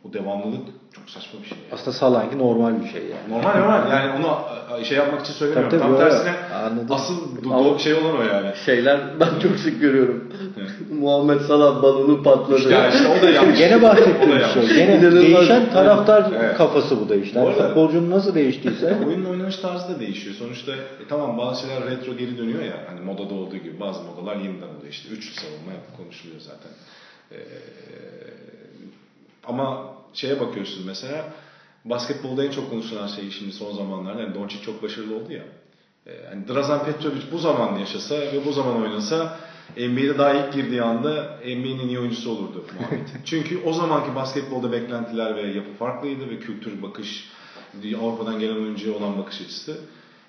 bu 0.04 0.12
devamlılık 0.12 0.68
çok 0.94 1.10
saçma 1.10 1.40
bir 1.42 1.48
şey. 1.48 1.58
yani. 1.58 1.68
Aslında 1.72 1.92
Salah'ınki 1.96 2.38
normal 2.38 2.80
bir 2.84 2.88
şey 2.88 3.02
yani. 3.02 3.28
Normal 3.30 3.60
normal 3.60 3.90
yani 3.90 4.18
onu 4.18 4.30
a- 4.30 4.84
şey 4.84 4.96
yapmak 4.98 5.20
için 5.20 5.32
söylemiyorum. 5.32 5.70
Tabii, 5.70 5.80
Tam 5.80 5.96
tabii, 5.98 6.10
tersine. 6.10 6.32
Anladım. 6.54 6.86
asıl 6.90 7.14
du- 7.42 7.54
Ama- 7.54 7.78
şey 7.78 7.94
olan 7.94 8.18
o 8.18 8.22
yani. 8.22 8.50
Şeyler 8.66 9.00
ben 9.20 9.38
çok 9.42 9.56
sık 9.58 9.80
görüyorum. 9.80 10.32
Muhammed 11.00 11.40
Salah 11.40 11.82
balonu 11.82 12.22
patladı. 12.22 12.70
Ya 12.72 12.88
işte 12.88 13.08
o 13.08 13.22
da 13.22 13.30
yanlış. 13.30 13.58
Gene 13.58 13.82
bahsettiğim 13.82 14.40
şey. 14.54 14.76
Gene 14.76 15.12
değişen 15.12 15.70
taraftar 15.70 16.32
Evet. 16.40 16.56
kafası 16.56 17.00
bu 17.00 17.08
da 17.08 17.14
işte. 17.16 17.40
Bu 17.40 17.44
Yani 17.44 17.54
arada- 17.54 17.66
futbolcunun 17.68 18.10
nasıl 18.10 18.34
değiştiyse 18.34 18.96
Oyunun 19.06 19.30
oynanış 19.30 19.56
tarzı 19.56 19.94
da 19.94 20.00
değişiyor. 20.00 20.34
Sonuçta 20.34 20.72
e, 20.72 20.78
tamam 21.08 21.38
bazı 21.38 21.60
şeyler 21.60 21.90
retro 21.90 22.12
geri 22.14 22.38
dönüyor 22.38 22.62
ya. 22.62 22.76
Hani 22.88 23.00
modada 23.00 23.34
olduğu 23.34 23.56
gibi 23.56 23.80
bazı 23.80 24.00
modalar 24.02 24.36
yeniden 24.36 24.66
oluyor. 24.68 24.90
İşte 24.90 25.08
üçlü 25.08 25.34
savunma 25.34 25.72
konuşuluyor 25.96 26.40
zaten. 26.40 26.70
Ee, 27.32 27.36
ama 29.46 29.82
şeye 30.14 30.40
bakıyorsun 30.40 30.86
mesela 30.86 31.24
basketbolda 31.84 32.44
en 32.44 32.50
çok 32.50 32.70
konuşulan 32.70 33.06
şey 33.06 33.30
şimdi 33.30 33.52
son 33.52 33.72
zamanlarda 33.72 34.22
yani 34.22 34.34
Doncic 34.34 34.62
çok 34.62 34.82
başarılı 34.82 35.16
oldu 35.16 35.32
ya. 35.32 35.44
Yani 36.24 36.48
Drazen 36.48 36.84
Petrovic 36.84 37.22
bu 37.32 37.38
zaman 37.38 37.78
yaşasa 37.78 38.14
ve 38.14 38.46
bu 38.46 38.52
zaman 38.52 38.82
oynasa 38.82 39.36
NBA'de 39.76 40.18
daha 40.18 40.32
ilk 40.32 40.52
girdiği 40.52 40.82
anda 40.82 41.38
NBA'nin 41.44 41.88
iyi 41.88 41.98
oyuncusu 41.98 42.30
olurdu 42.30 42.64
Muhammed. 42.74 43.08
Çünkü 43.24 43.60
o 43.64 43.72
zamanki 43.72 44.14
basketbolda 44.14 44.72
beklentiler 44.72 45.36
ve 45.36 45.40
yapı 45.40 45.72
farklıydı 45.72 46.30
ve 46.30 46.38
kültür, 46.38 46.82
bakış, 46.82 47.28
Avrupa'dan 48.00 48.38
gelen 48.38 48.56
oyuncuya 48.56 48.94
olan 48.94 49.18
bakış 49.18 49.40
açısı. 49.40 49.80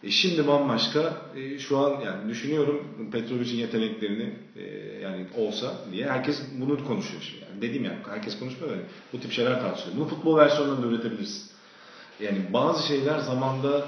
E 0.03 0.11
şimdi 0.11 0.47
bambaşka. 0.47 1.21
E 1.35 1.59
şu 1.59 1.77
an 1.77 2.01
yani 2.01 2.29
düşünüyorum 2.29 2.87
Petrovic'in 3.11 3.57
yeteneklerini 3.57 4.33
e, 4.55 4.63
yani 5.01 5.25
olsa 5.37 5.73
diye 5.91 6.07
herkes 6.07 6.41
bunu 6.59 6.87
konuşuyor 6.87 7.21
şimdi. 7.21 7.45
Yani 7.51 7.61
dediğim 7.61 7.85
yani 7.85 7.97
herkes 8.09 8.39
konuşmuyor 8.39 8.75
yani 8.75 8.85
bu 9.13 9.19
tip 9.19 9.31
şeyler 9.31 9.61
tartışılıyor. 9.61 9.97
Bunu 9.97 10.07
futbol 10.07 10.37
versiyonlarında 10.37 10.87
üretebilirsin. 10.87 11.51
Yani 12.19 12.39
bazı 12.53 12.87
şeyler 12.87 13.19
zamanda 13.19 13.87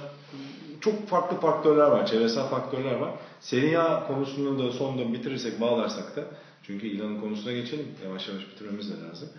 çok 0.82 1.08
farklı 1.08 1.40
faktörler 1.40 1.88
var, 1.88 2.06
çevresel 2.06 2.44
faktörler 2.44 2.96
var. 2.96 3.12
Serie 3.40 3.78
A 3.78 4.08
konusunu 4.08 4.60
da 4.60 4.72
sonunda 4.72 5.14
bitirirsek, 5.14 5.62
bağlarsak 5.62 6.16
da 6.16 6.26
çünkü 6.64 6.88
ilanın 6.88 7.20
konusuna 7.20 7.54
geçelim. 7.54 7.86
Yavaş 8.04 8.28
yavaş 8.28 8.42
bitirmemiz 8.52 8.90
de 8.90 9.08
lazım. 9.08 9.30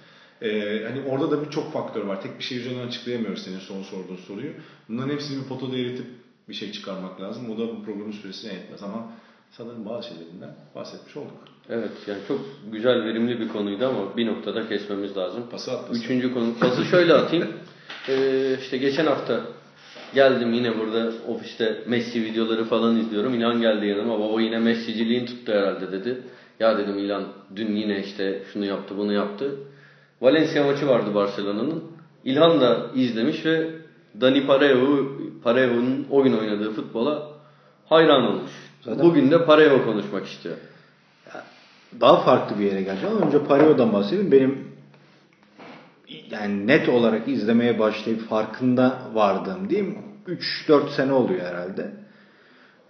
Ee, 0.43 0.83
hani 0.89 1.09
orada 1.09 1.31
da 1.31 1.47
birçok 1.47 1.73
faktör 1.73 2.05
var. 2.05 2.23
Tek 2.23 2.39
bir 2.39 2.45
şey 2.45 2.59
üzerinden 2.59 2.87
açıklayamıyoruz 2.87 3.43
senin 3.43 3.59
son 3.59 3.83
sorduğun 3.83 4.17
soruyu. 4.17 4.53
Bunların 4.89 5.11
hepsini 5.11 5.43
bir 5.43 5.49
potada 5.49 5.77
eritip 5.77 6.07
bir 6.49 6.55
şey 6.55 6.73
çıkarmak 6.73 7.21
lazım. 7.21 7.51
O 7.51 7.59
da 7.59 7.69
bu 7.69 7.85
programın 7.85 8.13
süresine 8.13 8.53
yetmez 8.53 8.83
ama 8.83 9.07
sanırım 9.51 9.87
bazı 9.87 10.09
şeylerinden 10.09 10.55
bahsetmiş 10.75 11.17
olduk. 11.17 11.39
Evet 11.69 11.91
yani 12.07 12.19
çok 12.29 12.41
güzel 12.73 13.05
verimli 13.05 13.41
bir 13.41 13.49
konuydu 13.49 13.87
ama 13.87 14.17
bir 14.17 14.27
noktada 14.27 14.69
kesmemiz 14.69 15.17
lazım. 15.17 15.43
Pası 15.51 15.73
at, 15.73 15.89
pası. 15.89 16.01
Üçüncü 16.01 16.35
konu. 16.35 16.55
Pası 16.61 16.85
şöyle 16.85 17.15
atayım. 17.15 17.49
Ee, 18.09 18.57
işte 18.61 18.79
geçen 18.79 19.07
hafta 19.07 19.41
geldim 20.15 20.53
yine 20.53 20.79
burada 20.79 21.13
ofiste 21.29 21.79
Messi 21.87 22.25
videoları 22.25 22.65
falan 22.65 22.97
izliyorum. 22.97 23.35
İlhan 23.35 23.61
geldi 23.61 23.87
yanıma. 23.87 24.21
Baba 24.21 24.41
yine 24.41 24.59
Messi'ciliğin 24.59 25.27
tuttu 25.27 25.53
herhalde 25.53 25.93
dedi. 25.93 26.23
Ya 26.61 26.79
dedim 26.79 26.99
İlhan 26.99 27.25
dün 27.57 27.77
yine 27.77 28.01
işte 28.01 28.43
şunu 28.53 28.65
yaptı 28.65 28.99
bunu 28.99 29.13
yaptı. 29.13 29.57
Valencia 30.21 30.65
maçı 30.65 30.89
vardı 30.89 31.15
Barcelona'nın. 31.15 31.85
İlhan 32.25 32.61
da 32.61 32.87
izlemiş 32.95 33.47
ve 33.47 33.71
Dani 34.21 34.47
Parejo, 34.47 35.13
Parejo'nun 35.45 36.07
o 36.11 36.23
gün 36.23 36.33
oynadığı 36.39 36.73
futbola 36.73 37.23
hayran 37.87 38.23
olmuş. 38.23 38.51
Zaten- 38.83 39.05
Bugün 39.05 39.31
de 39.31 39.45
Parejo 39.45 39.85
konuşmak 39.85 40.27
istiyor. 40.27 40.57
daha 42.01 42.17
farklı 42.17 42.59
bir 42.59 42.65
yere 42.65 42.83
geleceğim. 42.83 43.17
ama 43.17 43.27
Önce 43.27 43.45
Pareo'dan 43.45 43.93
bahsedeyim. 43.93 44.33
Benim 44.33 44.69
yani 46.31 46.67
net 46.67 46.89
olarak 46.89 47.29
izlemeye 47.29 47.79
başlayıp 47.79 48.29
farkında 48.29 48.99
vardığım 49.15 49.71
diyeyim 49.71 49.99
3-4 50.27 50.91
sene 50.91 51.13
oluyor 51.13 51.41
herhalde. 51.47 51.91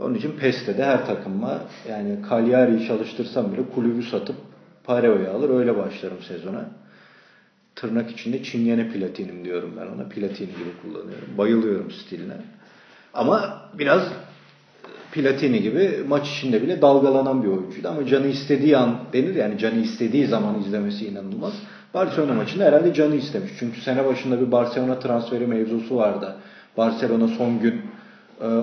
Onun 0.01 0.15
için 0.15 0.33
PES'te 0.33 0.79
de 0.79 0.85
her 0.85 1.07
takım 1.07 1.43
var. 1.43 1.59
Yani 1.89 2.19
Cagliari'yi 2.31 2.87
çalıştırsam 2.87 3.53
bile 3.53 3.63
kulübü 3.75 4.03
satıp 4.03 4.37
Pareo'yu 4.85 5.31
alır 5.31 5.51
öyle 5.51 5.77
başlarım 5.77 6.23
sezona. 6.29 6.65
Tırnak 7.77 8.11
içinde 8.11 8.43
çingene 8.43 8.89
platinim 8.89 9.45
diyorum 9.45 9.75
ben 9.81 9.87
ona. 9.87 10.09
Platini 10.09 10.49
gibi 10.49 10.71
kullanıyorum. 10.83 11.39
Bayılıyorum 11.39 11.91
stiline. 11.91 12.37
Ama 13.15 13.69
biraz 13.79 14.13
Platini 15.15 15.63
gibi 15.63 16.01
maç 16.09 16.29
içinde 16.29 16.63
bile 16.63 16.83
dalgalanan 16.83 17.43
bir 17.43 17.49
oyuncuydu 17.49 17.89
ama 17.89 18.07
canı 18.07 18.27
istediği 18.27 18.77
an 18.77 18.99
denir 19.13 19.35
yani 19.35 19.59
canı 19.59 19.81
istediği 19.81 20.27
zaman 20.27 20.61
izlemesi 20.61 21.07
inanılmaz. 21.07 21.53
Barcelona 21.95 22.33
maçında 22.33 22.65
herhalde 22.65 22.95
canı 22.95 23.15
istemiş. 23.15 23.51
Çünkü 23.59 23.81
sene 23.81 24.05
başında 24.05 24.41
bir 24.41 24.53
Barcelona 24.53 24.99
transferi 24.99 25.47
mevzusu 25.47 25.97
vardı. 25.97 26.37
Barcelona 26.77 27.29
son 27.29 27.61
gün 27.61 27.73
e, 27.73 27.81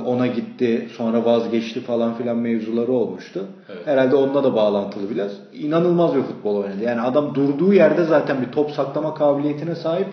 ona 0.05 0.27
gitti 0.27 0.87
sonra 0.97 1.25
vazgeçti 1.25 1.81
falan 1.81 2.13
filan 2.13 2.37
mevzuları 2.37 2.91
olmuştu. 2.91 3.45
Evet. 3.69 3.87
Herhalde 3.87 4.15
onunla 4.15 4.43
da 4.43 4.55
bağlantılı 4.55 5.09
biraz. 5.09 5.31
İnanılmaz 5.53 6.15
bir 6.15 6.21
futbol 6.21 6.55
oynadı. 6.55 6.83
Yani 6.83 7.01
adam 7.01 7.35
durduğu 7.35 7.73
yerde 7.73 8.03
zaten 8.03 8.41
bir 8.41 8.51
top 8.51 8.71
saklama 8.71 9.13
kabiliyetine 9.13 9.75
sahip 9.75 10.07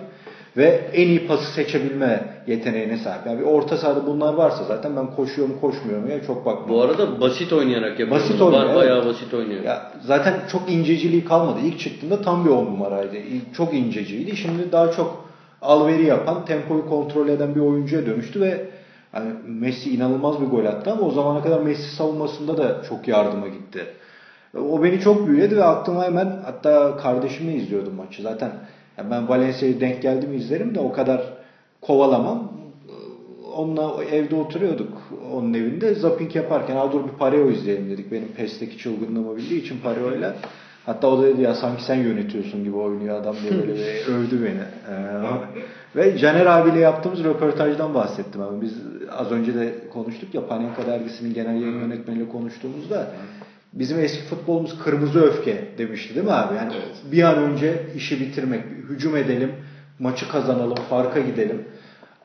ve 0.56 0.80
en 0.92 1.08
iyi 1.08 1.26
pası 1.26 1.52
seçebilme 1.52 2.20
yeteneğine 2.46 2.96
sahip. 2.96 3.26
Yani 3.26 3.38
bir 3.40 3.44
orta 3.44 3.76
sahada 3.76 4.06
bunlar 4.06 4.34
varsa 4.34 4.64
zaten 4.64 4.96
ben 4.96 5.06
koşuyor 5.16 5.48
mu 5.48 5.54
koşmuyor 5.60 6.02
mu 6.02 6.10
ya 6.10 6.22
çok 6.22 6.46
bakmam. 6.46 6.68
Bu 6.68 6.82
arada 6.82 7.20
basit 7.20 7.52
oynayarak 7.52 7.90
yapıyor. 7.90 8.10
Basit 8.10 8.42
oynuyor, 8.42 8.64
evet. 8.64 8.76
Bayağı 8.76 9.06
basit 9.06 9.34
oynuyor. 9.34 9.62
Ya 9.64 9.92
zaten 10.04 10.34
çok 10.52 10.70
inceciliği 10.70 11.24
kalmadı. 11.24 11.58
İlk 11.64 11.80
çıktığında 11.80 12.22
tam 12.22 12.44
bir 12.44 12.50
on 12.50 12.66
numaraydı. 12.66 13.16
Çok 13.56 13.74
inceciydi. 13.74 14.36
Şimdi 14.36 14.72
daha 14.72 14.90
çok 14.90 15.24
alveri 15.62 16.04
yapan, 16.04 16.44
tempoyu 16.44 16.88
kontrol 16.88 17.28
eden 17.28 17.54
bir 17.54 17.60
oyuncuya 17.60 18.06
dönüştü 18.06 18.40
ve 18.40 18.67
hani 19.12 19.32
Messi 19.46 19.94
inanılmaz 19.94 20.40
bir 20.40 20.46
gol 20.46 20.64
attı 20.64 20.92
ama 20.92 21.02
o 21.02 21.10
zamana 21.10 21.42
kadar 21.42 21.60
Messi 21.60 21.96
savunmasında 21.96 22.58
da 22.58 22.82
çok 22.88 23.08
yardıma 23.08 23.48
gitti. 23.48 23.86
O 24.56 24.82
beni 24.82 25.00
çok 25.00 25.26
büyüledi 25.26 25.56
ve 25.56 25.64
aklıma 25.64 26.04
hemen 26.04 26.42
hatta 26.44 26.96
kardeşimle 26.96 27.54
izliyordum 27.54 27.94
maçı. 27.94 28.22
Zaten 28.22 28.50
ya 28.98 29.10
ben 29.10 29.28
Valencia'yı 29.28 29.80
denk 29.80 30.02
geldi 30.02 30.34
izlerim 30.34 30.74
de 30.74 30.80
o 30.80 30.92
kadar 30.92 31.22
kovalamam. 31.80 32.52
Onunla 33.56 34.04
evde 34.04 34.36
oturuyorduk 34.36 34.92
onun 35.32 35.54
evinde. 35.54 35.94
Zapping 35.94 36.36
yaparken 36.36 36.92
dur 36.92 37.04
bir 37.04 37.18
Pareo 37.18 37.50
izleyelim 37.50 37.90
dedik. 37.90 38.12
Benim 38.12 38.28
PES'teki 38.28 38.78
çılgınlığımı 38.78 39.36
bildiği 39.36 39.62
için 39.62 39.78
Pareo'yla. 39.82 40.34
Hatta 40.88 41.08
o 41.08 41.18
da 41.22 41.26
dedi 41.26 41.42
ya 41.42 41.54
sanki 41.54 41.84
sen 41.84 41.94
yönetiyorsun 41.94 42.64
gibi 42.64 42.76
oynuyor 42.76 43.20
adam 43.20 43.36
diye 43.42 43.60
böyle 43.60 43.74
bir 43.74 44.06
övdü 44.14 44.44
beni. 44.44 44.94
Ee, 44.94 45.96
ve 45.96 46.18
Caner 46.18 46.46
abiyle 46.46 46.78
yaptığımız 46.78 47.24
röportajdan 47.24 47.94
bahsettim 47.94 48.40
abi. 48.40 48.60
Biz 48.60 48.72
az 49.18 49.30
önce 49.30 49.54
de 49.54 49.74
konuştuk 49.92 50.34
ya 50.34 50.46
Panenka 50.46 50.86
dergisinin 50.86 51.34
genel 51.34 51.60
yayın 51.62 51.80
yönetmeniyle 51.80 52.28
konuştuğumuzda 52.28 53.10
bizim 53.72 53.98
eski 54.00 54.24
futbolumuz 54.24 54.78
kırmızı 54.84 55.20
öfke 55.24 55.64
demişti 55.78 56.14
değil 56.14 56.26
mi 56.26 56.32
abi? 56.32 56.54
Yani 56.56 56.72
Evet. 56.76 57.12
bir 57.12 57.22
an 57.22 57.38
önce 57.38 57.82
işi 57.96 58.20
bitirmek, 58.20 58.60
hücum 58.88 59.16
edelim, 59.16 59.52
maçı 59.98 60.28
kazanalım, 60.28 60.78
farka 60.90 61.20
gidelim. 61.20 61.64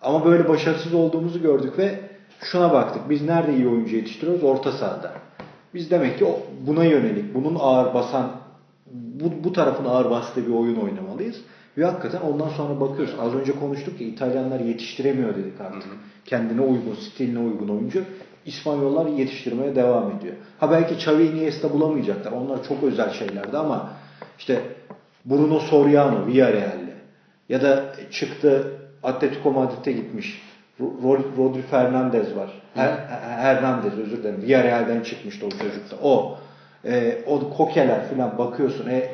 Ama 0.01 0.25
böyle 0.25 0.49
başarısız 0.49 0.93
olduğumuzu 0.93 1.41
gördük 1.41 1.77
ve 1.77 1.99
şuna 2.41 2.73
baktık. 2.73 3.09
Biz 3.09 3.21
nerede 3.21 3.55
iyi 3.55 3.67
oyuncu 3.67 3.95
yetiştiriyoruz? 3.95 4.43
Orta 4.43 4.71
sahada. 4.71 5.11
Biz 5.73 5.91
demek 5.91 6.19
ki 6.19 6.25
buna 6.67 6.83
yönelik, 6.85 7.35
bunun 7.35 7.57
ağır 7.59 7.93
basan, 7.93 8.42
bu, 8.91 9.43
bu 9.43 9.53
tarafın 9.53 9.85
ağır 9.85 10.09
bastığı 10.09 10.47
bir 10.47 10.53
oyun 10.53 10.75
oynamalıyız. 10.75 11.41
Ve 11.77 11.85
hakikaten 11.85 12.21
ondan 12.21 12.49
sonra 12.49 12.79
bakıyoruz. 12.81 13.15
Az 13.21 13.35
önce 13.35 13.51
konuştuk 13.59 14.01
ya 14.01 14.07
İtalyanlar 14.07 14.59
yetiştiremiyor 14.59 15.35
dedik 15.35 15.61
artık. 15.61 15.89
Kendine 16.25 16.61
uygun, 16.61 16.95
stiline 16.95 17.39
uygun 17.39 17.67
oyuncu. 17.67 18.03
İspanyollar 18.45 19.05
yetiştirmeye 19.05 19.75
devam 19.75 20.11
ediyor. 20.17 20.33
Ha 20.59 20.71
belki 20.71 20.93
Xavi 20.93 21.23
Iniesta 21.23 21.73
bulamayacaklar. 21.73 22.31
Onlar 22.31 22.63
çok 22.67 22.83
özel 22.83 23.09
şeylerdi 23.09 23.57
ama 23.57 23.89
işte 24.39 24.61
Bruno 25.25 25.59
Soriano 25.59 26.27
Villarreal'le 26.27 26.93
ya 27.49 27.61
da 27.61 27.85
çıktı 28.11 28.71
Atletico 29.03 29.51
Madrid'e 29.51 29.91
gitmiş. 29.91 30.41
Ro- 30.79 31.37
Rodri 31.37 31.61
Fernandez 31.61 32.35
var. 32.35 32.61
Her, 32.73 32.89
Hernandez 33.21 33.99
özür 33.99 34.17
dilerim. 34.17 34.41
Villarreal'den 34.41 35.01
çıkmıştı 35.01 35.45
o 35.45 35.49
çocukta. 35.49 35.95
O. 36.03 36.37
E, 36.85 37.23
o 37.25 37.49
kokeler 37.49 38.09
falan 38.09 38.37
bakıyorsun. 38.37 38.87
E, 38.89 39.09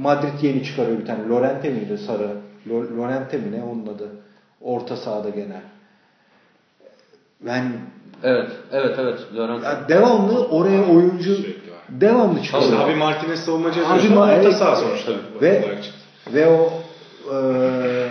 Madrid 0.00 0.42
yeni 0.42 0.64
çıkarıyor 0.64 0.98
bir 0.98 1.06
tane. 1.06 1.28
Lorente 1.28 1.70
miydi 1.70 1.98
sarı? 1.98 2.36
Lo- 2.68 2.96
Lorente 2.96 3.38
mi 3.38 3.52
ne 3.52 3.62
onun 3.62 3.86
adı? 3.86 4.08
Orta 4.60 4.96
sahada 4.96 5.30
gene. 5.30 5.60
Yani 7.46 7.70
Evet, 8.22 8.50
evet, 8.72 8.96
evet. 8.98 9.18
Laurent. 9.34 9.64
ya 9.64 9.88
devamlı 9.88 10.46
oraya 10.46 10.88
oyuncu 10.88 11.36
devamlı 11.88 12.42
çıkıyor. 12.42 12.62
İşte 12.62 12.76
Javi 12.76 12.94
Martinez 12.94 13.40
savunmacı 13.40 13.80
Javi 13.80 13.92
yazıyorsun. 13.94 14.16
Ma- 14.20 14.38
Orta 14.38 14.42
evet. 14.48 14.54
saha 14.54 14.76
sonuçta. 14.76 15.12
Ve-. 15.40 15.78
Ve 16.34 16.46
o 16.48 16.72
eee 17.32 18.08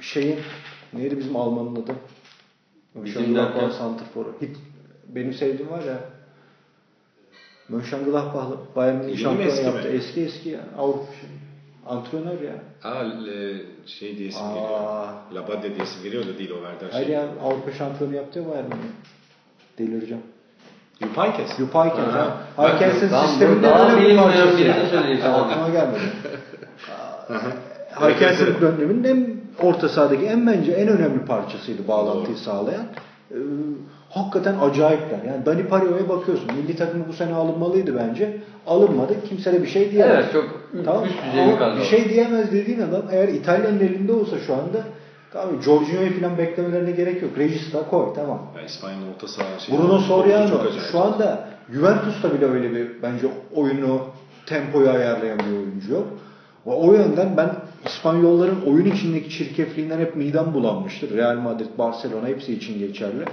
şeyin 0.00 0.38
neydi 0.92 1.18
bizim 1.18 1.36
Almanın 1.36 1.76
adı? 1.76 1.92
Bizim? 2.94 3.36
Santrfor'u. 3.78 4.34
Hit, 4.42 4.56
benim 5.08 5.32
sevdiğim 5.32 5.70
var 5.70 5.82
ya 5.82 5.98
Mönchengladbach'lı 7.68 8.56
Bayern 8.76 8.96
Münih 8.96 9.08
Yeni 9.08 9.16
mi, 9.16 9.22
şampiyon 9.22 9.56
mi? 9.58 9.64
yaptı. 9.64 9.88
Eski 9.88 10.20
eski 10.24 10.48
ya. 10.48 10.60
Avrupa 10.78 11.12
şey. 11.20 11.28
Antrenör 11.86 12.40
ya. 12.40 12.54
Aa, 12.84 13.04
şey 13.86 14.18
diye 14.18 14.28
isim 14.28 14.42
Aa. 14.46 14.48
geliyor. 14.54 14.74
Labadya 15.34 15.74
diye 15.74 15.84
isim 15.84 16.02
geliyor 16.02 16.26
da 16.26 16.38
değil 16.38 16.50
o 16.50 16.62
verdiği 16.62 16.92
Hayır 16.92 17.06
şey. 17.06 17.14
ya 17.14 17.24
Avrupa 17.44 17.72
şampiyonu 17.72 18.14
yaptı 18.14 18.38
ya 18.38 18.48
Bayern 18.48 18.64
Münih. 18.64 18.92
Delireceğim. 19.78 20.22
Yupaykes. 21.00 21.58
Yupayken 21.58 22.04
Ha. 22.04 22.36
Tamam, 23.10 23.28
sisteminde 23.28 23.66
öyle 23.66 24.00
bir 24.00 24.16
parçası. 24.16 25.28
Aklıma 25.28 25.68
gelmedi. 25.68 26.00
Harkens'in 27.94 28.60
döneminin 28.60 29.04
en 29.04 29.36
orta 29.66 29.88
sahadaki 29.88 30.24
en 30.26 30.46
bence 30.46 30.72
en 30.72 30.88
önemli 30.88 31.24
parçasıydı 31.24 31.88
bağlantıyı 31.88 32.36
sağlayan. 32.36 32.86
Ee, 33.30 33.34
hakikaten 34.10 34.58
acayipler. 34.58 35.18
Yani 35.26 35.46
Dani 35.46 35.68
Pario'ya 35.68 36.08
bakıyorsun. 36.08 36.46
Milli 36.56 36.76
takımı 36.76 37.08
bu 37.08 37.12
sene 37.12 37.34
alınmalıydı 37.34 37.96
bence. 37.98 38.38
Alınmadı. 38.66 39.14
Kimse 39.28 39.52
de 39.52 39.62
bir 39.62 39.68
şey 39.68 39.92
diyemez. 39.92 40.14
Evet, 40.14 40.32
çok 40.32 40.44
üst 41.06 41.14
düzey 41.26 41.52
bir 41.52 41.58
kadro. 41.58 41.76
Bir 41.80 41.84
şey 41.84 42.08
diyemez 42.08 42.52
dediğin 42.52 42.80
adam 42.80 43.02
eğer 43.10 43.28
İtalya'nın 43.28 43.80
elinde 43.80 44.12
olsa 44.12 44.38
şu 44.38 44.54
anda 44.54 44.78
tamam 45.32 45.62
Jorginho'yu 45.62 46.20
falan 46.20 46.38
beklemelerine 46.38 46.90
gerek 46.90 47.22
yok. 47.22 47.38
Regista 47.38 47.90
koy 47.90 48.06
tamam. 48.14 48.38
Ya 48.56 48.62
İspanya'nın 48.62 49.12
orta 49.14 49.28
saha 49.28 49.58
şey. 49.58 49.78
Bruno 49.78 49.98
Soriano 49.98 50.60
şu 50.92 51.00
anda 51.00 51.48
Juventus'ta 51.72 52.34
bile 52.34 52.46
öyle 52.46 52.72
bir 52.72 53.02
bence 53.02 53.26
oyunu 53.54 54.00
tempoyu 54.46 54.90
ayarlayan 54.90 55.38
bir 55.38 55.56
oyuncu 55.56 55.92
yok. 55.92 56.06
O, 56.66 56.88
o 56.88 56.92
yönden 56.92 57.36
ben 57.36 57.50
İspanyolların 57.96 58.60
oyun 58.66 58.84
içindeki 58.84 59.30
çirkefliğinden 59.30 59.98
hep 59.98 60.16
midem 60.16 60.54
bulanmıştır. 60.54 61.16
Real 61.16 61.36
Madrid, 61.36 61.66
Barcelona 61.78 62.26
hepsi 62.28 62.52
için 62.52 62.78
geçerli. 62.78 63.24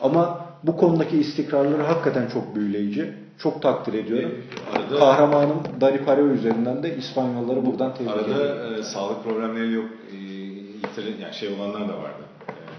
Ama 0.00 0.46
bu 0.62 0.76
konudaki 0.76 1.18
istikrarları 1.18 1.82
hakikaten 1.82 2.28
çok 2.28 2.56
büyüleyici. 2.56 3.12
Çok 3.38 3.62
takdir 3.62 3.94
ediyorum. 3.94 4.30
Arada- 4.74 4.98
Kahramanım 4.98 5.56
Dani 5.80 5.98
Pareo 5.98 6.26
üzerinden 6.26 6.82
de 6.82 6.96
İspanyolları 6.96 7.66
buradan 7.66 7.94
tebrik 7.94 8.10
ediyorum. 8.24 8.56
Arada 8.62 8.78
e, 8.78 8.82
sağlık 8.82 9.24
problemleri 9.24 9.72
yok. 9.72 9.84
E, 10.12 10.16
yitirin, 10.16 11.16
yani 11.22 11.34
şey 11.34 11.48
olanlar 11.48 11.80
da 11.88 11.92
vardı. 11.92 12.22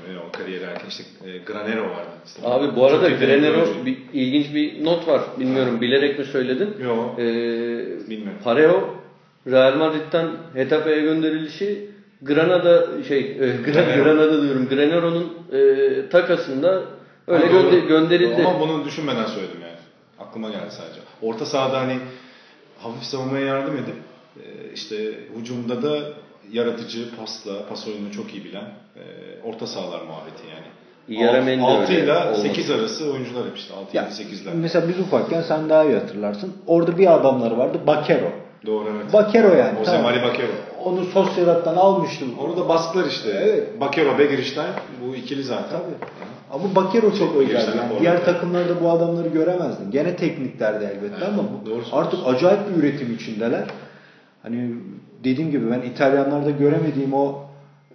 E, 0.10 0.14
ve 0.14 0.20
o 0.20 0.32
kariyeri 0.38 0.64
erken 0.64 0.88
işte 0.90 1.04
e, 1.26 1.38
Granero 1.38 1.82
vardı. 1.82 2.10
İşte 2.26 2.48
Abi 2.48 2.76
bu 2.76 2.86
arada 2.86 3.10
Granero 3.10 3.66
bir, 3.86 3.98
ilginç 4.14 4.56
bir 4.56 4.86
not 4.86 5.08
var. 5.08 5.22
Bilmiyorum 5.40 5.82
bilerek 5.82 6.20
mi 6.20 6.26
söyledin? 6.26 6.70
Yok. 6.84 7.16
Ee, 7.20 7.24
Bilmiyorum. 8.10 8.40
Pareo 8.44 8.90
Real 9.48 9.76
Madrid'den 9.76 10.28
Hetafe'ye 10.54 11.02
gönderilişi 11.02 11.90
Granada 12.22 13.04
şey 13.08 13.20
e, 13.20 13.24
Gra- 13.34 13.72
Granero. 13.72 14.04
Granada 14.04 14.42
diyorum. 14.44 14.68
Granero'nun 14.70 15.34
e, 15.54 16.10
takasında 16.10 16.82
öyle 17.28 17.46
Ha, 17.46 17.80
gönderildi. 17.88 18.46
Ama 18.48 18.60
bunu 18.60 18.86
düşünmeden 18.86 19.26
söyledim 19.26 19.62
yani. 19.62 19.74
Aklıma 20.30 20.50
geldi 20.50 20.70
sadece. 20.70 21.00
Orta 21.22 21.46
sahada 21.46 21.80
hani 21.80 21.98
hafif 22.80 23.04
savunmaya 23.04 23.46
yardım 23.46 23.74
edip 23.78 23.96
e, 24.38 24.74
işte 24.74 24.96
hücumda 25.40 25.84
da 25.84 26.00
yaratıcı 26.52 27.16
pasla, 27.16 27.66
pas 27.70 27.88
oyununu 27.88 28.12
çok 28.12 28.34
iyi 28.34 28.44
bilen 28.46 28.64
e, 28.96 29.02
orta 29.44 29.68
sahalar 29.68 30.02
muhabbeti 30.02 30.44
yani. 30.50 30.68
Yaramendi 31.22 31.64
6 31.64 31.92
öyle 31.94 32.04
ile 32.04 32.14
olması. 32.18 32.42
8 32.42 32.72
arası 32.72 33.12
oyuncular 33.14 33.46
hep 33.50 33.58
işte 33.58 33.74
6 33.74 33.98
Ya, 33.98 34.04
7 34.04 34.36
8'ler. 34.36 34.54
mesela 34.54 34.88
biz 34.88 35.00
ufakken 35.00 35.42
sen 35.42 35.70
daha 35.70 35.84
iyi 35.84 35.94
hatırlarsın. 35.94 36.54
Orada 36.68 36.98
bir 36.98 37.14
adamları 37.14 37.58
vardı. 37.58 37.78
Bakero. 37.88 38.32
Doğru 38.66 38.86
evet. 38.96 39.14
Bakero 39.14 39.48
yani. 39.56 39.78
Jose 39.78 39.86
tamam. 39.92 40.02
Mari 40.02 40.24
Bakero. 40.24 40.52
Onu 40.86 41.06
Sociedad'dan 41.06 41.76
almıştım. 41.76 42.30
Onu 42.40 42.58
da 42.58 42.70
bastılar 42.70 43.06
işte. 43.06 43.30
Evet. 43.44 43.82
Bakero, 43.82 44.18
Begiristain 44.20 44.70
bu 45.06 45.16
ikili 45.16 45.44
zaten. 45.44 45.70
Tabii. 45.70 46.10
Ama 46.52 46.76
Bakero 46.76 47.10
çok 47.10 47.18
Çok 47.20 47.36
özel. 47.36 47.48
girişten 47.48 47.78
Yani 47.78 48.00
diğer 48.00 48.26
takımlarda 48.26 48.84
bu 48.84 48.90
adamları 48.90 49.28
göremezdin. 49.28 49.92
Gene 49.92 50.16
tekniklerdi 50.16 50.84
elbette 50.86 51.16
Evet, 51.18 51.28
ama 51.28 51.44
bu 51.44 51.70
doğru 51.70 51.82
artık 51.92 52.20
acayip 52.26 52.60
bir 52.70 52.84
üretim 52.84 53.16
içindeler. 53.16 53.64
Hani 54.44 54.70
dediğim 55.24 55.52
gibi 55.52 55.72
ben 55.72 55.82
İtalyanlarda 55.82 56.50
göremediğim 56.50 57.14
o 57.14 57.36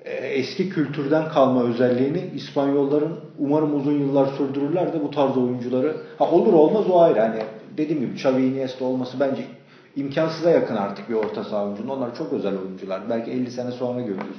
e, 0.04 0.10
eski 0.12 0.68
kültürden 0.68 1.28
kalma 1.28 1.62
özelliğini 1.64 2.30
İspanyolların 2.34 3.16
umarım 3.38 3.76
uzun 3.76 3.92
yıllar 4.00 4.26
sürdürürler 4.26 4.92
de 4.92 5.02
bu 5.02 5.10
tarz 5.10 5.36
oyuncuları 5.36 5.96
ha 6.18 6.30
olur 6.30 6.52
olmaz 6.52 6.84
o 6.90 7.00
ayrı. 7.00 7.20
Hani 7.20 7.38
dediğim 7.76 8.00
gibi 8.00 8.12
Xavi 8.14 8.42
Iniesta 8.46 8.84
olması 8.84 9.20
bence 9.20 9.42
imkansıza 10.00 10.50
yakın 10.50 10.76
artık 10.76 11.08
bir 11.10 11.14
orta 11.14 11.44
saha 11.44 11.64
oyuncunun. 11.64 11.88
Onlar 11.88 12.16
çok 12.16 12.32
özel 12.32 12.58
oyuncular. 12.58 13.00
Belki 13.10 13.30
50 13.30 13.50
sene 13.50 13.70
sonra 13.70 14.00
görürüz. 14.00 14.36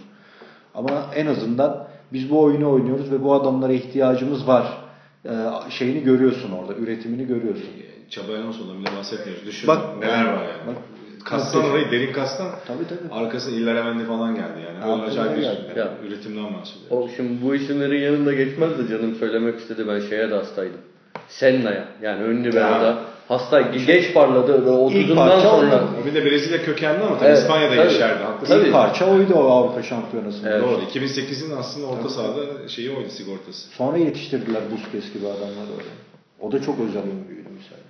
Ama 0.75 0.89
en 1.15 1.25
azından 1.25 1.87
biz 2.13 2.29
bu 2.29 2.41
oyunu 2.41 2.71
oynuyoruz 2.71 3.11
ve 3.11 3.23
bu 3.23 3.33
adamlara 3.33 3.73
ihtiyacımız 3.73 4.47
var. 4.47 4.77
Ee, 5.25 5.29
şeyini 5.69 6.03
görüyorsun 6.03 6.51
orada, 6.51 6.73
üretimini 6.73 7.27
görüyorsun. 7.27 7.69
Çaba 8.09 8.33
Alonso'dan 8.33 8.79
bile 8.79 8.89
bahsetmiyoruz. 8.97 9.45
Düşün 9.45 9.67
Bak- 9.67 9.97
neler 9.99 10.25
var 10.25 10.41
yani. 10.43 10.67
Bak- 10.67 11.25
kastan 11.25 11.63
orayı 11.63 11.91
derin 11.91 12.13
kastan. 12.13 12.47
Tabii 12.67 12.87
tabii. 12.87 13.13
Arkası 13.13 13.51
İlleremendi 13.51 14.05
falan 14.05 14.35
geldi 14.35 14.59
yani. 14.67 14.77
Aklıma 14.77 15.03
acayip 15.03 15.37
bir 15.37 15.41
geldi. 15.41 15.79
Ya. 15.79 15.93
üretimden 16.07 16.53
bahsediyor. 16.53 16.91
O 16.91 17.09
şimdi 17.15 17.45
bu 17.45 17.55
isimlerin 17.55 17.99
yanında 17.99 18.33
geçmez 18.33 18.79
de 18.79 18.87
canım 18.87 19.15
söylemek 19.15 19.59
istedi. 19.59 19.87
Ben 19.87 19.99
şeye 19.99 20.29
de 20.29 20.35
hastaydım. 20.35 20.79
Senna'ya. 21.27 21.85
Yani 22.01 22.23
ünlü 22.23 22.51
bir 22.51 22.61
arada. 22.61 22.97
Hasta 23.29 23.61
geç 23.61 24.13
parladı 24.13 24.65
ve 24.65 24.69
30'undan 24.69 25.15
parça 25.15 25.49
sonra. 25.49 25.83
O 26.03 26.05
bir 26.05 26.13
de 26.13 26.25
Brezilya 26.25 26.63
kökenli 26.63 27.03
ama 27.03 27.17
tabii 27.17 27.27
Evet, 27.29 27.37
İspanya'da 27.37 27.75
tabii. 27.75 27.93
yaşardı. 27.93 28.23
Haklısın. 28.23 28.53
Tabii. 28.53 28.67
İlk 28.67 28.73
parça 28.73 29.11
oydu 29.11 29.33
o 29.33 29.43
Avrupa 29.49 29.83
Şampiyonası'nda. 29.83 30.49
Evet. 30.49 30.63
Doğru. 30.63 30.81
2008'in 30.81 31.57
aslında 31.57 31.87
orta 31.87 32.09
sahada 32.09 32.67
şeyi 32.67 32.91
oydu 32.91 33.09
sigortası. 33.09 33.67
Sonra 33.69 33.97
yetiştirdiler 33.97 34.61
Busquets 34.71 35.13
gibi 35.13 35.27
adamları 35.27 35.73
oraya. 35.75 35.95
O 36.39 36.51
da 36.51 36.61
çok 36.61 36.79
özel 36.79 37.03
oyuncuydu 37.03 37.49
mesela. 37.57 37.81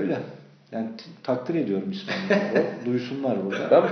Öyle. 0.00 0.18
Yani 0.72 0.88
takdir 1.22 1.54
ediyorum 1.54 1.92
İspanyolları. 1.92 2.66
Duysunlar 2.86 3.44
burada. 3.46 3.70
Ben 3.70 3.82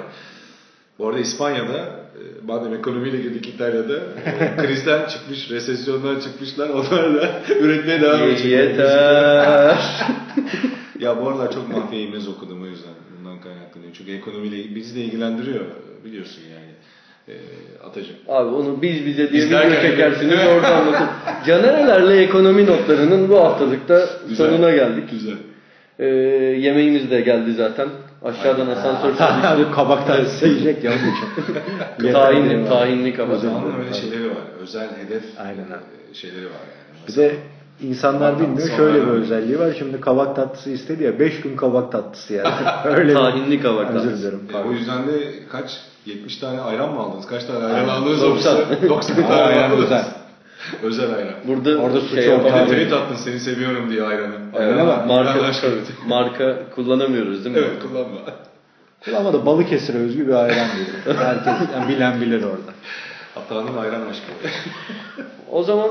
Bu 0.99 1.09
arada 1.09 1.21
İspanya'da, 1.21 1.77
e, 1.79 2.23
madem 2.47 2.75
ekonomiyle 2.75 3.17
girdik 3.17 3.49
İtalya'da, 3.49 3.95
e, 3.97 4.57
krizden 4.57 5.09
çıkmış, 5.09 5.51
resesyondan 5.51 6.21
çıkmışlar. 6.21 6.69
Onlar 6.69 7.15
da 7.15 7.31
üretmeye 7.61 8.01
devam 8.01 8.23
edecekler. 8.23 8.63
yeter. 8.69 9.77
Ya 11.01 11.21
bu 11.23 11.29
aralar 11.29 11.53
çok 11.53 11.69
mafya 11.77 12.01
imez 12.01 12.29
okudum 12.29 12.63
o 12.63 12.67
yüzden 12.67 12.93
bundan 13.19 13.41
kaynaklanıyor. 13.41 13.93
Çünkü 13.99 14.13
ekonomiyle 14.13 14.75
bizi 14.75 14.97
de 14.97 15.01
ilgilendiriyor 15.01 15.61
biliyorsun 16.05 16.43
yani. 16.53 16.71
E, 17.29 17.35
Atacığım. 17.87 18.17
Abi 18.29 18.49
onu 18.55 18.83
biz 18.83 19.07
bize 19.07 19.33
diye 19.33 19.47
video 19.47 19.71
çekersiniz 19.83 20.39
orada 20.55 20.75
anlatın. 20.77 21.07
Canerelerle 21.47 22.23
ekonomi 22.23 22.67
notlarının 22.67 23.29
bu 23.29 23.37
haftalıkta 23.41 24.09
Güzel. 24.29 24.47
sonuna 24.47 24.71
geldik. 24.71 25.11
Güzel. 25.11 25.37
Ee, 25.99 26.05
yemeğimiz 26.61 27.11
de 27.11 27.21
geldi 27.21 27.53
zaten. 27.53 27.89
Aşağıdan 28.25 28.67
asansör 28.67 29.17
çalıştı. 29.17 29.67
Bu 29.71 29.75
kabak 29.75 30.07
tanesi 30.07 30.47
yiyecek 30.49 30.85
ya 30.85 30.91
onun 30.93 30.99
için. 30.99 31.55
Yeter 32.07 32.23
tahinli, 32.23 32.69
tahinli 32.69 33.15
kabak. 33.15 33.37
Özel- 33.37 33.51
Zamanın 33.51 33.81
öyle 33.81 33.95
şeyleri 33.95 34.31
var. 34.31 34.37
Özel 34.63 34.89
hedef 34.97 35.23
Aynen 35.39 35.65
e, 36.11 36.15
şeyleri 36.15 36.45
var 36.45 36.51
yani. 36.53 37.09
Bir 37.09 37.17
de 37.17 37.37
insanlar 37.83 38.41
bilmiyor 38.41 38.69
şöyle 38.77 39.03
bir 39.03 39.11
özelliği 39.11 39.59
var. 39.59 39.75
Şimdi 39.79 40.01
kabak 40.01 40.37
tatlısı 40.37 40.71
istedi 40.71 41.05
ya 41.05 41.19
5 41.21 41.41
gün 41.41 41.57
kabak 41.57 41.93
tatlısı 41.93 42.35
yani. 42.35 42.49
Öyle 42.85 43.13
Tahinli 43.15 43.61
kabak 43.63 43.91
Özür 43.91 43.99
tatlısı. 44.09 44.23
dilerim. 44.23 44.49
E, 44.55 44.69
o 44.69 44.73
yüzden 44.73 45.07
de 45.07 45.13
kaç 45.53 45.81
70 46.07 46.37
tane 46.37 46.61
ayran 46.61 46.95
mı 46.95 47.01
aldınız? 47.01 47.27
Kaç 47.27 47.45
tane 47.45 47.65
ayran 47.65 47.89
aldınız? 47.89 48.23
90. 48.23 48.57
90 48.89 49.17
tane 49.17 49.27
Ayran 49.35 49.49
ayran 49.49 49.71
aldınız. 49.71 49.91
özel. 50.83 51.15
Ayran. 51.15 51.35
Burada 51.49 51.79
Orada 51.79 52.01
suç 52.01 52.15
şey 52.15 52.27
yok 52.29 52.41
Bir 52.41 52.45
de 52.45 52.51
Tabii. 52.51 52.71
tweet 52.71 52.93
attın 52.93 53.15
seni 53.17 53.41
seviyorum 53.41 53.91
diye 53.91 54.03
ayranı. 54.03 54.35
Öyle 54.55 54.73
mi? 54.73 54.83
marka, 54.83 55.11
Allah 55.13 55.47
aşkına. 55.47 55.71
marka 56.07 56.57
kullanamıyoruz 56.75 57.45
değil 57.45 57.57
mi? 57.57 57.63
Evet 57.67 57.83
kullanma. 57.83 58.19
Ama 59.19 59.33
da 59.33 59.47
Balıkesir'e 59.47 59.99
özgü 59.99 60.27
bir 60.29 60.33
ayran 60.33 60.69
diyor. 60.77 61.17
Herkes 61.19 61.69
yani 61.75 61.89
bilen 61.89 62.21
bilir 62.21 62.43
orada. 62.43 62.73
Hatanın 63.35 63.77
ayran 63.77 64.01
aşkı. 64.11 64.27
O 65.51 65.63
zaman 65.63 65.91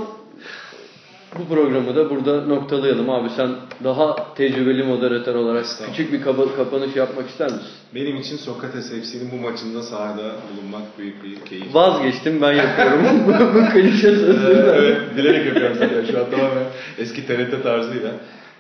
bu 1.39 1.47
programı 1.55 1.95
da 1.95 2.09
burada 2.09 2.41
noktalayalım 2.45 3.09
abi. 3.09 3.29
Sen 3.29 3.49
daha 3.84 4.34
tecrübeli 4.34 4.84
moderatör 4.84 5.36
olarak 5.36 5.65
küçük 5.86 6.13
bir 6.13 6.21
kaba- 6.21 6.55
kapanış 6.55 6.95
yapmak 6.95 7.29
ister 7.29 7.51
misin? 7.51 7.67
Benim 7.95 8.17
için 8.17 8.38
Sokrates 8.38 8.89
FC'nin 8.91 9.31
bu 9.31 9.36
maçında 9.49 9.84
sahada 9.84 10.21
bulunmak 10.23 10.99
büyük 10.99 11.23
bir 11.23 11.36
keyif. 11.36 11.75
Vazgeçtim 11.75 12.41
ben 12.41 12.53
yapıyorum. 12.53 13.03
bu, 13.55 13.69
klişe 13.73 14.15
sözleri. 14.15 14.69
evet, 14.75 14.97
bilerek 15.17 15.45
yapıyorum 15.45 15.77
zaten 15.79 16.05
şu 16.11 16.19
an 16.19 16.31
tamamen 16.31 16.63
eski 16.97 17.27
TRT 17.27 17.63
tarzıyla. 17.63 18.11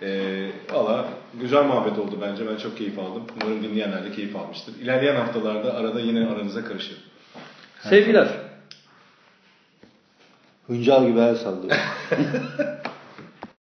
Ee, 0.01 0.49
Valla 0.73 1.05
güzel 1.41 1.63
muhabbet 1.65 1.99
oldu 1.99 2.15
bence. 2.21 2.43
Ben 2.51 2.55
çok 2.55 2.77
keyif 2.77 2.99
aldım. 2.99 3.23
Umarım 3.43 3.63
dinleyenler 3.63 4.03
de 4.03 4.11
keyif 4.11 4.35
almıştır. 4.35 4.73
İlerleyen 4.81 5.15
haftalarda 5.15 5.73
arada 5.73 5.99
yine 5.99 6.27
aranıza 6.27 6.65
karışırım. 6.65 6.99
Sevgiler. 7.81 8.27
Hıncal 10.67 11.07
gibi 11.07 11.19
el 11.19 11.35
sallıyor. 11.35 11.77